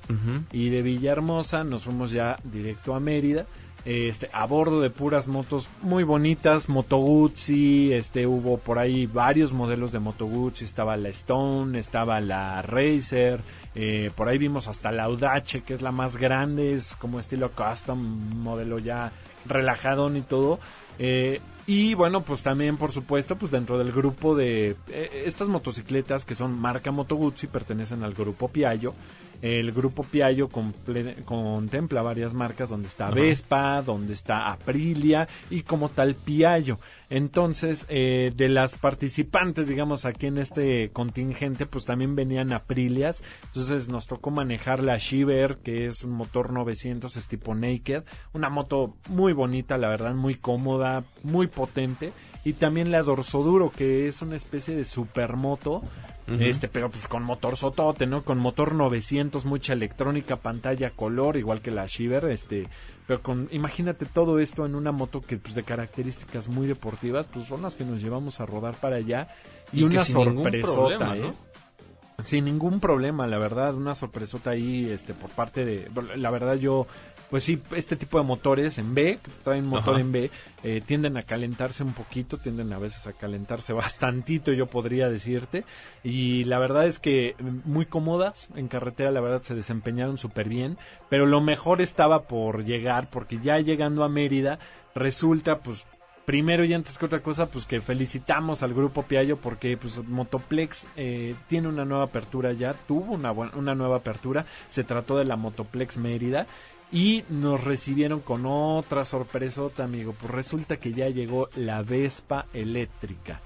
Y 0.52 0.68
de 0.68 0.82
Villahermosa 0.82 1.64
nos 1.64 1.84
fuimos 1.84 2.12
ya 2.12 2.36
directo 2.44 2.94
a 2.94 3.00
Mérida. 3.00 3.46
Este, 3.84 4.28
a 4.32 4.44
bordo 4.46 4.80
de 4.80 4.90
puras 4.90 5.28
motos 5.28 5.68
muy 5.80 6.02
bonitas, 6.02 6.68
Moto 6.68 6.96
Guzzi, 6.96 7.92
este, 7.92 8.26
hubo 8.26 8.58
por 8.58 8.80
ahí 8.80 9.06
varios 9.06 9.52
modelos 9.52 9.92
de 9.92 10.00
Moto 10.00 10.26
Guzzi, 10.26 10.64
estaba 10.64 10.96
la 10.96 11.08
Stone, 11.10 11.78
estaba 11.78 12.20
la 12.20 12.62
Racer, 12.62 13.40
eh, 13.76 14.10
por 14.16 14.28
ahí 14.28 14.38
vimos 14.38 14.66
hasta 14.66 14.90
la 14.90 15.04
Audace, 15.04 15.60
que 15.62 15.74
es 15.74 15.82
la 15.82 15.92
más 15.92 16.16
grande, 16.16 16.74
es 16.74 16.96
como 16.96 17.20
estilo 17.20 17.52
custom, 17.52 18.00
modelo 18.42 18.80
ya 18.80 19.12
relajadón 19.48 20.16
y 20.16 20.22
todo. 20.22 20.58
Eh, 20.98 21.40
y 21.66 21.94
bueno, 21.94 22.22
pues 22.22 22.42
también, 22.42 22.76
por 22.76 22.92
supuesto, 22.92 23.36
pues 23.36 23.50
dentro 23.50 23.76
del 23.76 23.90
grupo 23.90 24.36
de 24.36 24.76
eh, 24.88 25.22
estas 25.26 25.48
motocicletas 25.48 26.24
que 26.24 26.36
son 26.36 26.56
marca 26.58 26.92
Moto 26.92 27.16
Guzzi 27.16 27.48
pertenecen 27.48 28.04
al 28.04 28.14
grupo 28.14 28.48
Piaggio. 28.48 28.94
El 29.42 29.72
grupo 29.72 30.02
Piaggio 30.02 30.48
contempla 30.48 32.02
varias 32.02 32.34
marcas 32.34 32.68
donde 32.68 32.88
está 32.88 33.10
Vespa, 33.10 33.82
donde 33.82 34.14
está 34.14 34.50
Aprilia 34.50 35.28
y 35.50 35.62
como 35.62 35.88
tal 35.88 36.14
Piaggio. 36.14 36.78
Entonces, 37.08 37.86
eh, 37.88 38.32
de 38.34 38.48
las 38.48 38.76
participantes, 38.76 39.68
digamos, 39.68 40.04
aquí 40.04 40.26
en 40.26 40.38
este 40.38 40.90
contingente, 40.90 41.66
pues 41.66 41.84
también 41.84 42.16
venían 42.16 42.52
Aprilias. 42.52 43.22
Entonces 43.46 43.88
nos 43.88 44.06
tocó 44.06 44.30
manejar 44.30 44.82
la 44.82 44.96
Shiver, 44.98 45.58
que 45.58 45.86
es 45.86 46.02
un 46.02 46.12
motor 46.12 46.52
900, 46.52 47.16
es 47.16 47.28
tipo 47.28 47.54
Naked. 47.54 48.02
Una 48.32 48.48
moto 48.48 48.96
muy 49.08 49.32
bonita, 49.32 49.78
la 49.78 49.88
verdad, 49.88 50.14
muy 50.14 50.34
cómoda, 50.34 51.04
muy 51.22 51.46
potente. 51.46 52.12
Y 52.44 52.54
también 52.54 52.90
la 52.90 53.02
Dorsoduro, 53.02 53.70
que 53.70 54.08
es 54.08 54.22
una 54.22 54.36
especie 54.36 54.76
de 54.76 54.84
supermoto. 54.84 55.82
Este, 56.26 56.66
pero 56.66 56.90
pues 56.90 57.06
con 57.06 57.22
motor 57.22 57.56
sotote, 57.56 58.06
¿no? 58.06 58.22
Con 58.22 58.38
motor 58.38 58.74
900, 58.74 59.44
mucha 59.44 59.74
electrónica, 59.74 60.36
pantalla 60.36 60.90
color, 60.90 61.36
igual 61.36 61.60
que 61.60 61.70
la 61.70 61.86
Shiver, 61.86 62.24
este, 62.26 62.66
pero 63.06 63.22
con, 63.22 63.48
imagínate 63.52 64.06
todo 64.06 64.40
esto 64.40 64.66
en 64.66 64.74
una 64.74 64.90
moto 64.90 65.20
que, 65.20 65.36
pues, 65.36 65.54
de 65.54 65.62
características 65.62 66.48
muy 66.48 66.66
deportivas, 66.66 67.28
pues 67.28 67.46
son 67.46 67.62
las 67.62 67.76
que 67.76 67.84
nos 67.84 68.02
llevamos 68.02 68.40
a 68.40 68.46
rodar 68.46 68.74
para 68.74 68.96
allá. 68.96 69.28
Y, 69.72 69.84
una 69.84 70.04
sorpresota, 70.04 70.96
problema, 70.98 71.16
¿eh? 71.16 71.32
Sin 72.18 72.46
ningún 72.46 72.80
problema, 72.80 73.26
la 73.26 73.38
verdad, 73.38 73.74
una 73.74 73.94
sorpresota 73.94 74.50
ahí, 74.50 74.88
este, 74.90 75.14
por 75.14 75.30
parte 75.30 75.64
de, 75.64 75.88
la 76.16 76.30
verdad 76.30 76.54
yo, 76.54 76.86
pues 77.30 77.42
sí, 77.44 77.60
este 77.74 77.96
tipo 77.96 78.18
de 78.18 78.24
motores 78.24 78.78
en 78.78 78.94
B, 78.94 79.18
que 79.22 79.30
traen 79.42 79.66
motor 79.66 79.94
Ajá. 79.94 80.00
en 80.00 80.12
B, 80.12 80.30
eh, 80.62 80.80
tienden 80.84 81.16
a 81.16 81.22
calentarse 81.24 81.82
un 81.82 81.92
poquito, 81.92 82.38
tienden 82.38 82.72
a 82.72 82.78
veces 82.78 83.06
a 83.06 83.12
calentarse 83.12 83.72
bastantito, 83.74 84.52
yo 84.52 84.66
podría 84.66 85.08
decirte, 85.08 85.64
y 86.04 86.44
la 86.44 86.58
verdad 86.58 86.86
es 86.86 86.98
que 87.00 87.34
mm, 87.38 87.70
muy 87.70 87.86
cómodas 87.86 88.48
en 88.54 88.68
carretera, 88.68 89.10
la 89.10 89.20
verdad 89.20 89.42
se 89.42 89.54
desempeñaron 89.54 90.18
súper 90.18 90.48
bien, 90.48 90.78
pero 91.08 91.26
lo 91.26 91.40
mejor 91.40 91.80
estaba 91.80 92.22
por 92.28 92.64
llegar, 92.64 93.10
porque 93.10 93.38
ya 93.42 93.58
llegando 93.58 94.04
a 94.04 94.08
Mérida, 94.08 94.58
resulta 94.94 95.58
pues 95.58 95.84
Primero 96.24 96.64
y 96.64 96.74
antes 96.74 96.98
que 96.98 97.06
otra 97.06 97.20
cosa, 97.22 97.46
pues 97.46 97.66
que 97.66 97.80
felicitamos 97.80 98.64
al 98.64 98.74
grupo 98.74 99.04
Piaggio 99.04 99.36
porque 99.36 99.76
pues 99.76 100.02
Motoplex 100.02 100.88
eh, 100.96 101.36
tiene 101.46 101.68
una 101.68 101.84
nueva 101.84 102.02
apertura 102.06 102.52
ya, 102.52 102.72
tuvo 102.74 103.14
una, 103.14 103.30
buen- 103.30 103.54
una 103.54 103.76
nueva 103.76 103.98
apertura, 103.98 104.44
se 104.66 104.82
trató 104.82 105.16
de 105.18 105.24
la 105.24 105.36
Motoplex 105.36 105.98
Mérida 105.98 106.48
y 106.92 107.24
nos 107.28 107.62
recibieron 107.64 108.20
con 108.20 108.46
otra 108.46 109.04
sorpresota, 109.04 109.84
amigo, 109.84 110.14
pues 110.20 110.30
resulta 110.32 110.76
que 110.78 110.92
ya 110.92 111.08
llegó 111.08 111.48
la 111.56 111.82
Vespa 111.82 112.46
eléctrica. 112.54 113.40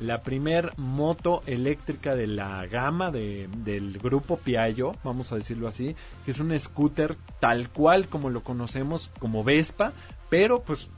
La 0.00 0.22
primer 0.22 0.72
moto 0.78 1.42
eléctrica 1.46 2.14
de 2.14 2.26
la 2.26 2.66
gama 2.66 3.10
de- 3.10 3.48
del 3.58 3.98
grupo 3.98 4.38
Piaggio, 4.38 4.96
vamos 5.04 5.30
a 5.32 5.36
decirlo 5.36 5.68
así, 5.68 5.94
que 6.24 6.30
es 6.30 6.40
un 6.40 6.58
scooter 6.58 7.16
tal 7.38 7.68
cual 7.68 8.08
como 8.08 8.30
lo 8.30 8.42
conocemos 8.42 9.10
como 9.18 9.44
Vespa, 9.44 9.92
pero 10.30 10.62
pues 10.62 10.88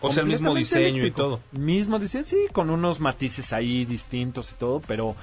O 0.00 0.10
sea, 0.10 0.22
el 0.24 0.28
mismo 0.28 0.54
diseño 0.54 1.06
y 1.06 1.10
todo. 1.12 1.40
Mismo 1.52 1.98
diseño, 1.98 2.24
sí, 2.24 2.36
con 2.52 2.70
unos 2.70 2.98
matices 3.00 3.52
ahí 3.52 3.84
distintos 3.84 4.50
y 4.52 4.54
todo, 4.56 4.80
pero 4.86 5.14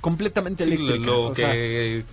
completamente 0.00 0.64
Sí, 0.64 0.70
lo, 0.70 0.76
eléctrica. 0.76 1.06
lo 1.06 1.22
o 1.30 1.34
sea, 1.34 1.52
que 1.52 2.04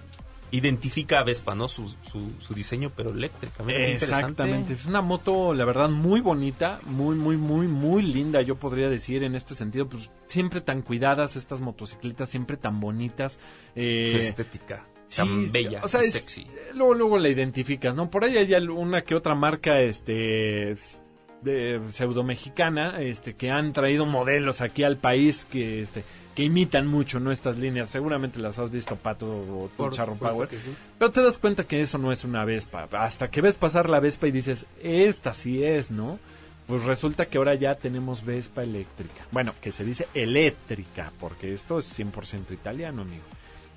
identifica 0.56 1.20
a 1.20 1.24
Vespa, 1.24 1.56
¿no? 1.56 1.68
Su, 1.68 1.88
su, 1.90 2.32
su 2.40 2.54
diseño, 2.54 2.92
pero 2.96 3.10
eléctrica. 3.12 3.64
Exactamente, 3.68 4.74
es 4.74 4.86
una 4.86 5.02
moto, 5.02 5.54
la 5.54 5.66
verdad, 5.66 5.90
muy 5.90 6.22
bonita, 6.22 6.80
muy, 6.86 7.16
muy, 7.16 7.38
muy, 7.38 7.68
muy 7.68 8.04
linda, 8.04 8.42
yo 8.42 8.56
podría 8.56 8.90
decir 8.90 9.24
en 9.24 9.36
este 9.36 9.56
sentido, 9.56 9.88
pues 9.88 10.10
siempre 10.28 10.62
tan 10.62 10.82
cuidadas 10.82 11.36
estas 11.36 11.62
motocicletas, 11.62 12.30
siempre 12.30 12.58
tan 12.58 12.80
bonitas. 12.80 13.40
eh, 13.76 14.10
Su 14.12 14.18
estética. 14.20 14.86
sí, 15.08 15.18
tan 15.18 15.52
bella, 15.52 15.82
o 15.84 15.88
sea, 15.88 16.02
es- 16.02 16.12
sexy. 16.14 16.48
Luego, 16.74 16.94
luego 16.94 17.18
la 17.18 17.30
identificas, 17.30 17.96
¿no? 17.96 18.10
Por 18.10 18.24
ahí 18.26 18.38
hay 18.38 18.54
una 18.68 19.02
que 19.04 19.16
otra 19.16 19.36
marca, 19.36 19.80
este, 19.82 20.76
de 21.42 21.80
pseudo 21.90 22.24
mexicana, 22.24 23.02
este, 23.02 23.36
que 23.36 23.52
han 23.52 23.72
traído 23.74 24.06
modelos 24.06 24.62
aquí 24.62 24.84
al 24.84 24.98
país 24.98 25.46
que, 25.46 25.82
este, 25.82 26.04
que 26.36 26.44
imitan 26.44 26.86
mucho 26.86 27.20
nuestras 27.20 27.58
líneas. 27.58 27.90
Seguramente 27.90 28.40
las 28.40 28.60
has 28.60 28.70
visto, 28.70 28.98
Pato 28.98 29.26
o 29.26 29.70
tú, 29.70 29.78
Por 29.78 29.94
Charro 29.94 30.14
supuesto 30.14 30.36
Power. 30.36 30.50
sí. 30.60 30.76
Pero 31.00 31.12
te 31.12 31.24
das 31.24 31.40
cuenta 31.40 31.64
que 31.64 31.82
eso 31.82 31.98
no 31.98 32.12
es 32.12 32.26
una 32.26 32.44
Vespa. 32.44 32.88
Hasta 32.92 33.32
que 33.32 33.42
ves 33.42 33.56
pasar 33.56 33.90
la 33.90 34.02
Vespa 34.02 34.28
y 34.28 34.32
dices, 34.32 34.66
esta 34.84 35.34
sí 35.34 35.64
es, 35.64 35.92
¿no? 35.92 36.20
Pues 36.68 36.84
resulta 36.84 37.28
que 37.28 37.38
ahora 37.38 37.56
ya 37.56 37.76
tenemos 37.76 38.26
Vespa 38.26 38.64
eléctrica. 38.64 39.26
Bueno, 39.32 39.54
que 39.62 39.72
se 39.72 39.86
dice 39.86 40.08
eléctrica, 40.14 41.12
porque 41.20 41.54
esto 41.54 41.80
es 41.80 42.00
100% 42.00 42.52
italiano, 42.52 43.04
amigo. 43.04 43.24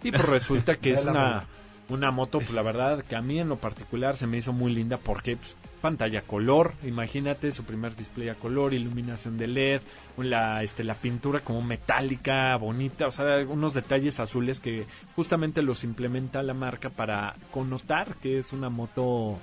Y 0.02 0.10
pues 0.10 0.24
resulta 0.26 0.76
que 0.76 0.92
es 0.94 1.04
una, 1.04 1.44
una 1.88 2.10
moto, 2.10 2.38
pues 2.38 2.50
la 2.50 2.62
verdad, 2.62 3.02
que 3.04 3.16
a 3.16 3.22
mí 3.22 3.40
en 3.40 3.48
lo 3.48 3.56
particular 3.56 4.16
se 4.16 4.26
me 4.26 4.36
hizo 4.38 4.52
muy 4.52 4.74
linda 4.74 4.98
porque 4.98 5.36
pues, 5.36 5.56
pantalla 5.80 6.22
color, 6.22 6.74
imagínate 6.84 7.52
su 7.52 7.64
primer 7.64 7.96
display 7.96 8.28
a 8.28 8.34
color, 8.34 8.74
iluminación 8.74 9.38
de 9.38 9.46
LED, 9.46 9.80
la, 10.18 10.62
este, 10.62 10.84
la 10.84 10.94
pintura 10.94 11.40
como 11.40 11.62
metálica, 11.62 12.56
bonita, 12.56 13.06
o 13.06 13.10
sea, 13.10 13.38
unos 13.46 13.74
detalles 13.74 14.20
azules 14.20 14.60
que 14.60 14.86
justamente 15.16 15.62
los 15.62 15.84
implementa 15.84 16.42
la 16.42 16.54
marca 16.54 16.90
para 16.90 17.34
connotar 17.50 18.16
que 18.16 18.38
es 18.38 18.52
una 18.52 18.68
moto, 18.68 19.38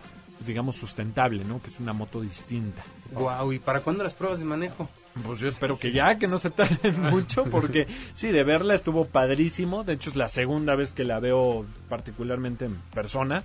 digamos, 0.46 0.76
sustentable, 0.76 1.46
¿no? 1.46 1.62
Que 1.62 1.70
es 1.70 1.80
una 1.80 1.94
moto 1.94 2.22
distinta. 2.22 2.84
Guau, 3.12 3.54
¿y 3.54 3.60
para 3.60 3.80
cuándo 3.80 4.04
las 4.04 4.14
pruebas 4.14 4.40
de 4.40 4.46
manejo? 4.46 4.90
Pues 5.24 5.40
yo 5.40 5.48
espero 5.48 5.80
que 5.80 5.92
ya, 5.92 6.18
que 6.18 6.28
no 6.28 6.38
se 6.38 6.50
tarden 6.50 7.02
mucho, 7.12 7.46
porque 7.46 7.88
sí, 8.16 8.32
de 8.32 8.44
verla 8.44 8.76
estuvo 8.76 9.06
padrísimo. 9.06 9.84
De 9.84 9.94
hecho, 9.94 10.10
es 10.10 10.16
la 10.16 10.28
segunda 10.28 10.76
vez 10.76 10.94
que 10.94 11.06
la 11.06 11.20
veo 11.20 11.66
particularmente 11.88 12.66
en 12.66 12.76
persona, 12.94 13.44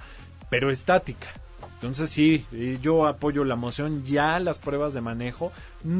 pero 0.48 0.70
estática. 0.70 1.28
Entonces 1.74 2.10
sí, 2.10 2.44
yo 2.82 3.06
apoyo 3.06 3.42
la 3.44 3.56
moción, 3.56 4.04
ya 4.04 4.38
las 4.38 4.58
pruebas 4.58 4.92
de 4.92 5.00
manejo. 5.00 5.50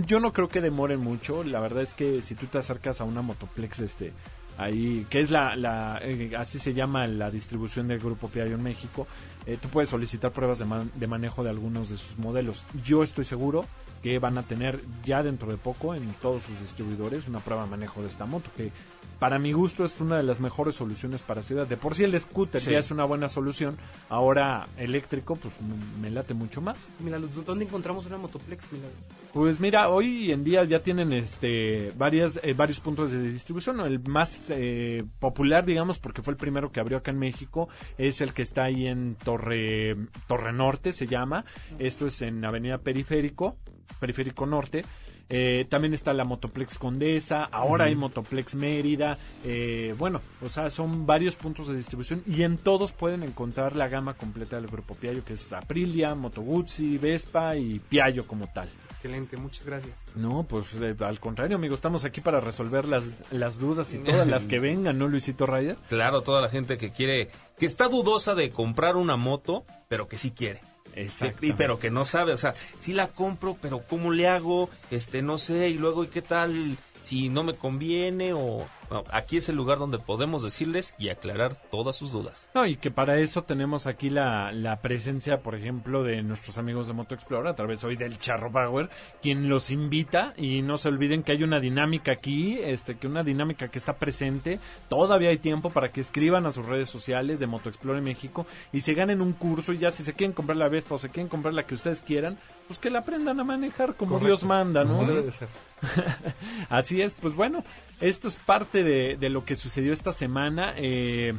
Yo 0.07 0.21
no 0.21 0.33
creo 0.33 0.49
que 0.49 0.61
demoren 0.61 1.01
mucho. 1.01 1.43
La 1.43 1.61
verdad 1.61 1.83
es 1.83 1.95
que 1.95 2.21
si 2.21 2.35
tú 2.35 2.47
te 2.47 2.59
acercas 2.59 3.01
a 3.01 3.05
una 3.05 3.23
Motoplex, 3.23 3.81
este, 3.81 4.13
ahí, 4.59 5.07
que 5.09 5.21
es 5.21 5.31
la, 5.31 5.57
la 5.57 5.99
eh, 6.03 6.33
así 6.37 6.59
se 6.59 6.75
llama 6.75 7.07
la 7.07 7.31
distribución 7.31 7.89
del 7.89 7.99
grupo 7.99 8.29
Piaggio 8.29 8.57
en 8.57 8.63
México, 8.63 9.07
eh, 9.47 9.57
tú 9.61 9.69
puedes 9.69 9.89
solicitar 9.89 10.33
pruebas 10.33 10.59
de 10.59 11.07
manejo 11.07 11.43
de 11.43 11.51
algunos 11.51 11.89
de 11.89 11.97
sus 11.97 12.19
modelos. 12.19 12.65
Yo 12.85 13.03
estoy 13.03 13.25
seguro 13.25 13.65
que 14.03 14.19
van 14.19 14.39
a 14.39 14.43
tener 14.43 14.81
ya 15.05 15.23
dentro 15.23 15.51
de 15.51 15.57
poco 15.59 15.95
en 15.95 16.13
todos 16.23 16.45
sus 16.45 16.59
distribuidores 16.61 17.29
una 17.29 17.41
prueba 17.41 17.65
de 17.65 17.71
manejo 17.71 18.01
de 18.03 18.09
esta 18.09 18.25
moto 18.27 18.51
que 18.57 18.73
para 19.19 19.39
mi 19.39 19.53
gusto 19.53 19.85
es 19.85 20.01
una 20.01 20.17
de 20.17 20.23
las 20.23 20.41
mejores 20.41 20.75
soluciones 20.75 21.23
para 21.23 21.43
ciudad. 21.43 21.67
De 21.67 21.77
por 21.77 21.95
sí 21.95 22.05
el 22.05 22.19
scooter 22.19 22.61
Sí. 22.63 22.71
ya 22.71 22.79
es 22.79 22.91
una 22.91 23.05
buena 23.05 23.29
solución, 23.29 23.77
ahora 24.09 24.67
eléctrico 24.79 25.37
pues 25.37 25.53
me 26.01 26.11
late 26.11 26.33
mucho 26.33 26.63
más. 26.63 26.89
Milagro, 27.01 27.29
¿dónde 27.45 27.67
encontramos 27.67 28.07
una 28.07 28.17
Motoplex, 28.17 28.73
Milagro? 28.73 28.97
Pues 29.33 29.61
mira, 29.61 29.91
hoy 29.91 30.33
en 30.33 30.43
día 30.43 30.65
ya 30.65 30.83
tienen 30.83 31.13
este 31.13 31.93
varias 31.97 32.41
eh, 32.43 32.53
varios 32.53 32.81
puntos 32.81 33.13
de 33.13 33.31
distribución. 33.31 33.79
El 33.81 34.01
más 34.01 34.43
eh, 34.49 35.05
popular, 35.21 35.65
digamos, 35.65 36.01
porque 36.01 36.21
fue 36.21 36.33
el 36.33 36.37
primero 36.37 36.73
que 36.73 36.81
abrió 36.81 36.99
acá 36.99 37.13
en 37.13 37.19
México, 37.21 37.69
es 37.97 38.21
el 38.23 38.35
que 38.35 38.43
está 38.43 38.65
ahí 38.65 38.89
en 38.89 39.15
Torre 39.15 39.97
Torre 40.27 40.53
Norte, 40.53 40.91
se 40.91 41.07
llama. 41.07 41.45
Esto 41.79 42.09
es 42.09 42.23
en 42.23 42.45
Avenida 42.45 42.79
Periférico, 42.79 43.57
Periférico 44.01 44.47
Norte. 44.47 44.85
Eh, 45.33 45.65
también 45.69 45.95
está 45.95 46.13
la 46.13 46.25
Motoplex 46.25 46.77
Condesa, 46.77 47.45
ahora 47.45 47.85
hay 47.85 47.95
Motoplex 47.95 48.57
Mérida, 48.57 49.17
eh, 49.45 49.95
bueno, 49.97 50.21
o 50.43 50.49
sea, 50.49 50.71
son 50.71 51.07
varios 51.07 51.37
puntos 51.37 51.69
de 51.69 51.77
distribución 51.77 52.25
y 52.27 52.43
en 52.43 52.59
todos 52.59 52.91
pueden 52.91 53.23
encontrar 53.23 53.77
la 53.77 53.87
gama 53.87 54.15
completa 54.15 54.57
del 54.57 54.67
grupo 54.67 54.97
Piaggio, 54.97 55.25
que 55.25 55.35
es 55.35 55.53
Aprilia, 55.53 56.17
Moto 56.17 56.43
Guzzi, 56.43 56.99
Vespa 56.99 57.57
y 57.57 57.79
Piaggio 57.79 58.27
como 58.27 58.49
tal. 58.49 58.69
Excelente, 58.91 59.37
muchas 59.37 59.65
gracias. 59.65 59.95
No, 60.17 60.43
pues 60.43 60.75
eh, 60.83 60.97
al 60.99 61.21
contrario, 61.21 61.57
amigo, 61.57 61.77
estamos 61.77 62.05
aquí 62.05 62.21
para 62.21 62.41
resolver 62.41 62.87
las, 62.87 63.13
las 63.31 63.61
dudas 63.61 63.95
y 63.95 63.99
todas 63.99 64.27
las 64.27 64.47
que 64.47 64.59
vengan, 64.61 64.99
¿no, 64.99 65.07
Luisito 65.07 65.47
Ryder? 65.47 65.77
Claro, 65.89 66.23
toda 66.23 66.43
la 66.43 66.49
gente 66.49 66.77
que 66.77 66.91
quiere, 66.91 67.31
que 67.57 67.67
está 67.67 67.87
dudosa 67.87 68.35
de 68.35 68.51
comprar 68.51 68.97
una 68.97 69.15
moto, 69.15 69.65
pero 69.89 70.09
que 70.09 70.19
sí 70.19 70.33
quiere. 70.33 70.61
Exacto. 70.95 71.45
Y, 71.45 71.53
pero 71.53 71.79
que 71.79 71.91
no 71.91 72.05
sabe, 72.05 72.33
o 72.33 72.37
sea, 72.37 72.55
sí 72.81 72.93
la 72.93 73.09
compro, 73.09 73.57
pero 73.61 73.81
¿cómo 73.81 74.11
le 74.11 74.29
hago? 74.29 74.71
Este, 74.91 75.23
no 75.23 75.39
sé, 75.39 75.69
y 75.69 75.75
luego, 75.75 76.05
¿y 76.05 76.09
qué 76.09 76.23
tal 76.23 76.77
si 77.03 77.29
no 77.29 77.43
me 77.43 77.55
conviene? 77.55 78.33
O 78.33 78.67
no, 78.91 79.05
aquí 79.11 79.37
es 79.37 79.49
el 79.49 79.57
lugar 79.57 79.79
donde 79.79 79.99
podemos 79.99 80.43
decirles 80.43 80.95
y 80.99 81.09
aclarar 81.09 81.55
todas 81.71 81.97
sus 81.97 82.13
dudas. 82.13 82.51
No, 82.55 82.67
y 82.67 82.77
que 82.77 82.91
para 82.91 83.19
eso 83.21 83.45
tenemos 83.45 83.87
aquí 83.87 84.11
la, 84.11 84.53
la 84.53 84.81
presencia, 84.81 85.41
por 85.41 85.55
ejemplo, 85.55 86.03
de 86.03 86.23
nuestros 86.23 86.59
amigos 86.59 86.87
de 86.87 86.93
Moto 86.93 87.15
Explorer, 87.15 87.49
a 87.49 87.57
través 87.57 87.85
hoy 87.85 87.97
del 87.97 88.19
Charro 88.19 88.51
Power, 88.51 88.91
quien 89.23 89.49
los 89.49 89.71
invita 89.71 90.35
y 90.37 90.63
no 90.63 90.77
se 90.77 90.89
olviden 90.89 91.23
que 91.23 91.33
hay 91.33 91.43
una 91.43 91.61
dinámica 91.61 92.13
aquí, 92.13 92.59
este, 92.61 92.97
que 92.97 93.07
una 93.07 93.23
dinámica 93.23 93.69
que 93.69 93.79
está 93.79 93.95
presente, 93.95 94.59
todavía 94.89 95.31
hay 95.31 95.39
tiempo 95.39 95.71
para 95.71 95.93
que 95.93 96.01
escriban 96.01 96.47
a 96.47 96.53
sus 96.53 96.67
redes 96.67 96.91
sociales 96.91 97.39
de 97.39 97.47
Moto 97.47 97.69
Explorer 97.69 98.03
México 98.03 98.47
y 98.73 98.81
se 98.81 98.95
ganen 98.95 99.21
un 99.21 99.33
curso 99.33 99.73
y 99.73 99.79
ya 99.79 99.91
si 99.91 100.05
se 100.05 100.15
quieren 100.15 100.33
comprar 100.33 100.57
la 100.57 100.69
Vespa 100.69 100.97
o 100.97 100.99
se 100.99 101.11
quieren 101.11 101.29
comprar 101.29 101.55
la 101.55 101.65
que 101.65 101.75
ustedes 101.75 102.03
quieran, 102.03 102.39
pues 102.67 102.79
que 102.79 102.91
la 102.91 103.01
aprendan 103.01 103.41
a 103.41 103.45
manejar 103.45 103.95
como 103.95 104.13
Correcto. 104.13 104.27
Dios 104.27 104.45
manda, 104.45 104.85
¿no? 104.85 104.99
Como 104.99 105.07
debe 105.07 105.23
de 105.23 105.33
ser. 105.33 105.49
Así 106.69 107.01
es, 107.03 107.15
pues 107.15 107.35
bueno, 107.35 107.65
esto 108.01 108.29
es 108.29 108.37
parte 108.37 108.83
de, 108.85 109.17
de 109.17 109.29
lo 109.31 109.45
que 109.45 109.57
sucedió 109.57 109.93
esta 109.93 110.13
semana. 110.13 110.75
eh, 110.77 111.35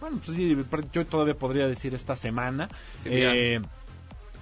bueno, 0.00 0.18
pues 0.24 0.36
sí, 0.36 0.56
yo 0.92 1.06
todavía 1.06 1.34
podría 1.34 1.68
decir 1.68 1.94
esta 1.94 2.16
semana. 2.16 2.68
Eh, 3.04 3.60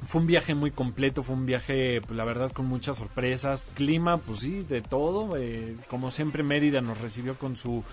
fue 0.06 0.22
un 0.22 0.26
viaje 0.26 0.54
muy 0.54 0.70
completo, 0.70 1.22
fue 1.22 1.34
un 1.34 1.44
viaje, 1.44 2.00
pues, 2.00 2.16
la 2.16 2.24
verdad, 2.24 2.50
con 2.50 2.64
muchas 2.64 2.96
sorpresas. 2.96 3.70
Clima, 3.74 4.16
pues 4.16 4.40
sí, 4.40 4.64
de 4.66 4.80
todo. 4.80 5.36
eh, 5.36 5.76
como 5.88 6.10
siempre, 6.10 6.42
Mérida 6.42 6.80
nos 6.80 6.98
recibió 6.98 7.34
con 7.34 7.56
su 7.58 7.84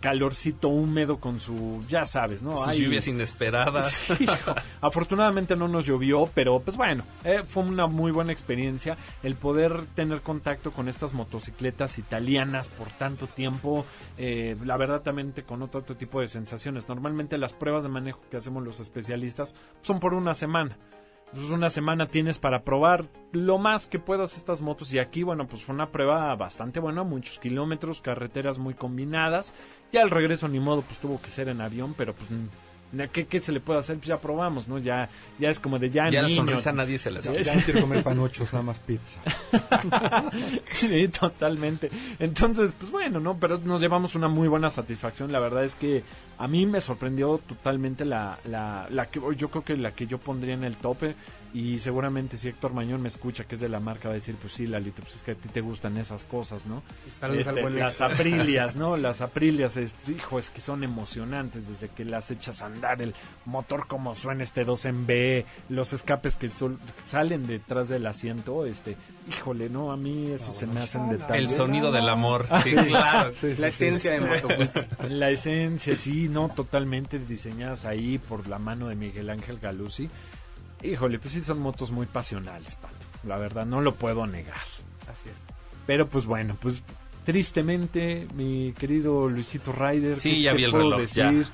calorcito 0.00 0.68
húmedo, 0.68 1.18
con 1.18 1.40
su, 1.40 1.84
ya 1.88 2.04
sabes, 2.04 2.42
¿no? 2.42 2.56
Sus 2.56 2.76
lluvias 2.76 3.06
inesperadas. 3.08 3.94
Afortunadamente 4.80 5.56
no 5.56 5.68
nos 5.68 5.86
llovió, 5.86 6.28
pero 6.34 6.60
pues 6.60 6.76
bueno, 6.76 7.04
eh, 7.24 7.42
fue 7.48 7.62
una 7.62 7.86
muy 7.86 8.12
buena 8.12 8.32
experiencia 8.32 8.96
el 9.22 9.34
poder 9.34 9.84
tener 9.94 10.22
contacto 10.22 10.72
con 10.72 10.88
estas 10.88 11.14
motocicletas 11.14 11.98
italianas 11.98 12.68
por 12.68 12.88
tanto 12.88 13.26
tiempo. 13.26 13.84
eh, 14.16 14.56
la 14.64 14.76
verdad 14.76 15.02
también 15.02 15.32
te 15.32 15.42
connota 15.42 15.78
otro 15.78 15.96
tipo 15.96 16.20
de 16.20 16.28
sensaciones. 16.28 16.88
Normalmente 16.88 17.38
las 17.38 17.52
pruebas 17.52 17.84
de 17.84 17.88
manejo 17.88 18.20
que 18.30 18.36
hacemos 18.36 18.62
los 18.64 18.80
especialistas 18.80 19.54
son 19.82 20.00
por 20.00 20.14
una 20.14 20.34
semana. 20.34 20.76
Entonces 21.28 21.50
una 21.50 21.70
semana 21.70 22.06
tienes 22.06 22.38
para 22.38 22.64
probar 22.64 23.06
lo 23.32 23.58
más 23.58 23.86
que 23.86 23.98
puedas 23.98 24.36
estas 24.36 24.62
motos 24.62 24.92
y 24.94 24.98
aquí 24.98 25.22
bueno 25.22 25.46
pues 25.46 25.62
fue 25.62 25.74
una 25.74 25.92
prueba 25.92 26.34
bastante 26.36 26.80
buena, 26.80 27.02
muchos 27.02 27.38
kilómetros, 27.38 28.00
carreteras 28.00 28.58
muy 28.58 28.74
combinadas. 28.74 29.54
Ya 29.92 30.02
el 30.02 30.10
regreso 30.10 30.48
ni 30.48 30.58
modo 30.58 30.82
pues 30.82 30.98
tuvo 30.98 31.20
que 31.20 31.30
ser 31.30 31.48
en 31.48 31.60
avión, 31.60 31.94
pero 31.96 32.14
pues 32.14 32.30
¿qué, 33.12 33.26
qué 33.26 33.40
se 33.40 33.52
le 33.52 33.60
puede 33.60 33.78
hacer? 33.80 33.96
Pues 33.96 34.08
ya 34.08 34.18
probamos, 34.20 34.66
¿no? 34.68 34.78
Ya 34.78 35.08
ya 35.38 35.50
es 35.50 35.60
como 35.60 35.78
de 35.78 35.90
ya, 35.90 36.08
ya 36.08 36.22
la 36.22 36.28
niño. 36.28 36.36
sonrisa 36.36 36.72
nadie 36.72 36.98
se 36.98 37.10
la 37.10 37.22
sabe. 37.22 37.42
Ya 37.44 37.54
no 37.54 37.60
quiero 37.62 37.80
comer 37.82 38.02
panuchos, 38.02 38.52
nada 38.52 38.62
más 38.64 38.78
pizza. 38.80 39.20
Sí, 40.72 41.08
totalmente. 41.08 41.90
Entonces, 42.18 42.72
pues 42.78 42.90
bueno, 42.90 43.20
¿no? 43.20 43.36
Pero 43.38 43.58
nos 43.58 43.80
llevamos 43.80 44.14
una 44.14 44.28
muy 44.28 44.48
buena 44.48 44.70
satisfacción. 44.70 45.32
La 45.32 45.38
verdad 45.40 45.64
es 45.64 45.74
que 45.74 46.02
a 46.38 46.46
mí 46.46 46.66
me 46.66 46.80
sorprendió 46.80 47.38
totalmente 47.46 48.04
la, 48.04 48.38
la, 48.44 48.86
la 48.90 49.06
que 49.06 49.20
yo 49.36 49.48
creo 49.50 49.64
que 49.64 49.76
la 49.76 49.92
que 49.92 50.06
yo 50.06 50.18
pondría 50.18 50.54
en 50.54 50.64
el 50.64 50.76
tope. 50.76 51.14
Y 51.54 51.78
seguramente 51.78 52.36
si 52.36 52.48
Héctor 52.48 52.74
Mañón 52.74 53.00
me 53.00 53.08
escucha, 53.08 53.44
que 53.44 53.54
es 53.54 53.60
de 53.60 53.68
la 53.70 53.80
marca, 53.80 54.08
va 54.08 54.12
a 54.12 54.14
decir, 54.14 54.36
pues 54.40 54.52
sí, 54.52 54.66
Lalito, 54.66 55.00
pues 55.02 55.16
es 55.16 55.22
que 55.22 55.30
a 55.30 55.34
ti 55.34 55.48
te 55.48 55.62
gustan 55.62 55.96
esas 55.96 56.24
cosas, 56.24 56.66
¿no? 56.66 56.82
Este, 57.06 57.70
las 57.70 58.00
aprilias, 58.02 58.76
¿no? 58.76 58.96
Las 58.98 59.22
aprilias, 59.22 59.76
es, 59.78 59.94
hijo, 60.08 60.38
es 60.38 60.50
que 60.50 60.60
son 60.60 60.84
emocionantes 60.84 61.66
desde 61.68 61.88
que 61.88 62.04
las 62.04 62.30
echas 62.30 62.60
a 62.62 62.66
andar, 62.66 63.00
el 63.00 63.14
motor 63.46 63.86
como 63.86 64.14
suena 64.14 64.42
este 64.42 64.64
2 64.64 64.84
en 64.84 65.06
B, 65.06 65.46
los 65.70 65.92
escapes 65.94 66.36
que 66.36 66.48
sol- 66.50 66.78
salen 67.04 67.46
detrás 67.46 67.88
del 67.88 68.06
asiento, 68.06 68.66
este, 68.66 68.96
híjole, 69.30 69.70
no, 69.70 69.90
a 69.90 69.96
mí 69.96 70.30
eso 70.32 70.52
se 70.52 70.66
me 70.66 70.80
hacen 70.80 71.08
detalles. 71.08 71.44
El 71.44 71.50
sonido 71.50 71.90
del 71.92 72.08
amor. 72.10 72.46
Sí, 72.62 72.74
claro. 72.74 73.32
Sí, 73.32 73.54
sí, 73.54 73.60
La 73.62 73.70
sí. 73.70 73.84
esencia 73.86 74.10
de 74.12 74.20
Motobús. 74.20 74.74
La 75.08 75.30
esencia, 75.30 75.96
sí, 75.96 76.28
no, 76.28 76.50
totalmente 76.50 77.18
diseñadas 77.18 77.86
ahí 77.86 78.18
por 78.18 78.48
la 78.48 78.58
mano 78.58 78.88
de 78.88 78.96
Miguel 78.96 79.30
Ángel 79.30 79.58
Galuzzi. 79.58 80.10
Híjole, 80.82 81.18
pues 81.18 81.34
sí 81.34 81.40
son 81.40 81.60
motos 81.60 81.90
muy 81.90 82.06
pasionales, 82.06 82.76
Pato. 82.76 82.94
la 83.26 83.36
verdad, 83.36 83.66
no 83.66 83.80
lo 83.80 83.94
puedo 83.94 84.26
negar. 84.26 84.56
Así 85.10 85.28
es. 85.28 85.36
Pero 85.86 86.06
pues 86.08 86.26
bueno, 86.26 86.56
pues 86.60 86.82
tristemente, 87.24 88.26
mi 88.34 88.72
querido 88.78 89.28
Luisito 89.28 89.72
Ryder. 89.72 90.20
Sí, 90.20 90.30
¿qué 90.30 90.42
ya 90.42 90.50
te 90.52 90.56
vi 90.58 90.64
el 90.64 90.70
puedo 90.70 90.84
reloj, 90.96 91.06
ya. 91.12 91.30
decir? 91.30 91.46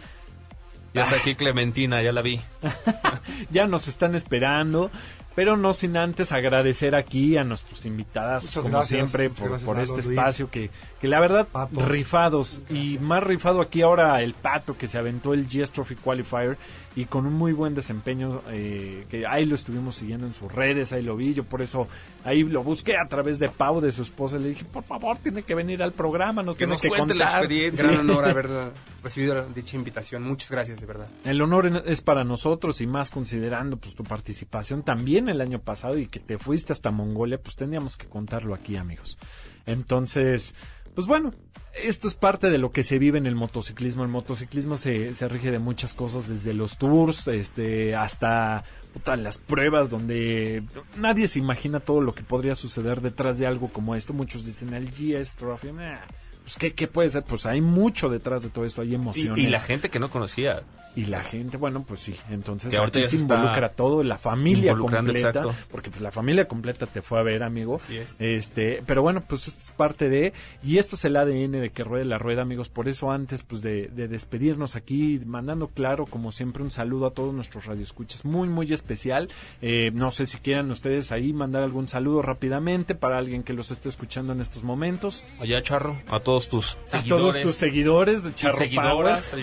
Ya 0.93 1.03
está 1.03 1.16
aquí 1.16 1.35
Clementina, 1.35 2.03
ya 2.03 2.12
la 2.12 2.22
vi. 2.22 2.41
ya 3.51 3.66
nos 3.66 3.89
están 3.89 4.14
esperando. 4.14 4.91
Pero 5.35 5.57
no 5.57 5.72
sin 5.74 5.97
antes 5.97 6.30
agradecer 6.30 6.95
aquí 6.95 7.37
a 7.37 7.43
nuestros 7.43 7.85
invitados, 7.87 8.45
Muchas 8.45 8.62
como 8.62 8.78
gracias, 8.78 8.89
siempre, 9.11 9.30
por, 9.30 9.80
este 9.80 9.95
Luis. 9.97 10.07
espacio 10.07 10.49
que, 10.49 10.70
que 11.01 11.09
la 11.09 11.18
verdad, 11.18 11.49
Pato. 11.51 11.80
rifados. 11.85 12.62
Y 12.70 12.99
más 13.01 13.22
rifado 13.24 13.61
aquí 13.61 13.82
ahora 13.82 14.22
el 14.22 14.35
Pato, 14.35 14.76
que 14.78 14.87
se 14.87 14.97
aventó 14.97 15.35
el 15.35 15.47
GS 15.49 15.72
Trophy 15.72 15.97
Qualifier 15.97 16.57
y 16.95 17.07
con 17.07 17.26
un 17.26 17.32
muy 17.32 17.53
buen 17.53 17.74
desempeño, 17.74 18.43
eh, 18.51 19.05
que 19.11 19.26
ahí 19.26 19.45
lo 19.45 19.57
estuvimos 19.57 19.97
siguiendo 19.97 20.24
en 20.26 20.35
sus 20.35 20.53
redes, 20.53 20.93
ahí 20.93 21.03
lo 21.03 21.16
vi, 21.16 21.35
yo 21.35 21.43
por 21.43 21.62
eso 21.62 21.89
ahí 22.22 22.45
lo 22.45 22.62
busqué 22.62 22.97
a 22.97 23.09
través 23.09 23.41
de 23.41 23.49
Pau, 23.49 23.80
de 23.80 23.91
su 23.91 24.03
esposa, 24.03 24.39
le 24.39 24.51
dije, 24.51 24.64
por 24.64 24.85
favor, 24.85 25.18
tiene 25.18 25.43
que 25.43 25.57
venir 25.57 25.82
al 25.82 25.91
programa, 25.91 26.45
nos 26.45 26.55
Que 26.55 26.61
tiene 26.61 26.74
nos 26.74 26.80
que 26.82 26.89
cuente 26.91 27.14
la 27.14 27.24
contar. 27.24 27.41
experiencia. 27.43 27.85
Gran 27.89 27.99
honor 28.09 28.24
haber 28.28 28.49
recibido 29.05 29.46
dicha 29.55 29.76
invitación. 29.76 30.22
Muchas 30.24 30.50
gracias, 30.50 30.80
de 30.80 30.86
verdad. 30.86 31.09
El 31.24 31.40
honor 31.42 31.84
es 31.86 32.00
para 32.00 32.24
nosotros 32.24 32.80
y 32.80 32.86
más 32.86 33.11
considerando 33.11 33.76
pues 33.76 33.94
tu 33.94 34.02
participación 34.02 34.82
también 34.82 35.28
el 35.28 35.40
año 35.40 35.61
pasado 35.61 35.98
y 35.98 36.07
que 36.07 36.18
te 36.18 36.38
fuiste 36.38 36.72
hasta 36.72 36.90
Mongolia, 36.90 37.40
pues 37.40 37.55
teníamos 37.55 37.96
que 37.96 38.07
contarlo 38.07 38.55
aquí, 38.55 38.76
amigos. 38.76 39.18
Entonces, 39.66 40.55
pues 40.94 41.07
bueno, 41.07 41.32
esto 41.74 42.07
es 42.09 42.14
parte 42.14 42.50
de 42.50 42.59
lo 42.59 42.70
que 42.70 42.82
se 42.82 42.98
vive 42.98 43.18
en 43.18 43.26
el 43.26 43.34
motociclismo. 43.34 44.05
El 44.05 44.11
motociclismo 44.11 44.76
se, 44.76 45.14
se 45.14 45.28
rige 45.28 45.50
de 45.50 45.59
muchas 45.59 45.92
cosas, 45.92 46.28
desde 46.28 46.55
los 46.55 46.78
tours, 46.78 47.28
este, 47.28 47.94
hasta 47.94 48.64
puta, 48.92 49.16
las 49.16 49.38
pruebas 49.38 49.90
donde 49.90 50.62
nadie 50.96 51.26
se 51.26 51.40
imagina 51.40 51.80
todo 51.80 52.00
lo 52.00 52.14
que 52.14 52.22
podría 52.22 52.55
suceder 52.55 53.00
detrás 53.00 53.38
de 53.38 53.46
algo 53.46 53.68
como 53.68 53.96
esto. 53.96 54.12
Muchos 54.12 54.44
dicen 54.46 54.72
el 54.72 54.90
GS 54.90 55.34
Trophy, 55.36 55.72
nah, 55.72 55.98
pues 56.45 56.57
¿qué, 56.57 56.72
qué 56.74 56.86
puede 56.86 57.09
ser? 57.11 57.24
Pues 57.24 57.47
hay 57.47 57.61
mucho 57.61 58.09
detrás 58.09 58.42
de 58.42 58.51
todo 58.51 58.64
esto, 58.64 58.82
hay 58.82 58.92
Y, 58.92 58.95
emociones. 58.95 59.45
y 59.45 59.49
la 59.49 59.59
gente 59.61 59.88
que 59.90 59.99
no 59.99 60.11
conocía. 60.11 60.62
Y 60.97 61.07
la 61.07 61.24
gente, 61.24 61.57
bueno, 61.57 61.82
pues 61.86 62.01
sí, 62.01 62.14
entonces 62.30 62.70
Que 62.70 62.76
ahorita 62.76 63.01
aquí 63.01 63.09
se 63.09 63.16
involucra 63.16 63.70
todo, 63.70 64.03
la 64.03 64.16
familia 64.18 64.74
completa, 64.76 65.11
exacto. 65.30 65.55
porque 65.70 65.90
pues 65.90 66.01
la 66.03 66.12
familia 66.12 66.47
completa 66.47 66.86
te 66.86 67.03
fue 67.03 67.18
a 67.18 67.22
ver, 67.22 67.42
amigo. 67.42 67.76
Así 67.76 67.97
es. 67.97 68.14
Este, 68.20 68.82
pero 68.86 69.03
bueno, 69.03 69.22
pues 69.26 69.49
esto 69.49 69.61
es 69.61 69.72
parte 69.72 70.09
de 70.09 70.32
y 70.62 70.78
esto 70.78 70.95
es 70.97 71.05
el 71.05 71.16
ADN 71.16 71.53
de 71.53 71.70
que 71.70 71.82
ruede 71.84 72.05
la 72.05 72.18
rueda, 72.18 72.42
amigos. 72.42 72.68
Por 72.68 72.88
eso 72.88 73.11
antes 73.11 73.42
pues 73.42 73.61
de, 73.62 73.88
de 73.88 74.07
despedirnos 74.09 74.76
aquí, 74.76 75.20
mandando 75.26 75.68
claro 75.68 76.07
como 76.07 76.30
siempre 76.32 76.62
un 76.62 76.70
saludo 76.70 77.07
a 77.07 77.11
todos 77.12 77.34
nuestros 77.34 77.66
radioescuchas, 77.66 78.24
muy 78.24 78.49
muy 78.49 78.72
especial. 78.72 79.28
Eh, 79.62 79.90
no 79.95 80.11
sé 80.11 80.26
si 80.26 80.38
quieran 80.38 80.70
ustedes 80.70 81.11
ahí 81.12 81.32
mandar 81.32 81.62
algún 81.64 81.88
saludo 81.88 82.22
rápidamente 82.22 82.95
para 82.95 83.18
alguien 83.18 83.42
que 83.42 83.53
los 83.53 83.70
esté 83.70 83.88
escuchando 83.88 84.32
en 84.32 84.40
estos 84.40 84.62
momentos. 84.62 85.24
Allá, 85.40 85.62
Charro, 85.62 85.97
a 86.09 86.20
todos 86.20 86.49
tus 86.49 86.76
A 86.76 86.86
seguidores. 86.86 87.09
todos 87.32 87.40
tus 87.42 87.55
seguidores 87.55 88.22
de 88.22 88.34
Charro 88.34 88.59
el 88.62 88.78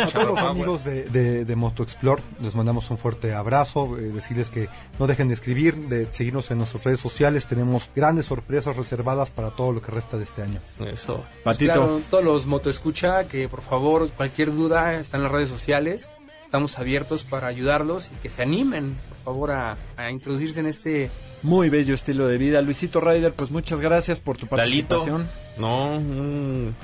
A 0.01 0.07
todos 0.07 0.27
los 0.27 0.39
Power. 0.39 0.49
amigos 0.49 0.85
de, 0.85 1.03
de, 1.05 1.40
de 1.45 1.55
Moto 1.55 1.83
Explore 1.83 2.21
les 2.41 2.55
mandamos 2.55 2.89
un 2.91 2.97
fuerte 2.97 3.33
abrazo, 3.33 3.97
eh, 3.97 4.01
decirles 4.03 4.49
que 4.49 4.69
no 4.99 5.07
dejen 5.07 5.27
de 5.27 5.33
escribir, 5.33 5.75
de 5.75 6.07
seguirnos 6.11 6.49
en 6.51 6.57
nuestras 6.59 6.83
redes 6.83 6.99
sociales, 6.99 7.45
tenemos 7.47 7.89
grandes 7.95 8.25
sorpresas 8.27 8.75
reservadas 8.77 9.31
para 9.31 9.51
todo 9.51 9.71
lo 9.71 9.81
que 9.81 9.91
resta 9.91 10.17
de 10.17 10.23
este 10.23 10.41
año. 10.41 10.59
Eso. 10.85 11.23
Patito. 11.43 11.73
Claro, 11.73 12.01
todos 12.09 12.23
los 12.23 12.45
motoescucha, 12.45 13.27
que 13.27 13.47
por 13.47 13.61
favor, 13.61 14.09
cualquier 14.11 14.51
duda 14.53 14.95
está 14.95 15.17
en 15.17 15.23
las 15.23 15.31
redes 15.31 15.49
sociales. 15.49 16.09
Estamos 16.45 16.77
abiertos 16.79 17.23
para 17.23 17.47
ayudarlos 17.47 18.11
y 18.11 18.15
que 18.21 18.29
se 18.29 18.41
animen, 18.41 18.97
por 19.07 19.17
favor, 19.23 19.51
a, 19.51 19.77
a 19.95 20.11
introducirse 20.11 20.59
en 20.59 20.65
este 20.65 21.09
Muy 21.43 21.69
bello 21.69 21.93
estilo 21.93 22.27
de 22.27 22.37
vida. 22.37 22.61
Luisito 22.61 22.99
Ryder, 22.99 23.31
pues 23.33 23.51
muchas 23.51 23.79
gracias 23.79 24.19
por 24.19 24.37
tu 24.37 24.47
Lalito, 24.53 24.97
participación. 24.97 25.29
no, 25.57 25.95
un, 25.95 26.75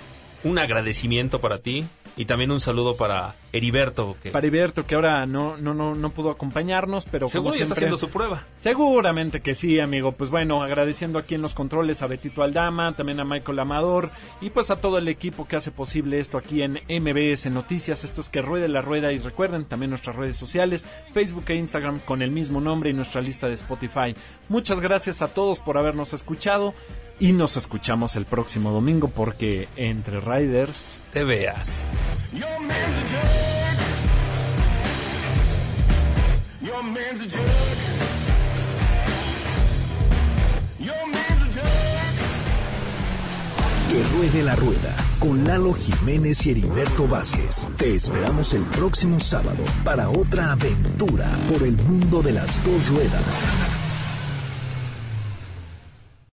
un 0.45 0.57
agradecimiento 0.57 1.41
para 1.41 1.59
ti 1.59 1.85
y 2.17 2.25
también 2.25 2.49
un 2.49 2.59
saludo 2.59 2.97
para 2.97 3.35
Heriberto, 3.53 4.17
que 4.21 4.31
Para 4.31 4.47
Iberto, 4.47 4.87
que 4.87 4.95
ahora 4.95 5.25
no, 5.27 5.55
no, 5.55 5.75
no, 5.75 5.93
no 5.93 6.09
pudo 6.09 6.31
acompañarnos, 6.31 7.05
pero 7.05 7.29
seguro 7.29 7.53
está 7.53 7.75
haciendo 7.75 7.95
su 7.95 8.09
prueba. 8.09 8.43
Seguramente 8.59 9.41
que 9.41 9.53
sí, 9.53 9.79
amigo. 9.79 10.13
Pues 10.13 10.31
bueno, 10.31 10.63
agradeciendo 10.63 11.19
aquí 11.19 11.35
en 11.35 11.43
los 11.43 11.53
controles 11.53 12.01
a 12.01 12.07
Betito 12.07 12.41
Aldama, 12.41 12.95
también 12.95 13.19
a 13.19 13.23
Michael 13.23 13.59
Amador 13.59 14.09
y 14.41 14.49
pues 14.49 14.71
a 14.71 14.77
todo 14.77 14.97
el 14.97 15.07
equipo 15.07 15.47
que 15.47 15.57
hace 15.57 15.69
posible 15.69 16.19
esto 16.19 16.39
aquí 16.39 16.63
en 16.63 16.79
MBS 16.89 17.51
Noticias. 17.51 18.03
Esto 18.03 18.21
es 18.21 18.29
que 18.29 18.41
ruede 18.41 18.67
la 18.67 18.81
rueda 18.81 19.11
y 19.11 19.19
recuerden 19.19 19.65
también 19.65 19.91
nuestras 19.91 20.15
redes 20.15 20.37
sociales, 20.37 20.87
Facebook 21.13 21.45
e 21.49 21.55
Instagram 21.55 21.99
con 21.99 22.23
el 22.23 22.31
mismo 22.31 22.59
nombre 22.59 22.89
y 22.89 22.93
nuestra 22.93 23.21
lista 23.21 23.47
de 23.47 23.53
Spotify. 23.53 24.15
Muchas 24.49 24.81
gracias 24.81 25.21
a 25.21 25.27
todos 25.27 25.59
por 25.59 25.77
habernos 25.77 26.13
escuchado 26.13 26.73
y 27.19 27.33
nos 27.33 27.57
escuchamos 27.57 28.15
el 28.15 28.25
próximo 28.25 28.71
domingo 28.71 29.07
porque 29.07 29.67
entre 29.75 30.19
Riders... 30.19 30.99
Te 31.11 31.23
veas. 31.23 31.87
Que 43.89 44.03
ruede 44.15 44.43
la 44.43 44.55
rueda 44.55 44.95
con 45.17 45.45
Lalo 45.45 45.73
Jiménez 45.73 46.45
y 46.45 46.51
Heriberto 46.51 47.07
Vázquez. 47.07 47.67
Te 47.77 47.95
esperamos 47.95 48.53
el 48.53 48.63
próximo 48.65 49.19
sábado 49.19 49.63
para 49.83 50.09
otra 50.09 50.51
aventura 50.51 51.27
por 51.49 51.63
el 51.63 51.77
mundo 51.77 52.21
de 52.21 52.33
las 52.33 52.63
dos 52.63 52.89
ruedas. 52.89 53.47